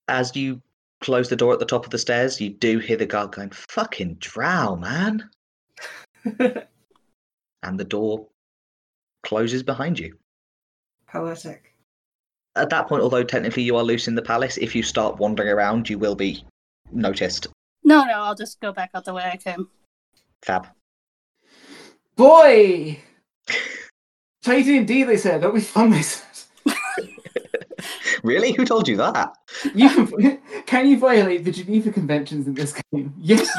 As 0.08 0.36
you 0.36 0.62
close 1.02 1.30
the 1.30 1.36
door 1.36 1.54
at 1.54 1.60
the 1.60 1.66
top 1.66 1.86
of 1.86 1.92
the 1.92 1.98
stairs, 1.98 2.40
you 2.40 2.50
do 2.50 2.80
hear 2.80 2.98
the 2.98 3.06
guard 3.06 3.32
going, 3.32 3.50
"Fucking 3.52 4.16
drow, 4.16 4.76
man!" 4.76 5.30
And 7.64 7.80
the 7.80 7.86
door 7.86 8.28
closes 9.24 9.64
behind 9.64 10.00
you. 10.00 10.18
Poetic. 11.08 11.74
At 12.56 12.70
that 12.70 12.88
point, 12.88 13.02
although 13.04 13.24
technically 13.24 13.64
you 13.64 13.76
are 13.76 13.84
loose 13.84 14.08
in 14.08 14.16
the 14.16 14.22
palace, 14.22 14.58
if 14.58 14.76
you 14.76 14.84
start 14.84 15.18
wandering 15.18 15.50
around, 15.50 15.90
you 15.90 16.00
will 16.00 16.16
be 16.16 16.46
noticed. 16.92 17.48
No, 17.88 18.04
no, 18.04 18.16
I'll 18.16 18.36
just 18.36 18.60
go 18.60 18.74
back 18.74 18.90
out 18.94 19.06
the 19.06 19.14
way 19.14 19.24
I 19.24 19.38
came. 19.38 19.70
Fab. 20.44 20.68
Boy! 22.18 23.00
Play 24.44 24.64
D&D, 24.64 25.04
they 25.04 25.16
said. 25.16 25.40
That'll 25.40 25.56
be 25.56 25.62
fun, 25.62 25.92
they 25.92 26.02
said. 26.02 26.46
really? 28.24 28.52
Who 28.52 28.66
told 28.66 28.90
you 28.90 28.98
that? 28.98 29.38
You 29.74 29.90
can, 29.90 30.40
can 30.66 30.88
you 30.88 31.00
violate 31.00 31.46
the 31.46 31.52
Geneva 31.52 31.94
Conventions 31.94 32.46
in 32.46 32.56
this 32.56 32.74
game? 32.92 33.14
Yes, 33.22 33.50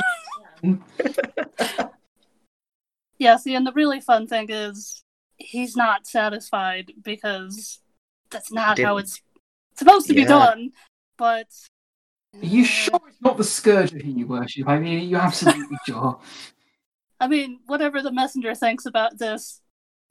you 0.63 0.83
can. 0.99 1.91
Yeah, 3.17 3.37
see, 3.39 3.55
and 3.55 3.67
the 3.67 3.73
really 3.73 4.03
fun 4.03 4.27
thing 4.27 4.51
is 4.51 5.05
he's 5.39 5.75
not 5.75 6.07
satisfied 6.07 6.93
because 7.03 7.81
that's 8.31 8.53
not 8.53 8.67
how 8.67 8.75
Didn't- 8.75 8.99
it's 8.99 9.23
supposed 9.75 10.07
to 10.09 10.13
be 10.15 10.27
done. 10.27 10.73
But 11.17 11.49
Are 12.43 12.47
you 12.47 12.65
sure 12.65 13.01
it's 13.09 13.21
not 13.21 13.37
the 13.37 13.45
Scourge 13.45 13.91
who 13.91 13.99
you 14.11 14.27
worship? 14.27 14.69
I 14.69 14.79
mean, 14.79 14.99
are 14.99 15.05
you 15.05 15.17
absolutely 15.17 15.77
sure? 15.87 16.21
I 17.21 17.27
mean, 17.27 17.61
whatever 17.67 18.01
the 18.01 18.13
messenger 18.13 18.55
thinks 18.55 18.87
about 18.87 19.19
this, 19.19 19.61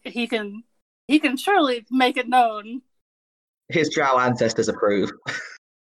he 0.02 0.28
can 0.28 0.64
he 1.08 1.20
can 1.20 1.38
surely 1.38 1.86
make 1.90 2.18
it 2.18 2.28
known. 2.28 2.82
His 3.70 3.90
drow 3.90 4.20
ancestors 4.20 4.68
approve. 4.68 5.12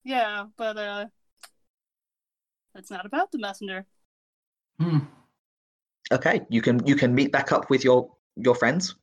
Yeah, 0.07 0.49
but 0.59 0.77
uh 0.77 1.07
it's 2.75 2.91
not 2.91 3.07
about 3.07 3.33
the 3.33 3.39
messenger. 3.39 3.87
Hmm. 4.79 4.99
Okay, 6.13 6.43
you 6.51 6.61
can 6.61 6.87
you 6.87 6.95
can 6.95 7.15
meet 7.15 7.33
back 7.33 7.53
up 7.53 7.71
with 7.71 7.85
your 7.85 8.11
your 8.37 8.55
friends. 8.55 8.97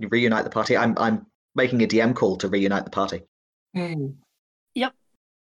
You 0.00 0.08
reunite 0.08 0.42
the 0.42 0.50
party. 0.50 0.76
I'm 0.76 0.98
I'm 0.98 1.26
making 1.54 1.84
a 1.84 1.86
DM 1.86 2.16
call 2.16 2.36
to 2.38 2.48
reunite 2.48 2.84
the 2.84 2.90
party. 2.90 3.22
Hey. 3.72 3.94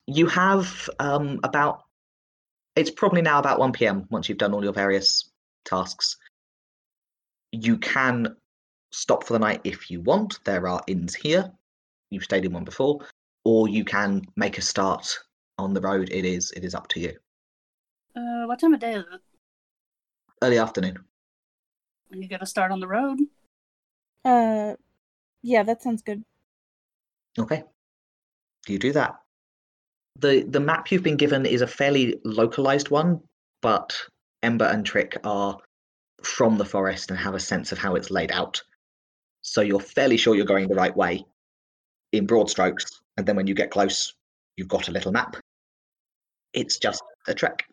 You 0.08 0.28
have 0.28 0.90
um 1.00 1.40
about 1.44 1.84
it's 2.76 2.92
probably 2.92 3.22
now 3.22 3.40
about 3.40 3.60
1 3.60 3.72
p.m. 3.72 4.08
once 4.10 4.28
you've 4.28 4.38
done 4.38 4.54
all 4.54 4.64
your 4.64 4.74
various 4.74 5.30
tasks. 5.66 6.18
You 7.52 7.78
can 7.78 8.36
stop 8.92 9.24
for 9.24 9.34
the 9.34 9.40
night 9.40 9.62
if 9.64 9.92
you 9.92 10.02
want. 10.02 10.40
There 10.44 10.68
are 10.68 10.82
inns 10.88 11.14
here. 11.14 11.52
You've 12.10 12.24
stayed 12.24 12.46
in 12.46 12.54
one 12.54 12.64
before, 12.64 13.06
or 13.46 13.68
you 13.68 13.86
can 13.86 14.24
make 14.36 14.58
a 14.58 14.62
start 14.62 15.08
on 15.58 15.74
the 15.74 15.82
road. 15.82 16.10
It 16.12 16.26
is 16.26 16.52
it 16.52 16.64
is 16.64 16.76
up 16.76 16.88
to 16.90 17.00
you. 17.00 17.14
Uh 18.16 18.46
what 18.46 18.60
time 18.60 18.74
of 18.74 18.80
day 18.80 18.94
is 18.96 19.06
it? 19.12 19.22
Early 20.42 20.58
afternoon. 20.58 20.98
You 22.12 22.28
gotta 22.28 22.46
start 22.46 22.72
on 22.72 22.80
the 22.80 22.88
road. 22.88 23.20
Uh, 24.26 24.76
yeah, 25.42 25.64
that 25.64 25.82
sounds 25.82 26.02
good. 26.02 26.24
Okay. 27.38 27.64
You 28.68 28.80
do 28.80 28.92
that. 28.94 29.16
The 30.18 30.44
the 30.44 30.60
map 30.60 30.92
you've 30.92 31.04
been 31.04 31.18
given 31.18 31.46
is 31.46 31.62
a 31.62 31.68
fairly 31.68 32.20
localized 32.24 32.90
one, 32.90 33.22
but 33.62 33.96
Ember 34.44 34.66
and 34.66 34.86
Trick 34.86 35.18
are 35.24 35.58
from 36.22 36.58
the 36.58 36.66
forest 36.66 37.10
and 37.10 37.20
have 37.20 37.36
a 37.36 37.40
sense 37.40 37.72
of 37.72 37.78
how 37.78 37.96
it's 37.96 38.12
laid 38.12 38.32
out. 38.32 38.62
So 39.42 39.62
you're 39.62 39.80
fairly 39.80 40.18
sure 40.18 40.36
you're 40.36 40.46
going 40.46 40.68
the 40.68 40.76
right 40.76 40.96
way 40.96 41.26
in 42.12 42.26
broad 42.28 42.50
strokes, 42.50 43.02
and 43.18 43.26
then 43.26 43.36
when 43.36 43.48
you 43.48 43.56
get 43.56 43.72
close, 43.72 44.14
you've 44.56 44.68
got 44.68 44.88
a 44.88 44.92
little 44.92 45.12
map. 45.12 45.36
It's 46.54 46.78
just 46.78 47.02
a 47.28 47.34
trek. 47.34 47.66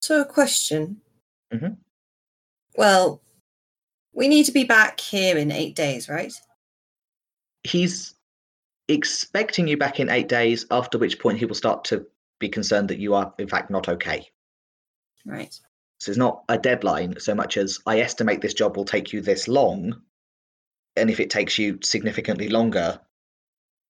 So, 0.00 0.22
a 0.22 0.24
question. 0.24 1.00
Mhm. 1.52 1.76
Well, 2.76 3.22
we 4.12 4.26
need 4.26 4.44
to 4.44 4.52
be 4.52 4.64
back 4.64 4.98
here 4.98 5.36
in 5.36 5.52
eight 5.52 5.76
days, 5.76 6.08
right? 6.08 6.32
He's 7.62 8.14
expecting 8.94 9.68
you 9.68 9.76
back 9.76 10.00
in 10.00 10.08
eight 10.08 10.28
days, 10.28 10.66
after 10.70 10.98
which 10.98 11.18
point 11.18 11.38
he 11.38 11.44
will 11.44 11.54
start 11.54 11.84
to 11.84 12.06
be 12.38 12.48
concerned 12.48 12.88
that 12.88 12.98
you 12.98 13.14
are, 13.14 13.32
in 13.38 13.48
fact, 13.48 13.70
not 13.70 13.88
okay. 13.88 14.28
Right. 15.24 15.54
So 15.98 16.10
it's 16.10 16.18
not 16.18 16.42
a 16.48 16.58
deadline 16.58 17.14
so 17.20 17.34
much 17.34 17.56
as 17.56 17.78
I 17.86 18.00
estimate 18.00 18.40
this 18.40 18.54
job 18.54 18.76
will 18.76 18.84
take 18.84 19.12
you 19.12 19.20
this 19.20 19.46
long. 19.46 20.02
And 20.96 21.08
if 21.08 21.20
it 21.20 21.30
takes 21.30 21.58
you 21.58 21.78
significantly 21.82 22.48
longer, 22.48 23.00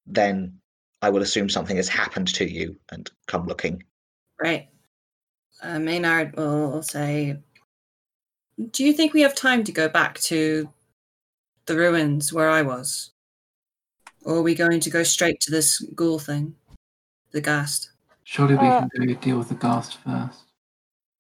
then 0.06 0.58
I 1.00 1.08
will 1.08 1.22
assume 1.22 1.48
something 1.48 1.76
has 1.76 1.88
happened 1.88 2.28
to 2.34 2.44
you 2.44 2.76
and 2.90 3.10
come 3.26 3.46
looking. 3.46 3.82
Right. 4.40 4.68
Uh, 5.62 5.78
Maynard 5.78 6.36
will 6.36 6.82
say, 6.82 7.38
Do 8.70 8.84
you 8.84 8.92
think 8.92 9.14
we 9.14 9.22
have 9.22 9.34
time 9.34 9.64
to 9.64 9.72
go 9.72 9.88
back 9.88 10.18
to 10.20 10.68
the 11.66 11.76
ruins 11.76 12.32
where 12.32 12.50
I 12.50 12.62
was? 12.62 13.10
Or 14.24 14.36
are 14.36 14.42
we 14.42 14.54
going 14.54 14.80
to 14.80 14.90
go 14.90 15.02
straight 15.02 15.40
to 15.40 15.50
this 15.50 15.80
ghoul 15.94 16.18
thing? 16.18 16.54
The 17.32 17.40
ghast? 17.40 17.90
Surely 18.24 18.54
we 18.54 18.66
Uh, 18.66 18.88
can 18.88 19.06
go 19.06 19.14
deal 19.14 19.38
with 19.38 19.48
the 19.48 19.54
ghast 19.54 19.98
first. 19.98 20.44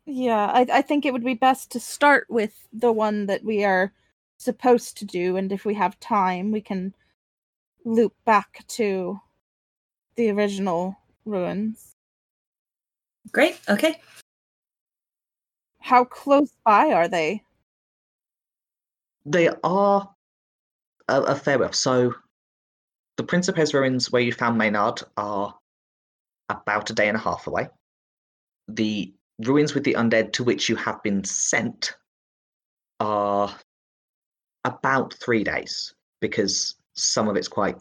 Yeah, 0.04 0.46
I, 0.46 0.66
I 0.72 0.82
think 0.82 1.04
it 1.04 1.12
would 1.12 1.24
be 1.24 1.34
best 1.34 1.70
to 1.72 1.80
start 1.80 2.26
with 2.28 2.66
the 2.72 2.92
one 2.92 3.26
that 3.26 3.44
we 3.44 3.64
are 3.64 3.92
supposed 4.38 4.96
to 4.98 5.04
do, 5.04 5.36
and 5.36 5.52
if 5.52 5.64
we 5.64 5.74
have 5.74 5.98
time, 6.00 6.50
we 6.50 6.60
can 6.60 6.94
loop 7.84 8.14
back 8.24 8.66
to 8.66 9.20
the 10.16 10.30
original 10.30 10.96
ruins. 11.24 11.94
Great. 13.30 13.60
Okay. 13.68 14.00
How 15.80 16.04
close 16.04 16.52
by 16.64 16.92
are 16.92 17.08
they? 17.08 17.42
They 19.24 19.48
are 19.62 20.14
a, 21.08 21.22
a 21.22 21.34
fair 21.34 21.58
bit. 21.58 21.74
So 21.74 22.14
the 23.26 23.52
Pez 23.52 23.74
ruins 23.74 24.10
where 24.10 24.22
you 24.22 24.32
found 24.32 24.58
Maynard 24.58 25.02
are 25.16 25.54
about 26.48 26.90
a 26.90 26.94
day 26.94 27.08
and 27.08 27.16
a 27.16 27.20
half 27.20 27.46
away. 27.46 27.68
The 28.68 29.12
ruins 29.40 29.74
with 29.74 29.84
the 29.84 29.94
undead 29.94 30.32
to 30.34 30.44
which 30.44 30.68
you 30.68 30.76
have 30.76 31.02
been 31.02 31.24
sent 31.24 31.96
are 33.00 33.54
about 34.64 35.14
three 35.14 35.42
days 35.42 35.94
because 36.20 36.76
some 36.94 37.28
of 37.28 37.36
it's 37.36 37.48
quite 37.48 37.76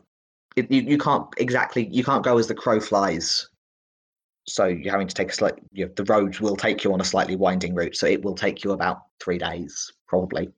it, 0.55 0.71
you, 0.71 0.81
you 0.81 0.97
can't 0.97 1.27
exactly 1.37 1.87
you 1.91 2.03
can't 2.03 2.23
go 2.23 2.37
as 2.37 2.47
the 2.47 2.55
crow 2.55 2.79
flies. 2.79 3.47
So 4.47 4.65
you're 4.65 4.91
having 4.91 5.07
to 5.07 5.13
take 5.13 5.29
a 5.29 5.33
slight 5.33 5.59
you 5.71 5.85
know, 5.85 5.91
the 5.95 6.03
road 6.05 6.39
will 6.39 6.55
take 6.55 6.83
you 6.83 6.91
on 6.93 7.01
a 7.01 7.05
slightly 7.05 7.35
winding 7.35 7.75
route. 7.75 7.95
So 7.95 8.07
it 8.07 8.23
will 8.23 8.35
take 8.35 8.63
you 8.63 8.71
about 8.71 9.03
three 9.19 9.37
days 9.37 9.91
probably. 10.07 10.49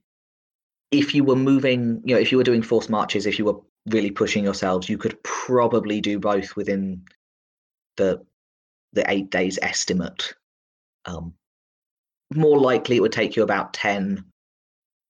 If 0.91 1.13
you 1.13 1.23
were 1.23 1.36
moving 1.36 2.01
you 2.05 2.15
know 2.15 2.21
if 2.21 2.31
you 2.31 2.38
were 2.38 2.43
doing 2.43 2.61
forced 2.61 2.89
marches 2.89 3.25
if 3.25 3.38
you 3.38 3.45
were 3.45 3.59
really 3.88 4.11
pushing 4.11 4.43
yourselves 4.43 4.88
you 4.88 4.97
could 4.97 5.21
probably 5.23 5.99
do 6.01 6.19
both 6.19 6.55
within 6.55 7.03
the 7.97 8.25
the 8.93 9.03
eight 9.11 9.29
days 9.29 9.59
estimate 9.61 10.34
um, 11.05 11.34
more 12.34 12.59
likely 12.59 12.95
it 12.95 13.01
would 13.01 13.11
take 13.11 13.36
you 13.36 13.43
about 13.43 13.73
10 13.73 14.23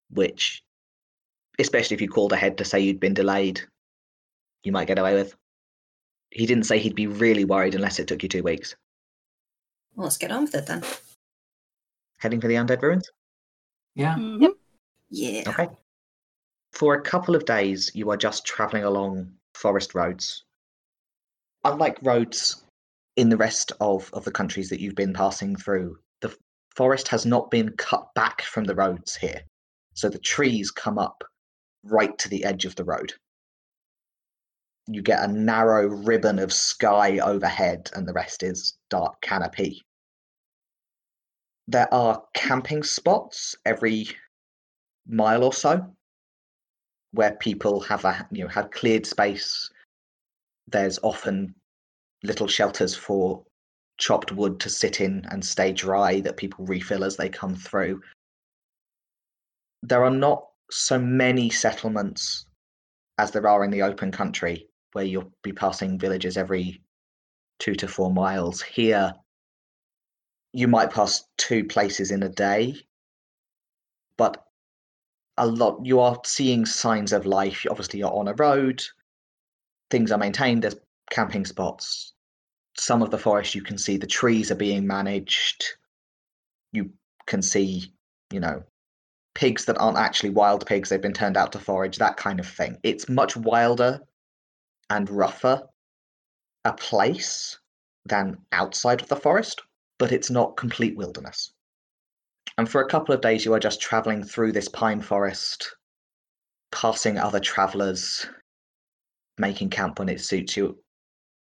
which 0.09 0.63
especially 1.59 1.93
if 1.95 2.01
you 2.01 2.09
called 2.09 2.34
ahead 2.34 2.57
to 2.57 2.65
say 2.65 2.80
you'd 2.80 2.99
been 2.99 3.13
delayed 3.13 3.61
you 4.63 4.71
might 4.71 4.88
get 4.88 4.97
away 4.99 5.13
with 5.13 5.36
he 6.32 6.47
didn't 6.47 6.65
say 6.65 6.80
he'd 6.80 6.95
be 6.95 7.07
really 7.07 7.45
worried 7.45 7.76
unless 7.76 7.99
it 7.99 8.07
took 8.07 8.24
you 8.24 8.30
two 8.30 8.41
weeks 8.43 8.76
Well, 9.95 10.05
let's 10.05 10.17
get 10.17 10.32
on 10.32 10.43
with 10.45 10.55
it 10.55 10.65
then. 10.65 10.84
heading 12.17 12.41
for 12.41 12.47
the 12.47 12.55
undead 12.55 12.82
ruins 12.82 13.09
Yeah. 13.93 14.15
Mhm. 14.15 14.53
Yeah. 15.09 15.43
okay 15.47 15.67
for 16.74 16.95
a 16.95 17.01
couple 17.01 17.36
of 17.36 17.45
days 17.45 17.91
you 17.93 18.09
are 18.09 18.17
just 18.17 18.45
traveling 18.45 18.84
along 18.84 19.32
forest 19.53 19.93
roads. 19.93 20.43
Unlike 21.63 21.99
roads 22.01 22.65
in 23.15 23.30
the 23.30 23.38
rest 23.38 23.71
of, 23.80 24.09
of 24.11 24.26
the 24.26 24.32
countries 24.32 24.69
that 24.69 24.82
you've 24.82 24.95
been 24.95 25.13
passing 25.13 25.55
through 25.55 25.97
the 26.21 26.36
forest 26.76 27.07
has 27.07 27.26
not 27.26 27.51
been 27.51 27.71
cut 27.78 28.13
back 28.15 28.41
from 28.41 28.63
the 28.63 28.76
roads 28.76 29.15
here. 29.15 29.41
So 29.93 30.09
the 30.09 30.19
trees 30.19 30.71
come 30.71 30.97
up 30.97 31.24
right 31.84 32.17
to 32.17 32.30
the 32.30 32.43
edge 32.43 32.65
of 32.65 32.76
the 32.76 32.84
road. 32.84 33.13
You 34.88 35.03
get 35.03 35.24
a 35.24 35.32
narrow 35.32 35.86
ribbon 35.88 36.39
of 36.39 36.51
sky 36.51 37.19
overhead 37.19 37.91
and 37.93 38.07
the 38.07 38.13
rest 38.13 38.41
is 38.41 38.76
dark 38.89 39.21
canopy. 39.21 39.84
There 41.67 41.93
are 41.93 42.24
camping 42.34 42.84
spots 42.84 43.55
every 43.63 44.07
mile 45.05 45.43
or 45.43 45.53
so 45.53 45.95
where 47.14 47.36
people 47.36 47.80
have 47.82 48.05
a 48.05 48.28
you 48.32 48.43
know 48.43 48.49
have 48.49 48.72
cleared 48.72 49.05
space. 49.05 49.70
There's 50.68 50.99
often 51.03 51.55
little 52.24 52.47
shelters 52.47 52.95
for 52.95 53.43
chopped 53.97 54.32
wood 54.32 54.59
to 54.59 54.70
sit 54.70 55.01
in 55.01 55.26
and 55.30 55.45
stay 55.45 55.72
dry 55.72 56.20
that 56.22 56.38
people 56.38 56.66
refill 56.66 57.03
as 57.03 57.16
they 57.16 57.30
come 57.30 57.55
through. 57.55 58.01
There 59.84 60.03
are 60.03 60.11
not 60.11 60.47
so 60.72 60.97
many 60.97 61.49
settlements 61.49 62.45
as 63.18 63.32
there 63.32 63.47
are 63.47 63.64
in 63.64 63.72
the 63.72 63.84
open 63.84 64.11
country 64.11 64.68
where 64.93 65.05
you'll 65.05 65.32
be 65.43 65.51
passing 65.51 65.99
villages 65.99 66.38
every 66.38 66.82
two 67.59 67.76
to 67.76 67.88
four 67.88 68.11
miles. 68.11 68.61
Here 68.61 69.14
you 70.53 70.68
might 70.68 70.91
pass 70.91 71.26
two 71.38 71.66
places 71.66 72.11
in 72.11 72.24
a 72.24 72.30
day 72.30 72.76
but 74.18 74.43
a 75.38 75.47
lot 75.47 75.79
you 75.84 75.99
are 75.99 76.19
seeing 76.25 76.65
signs 76.65 77.11
of 77.11 77.25
life 77.25 77.65
obviously 77.69 77.99
you're 77.99 78.13
on 78.13 78.27
a 78.27 78.34
road 78.36 78.84
things 79.89 80.11
are 80.11 80.17
maintained 80.17 80.63
there's 80.63 80.75
camping 81.13 81.45
spots. 81.45 82.13
Some 82.77 83.03
of 83.03 83.11
the 83.11 83.19
forest 83.19 83.53
you 83.53 83.61
can 83.61 83.77
see 83.77 83.97
the 83.97 84.07
trees 84.07 84.49
are 84.51 84.55
being 84.55 84.88
managed. 84.88 85.63
You 86.71 86.91
can 87.27 87.41
see 87.41 87.93
you 88.31 88.39
know 88.39 88.63
pigs 89.36 89.65
that 89.65 89.77
aren't 89.77 89.97
actually 89.97 90.31
wild 90.31 90.65
pigs 90.65 90.89
they've 90.89 91.01
been 91.01 91.13
turned 91.13 91.38
out 91.38 91.51
to 91.51 91.59
forage 91.59 91.97
that 91.97 92.17
kind 92.17 92.39
of 92.39 92.47
thing. 92.47 92.77
It's 92.84 93.07
much 93.07 93.38
wilder 93.38 94.01
and 94.89 95.09
rougher 95.09 95.61
a 96.65 96.73
place 96.73 97.59
than 98.05 98.38
outside 98.51 99.01
of 99.01 99.09
the 99.09 99.15
forest 99.15 99.61
but 99.97 100.11
it's 100.11 100.29
not 100.29 100.57
complete 100.57 100.97
wilderness 100.97 101.53
and 102.58 102.70
for 102.70 102.82
a 102.82 102.88
couple 102.88 103.16
of 103.16 103.22
days, 103.22 103.45
you 103.45 103.54
are 103.54 103.60
just 103.60 103.82
traveling 103.82 104.24
through 104.24 104.51
this 104.51 104.68
pine 104.68 105.01
forest, 105.01 105.76
passing 106.72 107.18
other 107.18 107.39
travelers, 107.39 108.28
making 109.38 109.70
camp 109.70 109.99
when 109.99 110.10
it 110.10 110.22
suits 110.22 110.56
you. 110.56 110.78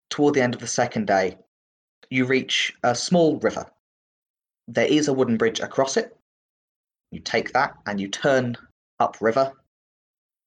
Toward 0.10 0.36
the 0.36 0.42
end 0.42 0.56
of 0.56 0.62
the 0.62 0.68
second 0.68 1.08
day, 1.08 1.38
you 2.10 2.26
reach 2.26 2.74
a 2.84 2.96
small 2.96 3.40
river. 3.40 3.66
There 4.68 4.86
is 4.86 5.08
a 5.08 5.14
wooden 5.14 5.38
bridge 5.38 5.60
across 5.60 5.98
it. 5.98 6.16
You 7.12 7.20
take 7.20 7.52
that 7.54 7.74
and 7.86 8.00
you 8.00 8.08
turn 8.08 8.56
upriver, 9.00 9.52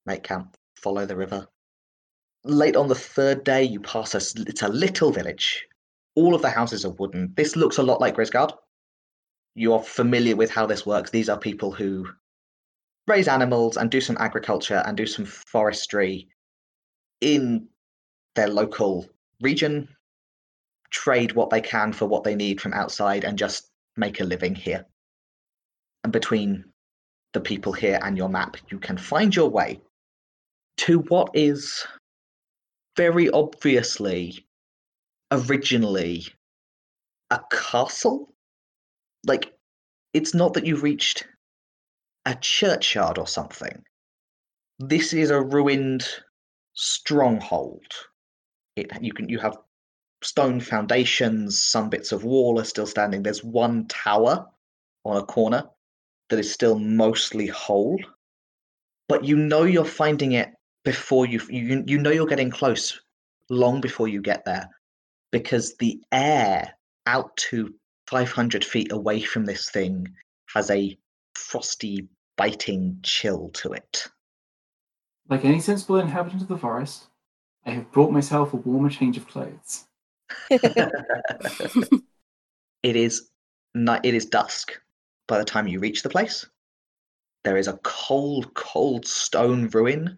make 0.07 0.23
camp, 0.23 0.57
follow 0.77 1.05
the 1.05 1.15
river. 1.15 1.47
Late 2.43 2.75
on 2.75 2.87
the 2.87 2.95
third 2.95 3.43
day, 3.43 3.63
you 3.63 3.79
pass 3.79 4.15
a, 4.15 4.41
it's 4.47 4.63
a 4.63 4.67
little 4.67 5.11
village. 5.11 5.67
All 6.15 6.33
of 6.33 6.41
the 6.41 6.49
houses 6.49 6.85
are 6.85 6.91
wooden. 6.91 7.33
This 7.35 7.55
looks 7.55 7.77
a 7.77 7.83
lot 7.83 8.01
like 8.01 8.15
Grisgard 8.15 8.53
you're 9.55 9.81
familiar 9.81 10.35
with 10.35 10.51
how 10.51 10.65
this 10.65 10.85
works. 10.85 11.09
These 11.09 11.29
are 11.29 11.39
people 11.39 11.71
who 11.71 12.07
raise 13.07 13.27
animals 13.27 13.77
and 13.77 13.89
do 13.89 14.01
some 14.01 14.17
agriculture 14.19 14.83
and 14.85 14.97
do 14.97 15.05
some 15.05 15.25
forestry 15.25 16.27
in 17.21 17.67
their 18.35 18.49
local 18.49 19.09
region, 19.41 19.87
trade 20.89 21.31
what 21.31 21.49
they 21.49 21.61
can 21.61 21.93
for 21.93 22.05
what 22.05 22.23
they 22.23 22.35
need 22.35 22.59
from 22.59 22.73
outside, 22.73 23.23
and 23.23 23.37
just 23.37 23.71
make 23.95 24.19
a 24.19 24.25
living 24.25 24.53
here. 24.53 24.85
And 26.03 26.11
between 26.11 26.65
the 27.33 27.39
people 27.39 27.71
here 27.71 27.99
and 28.03 28.17
your 28.17 28.29
map, 28.29 28.57
you 28.69 28.77
can 28.77 28.97
find 28.97 29.33
your 29.35 29.49
way 29.49 29.81
to 30.77 30.99
what 30.99 31.29
is 31.33 31.85
very 32.97 33.29
obviously 33.29 34.45
originally 35.31 36.25
a 37.31 37.39
castle 37.51 38.34
like 39.25 39.53
it's 40.13 40.33
not 40.33 40.53
that 40.53 40.65
you've 40.65 40.83
reached 40.83 41.25
a 42.25 42.35
churchyard 42.35 43.17
or 43.17 43.27
something. 43.27 43.83
This 44.79 45.13
is 45.13 45.29
a 45.29 45.41
ruined 45.41 46.07
stronghold. 46.73 47.85
It 48.75 48.91
you 49.01 49.13
can 49.13 49.29
you 49.29 49.39
have 49.39 49.57
stone 50.23 50.59
foundations 50.59 51.61
some 51.61 51.89
bits 51.89 52.11
of 52.11 52.23
wall 52.23 52.59
are 52.59 52.65
still 52.65 52.87
standing. 52.87 53.23
There's 53.23 53.43
one 53.43 53.87
tower 53.87 54.45
on 55.05 55.17
a 55.17 55.25
corner 55.25 55.69
that 56.29 56.39
is 56.39 56.51
still 56.51 56.79
mostly 56.79 57.47
whole. 57.47 57.99
But 59.07 59.23
you 59.23 59.37
know 59.37 59.63
you're 59.63 59.85
finding 59.85 60.33
it 60.33 60.49
before 60.83 61.25
you 61.25 61.41
you 61.49 61.83
you 61.85 61.97
know 61.97 62.11
you're 62.11 62.25
getting 62.25 62.49
close 62.49 62.99
long 63.49 63.81
before 63.81 64.07
you 64.07 64.21
get 64.21 64.45
there 64.45 64.67
because 65.31 65.75
the 65.77 66.01
air 66.11 66.73
out 67.05 67.35
to 67.37 67.73
500 68.07 68.63
feet 68.63 68.91
away 68.91 69.21
from 69.21 69.45
this 69.45 69.69
thing 69.69 70.07
has 70.53 70.69
a 70.69 70.97
frosty, 71.35 72.07
biting 72.37 72.99
chill 73.03 73.49
to 73.49 73.73
it. 73.73 74.07
Like 75.29 75.43
any 75.43 75.59
sensible 75.59 75.97
inhabitant 75.97 76.43
of 76.43 76.47
the 76.47 76.57
forest, 76.57 77.07
I 77.65 77.71
have 77.71 77.91
brought 77.91 78.11
myself 78.11 78.53
a 78.53 78.57
warmer 78.57 78.89
change 78.89 79.17
of 79.17 79.27
clothes. 79.27 79.85
it 80.49 80.91
is 82.83 83.29
night. 83.73 84.01
It 84.03 84.13
is 84.13 84.25
dusk 84.25 84.79
by 85.27 85.37
the 85.37 85.45
time 85.45 85.67
you 85.67 85.79
reach 85.79 86.03
the 86.03 86.09
place. 86.09 86.45
There 87.43 87.57
is 87.57 87.67
a 87.67 87.79
cold, 87.83 88.53
cold 88.53 89.05
stone 89.05 89.69
ruin 89.69 90.17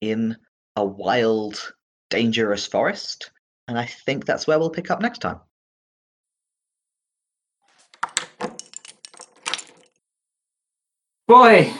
in 0.00 0.36
a 0.76 0.84
wild, 0.84 1.72
dangerous 2.10 2.66
forest, 2.66 3.30
and 3.66 3.78
I 3.78 3.86
think 3.86 4.24
that's 4.24 4.46
where 4.46 4.58
we'll 4.58 4.70
pick 4.70 4.90
up 4.90 5.00
next 5.00 5.18
time. 5.18 5.40
Boy, 11.28 11.70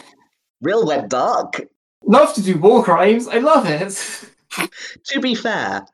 Rill 0.60 0.86
went 0.86 1.08
dark. 1.08 1.62
love 2.04 2.34
to 2.34 2.42
do 2.42 2.58
war 2.58 2.84
crimes. 2.84 3.26
I 3.26 3.38
love 3.38 3.66
it. 3.66 4.30
To 5.06 5.20
be 5.20 5.34
fair, 5.34 5.86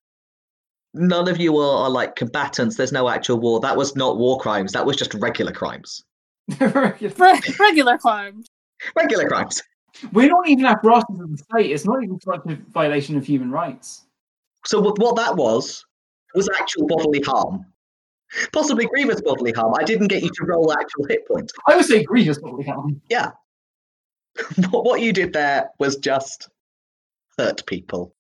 none 0.93 1.29
of 1.29 1.39
you 1.39 1.57
are, 1.59 1.85
are 1.85 1.91
like 1.91 2.17
combatants. 2.17 2.77
There's 2.77 2.93
no 2.93 3.09
actual 3.09 3.39
war. 3.39 3.61
That 3.61 3.77
was 3.77 3.95
not 3.95 4.19
war 4.19 4.39
crimes. 4.41 4.73
That 4.73 4.85
was 4.85 4.97
just 4.97 5.15
regular 5.15 5.53
crimes. 5.53 6.05
Re- 6.61 6.95
regular 7.61 7.97
crimes. 7.99 8.47
Regular 8.97 9.29
crimes. 9.29 9.63
We're 10.13 10.29
not 10.29 10.49
even 10.49 10.67
apparatus 10.67 11.21
of 11.21 11.31
the 11.31 11.39
state. 11.39 11.71
It's 11.71 11.85
not 11.85 12.03
even 12.03 12.19
such 12.21 12.41
a 12.47 12.59
violation 12.73 13.17
of 13.17 13.25
human 13.25 13.53
rights. 13.53 14.05
So 14.67 14.81
what, 14.81 14.99
what 14.99 15.15
that 15.17 15.37
was 15.37 15.85
was 16.35 16.49
actual 16.59 16.89
bodily 16.89 17.21
harm, 17.21 17.65
possibly 18.53 18.87
grievous 18.87 19.21
bodily 19.21 19.53
harm. 19.53 19.75
I 19.79 19.85
didn't 19.85 20.09
get 20.09 20.25
you 20.25 20.31
to 20.31 20.45
roll 20.45 20.73
actual 20.73 21.07
hit 21.07 21.29
points. 21.29 21.53
I 21.69 21.77
would 21.77 21.85
say 21.85 22.03
grievous 22.03 22.39
bodily 22.39 22.65
harm. 22.65 23.01
Yeah. 23.09 23.31
what 24.71 25.01
you 25.01 25.13
did 25.13 25.33
there 25.33 25.71
was 25.79 25.97
just 25.97 26.49
hurt 27.39 27.67
people. 27.67 28.15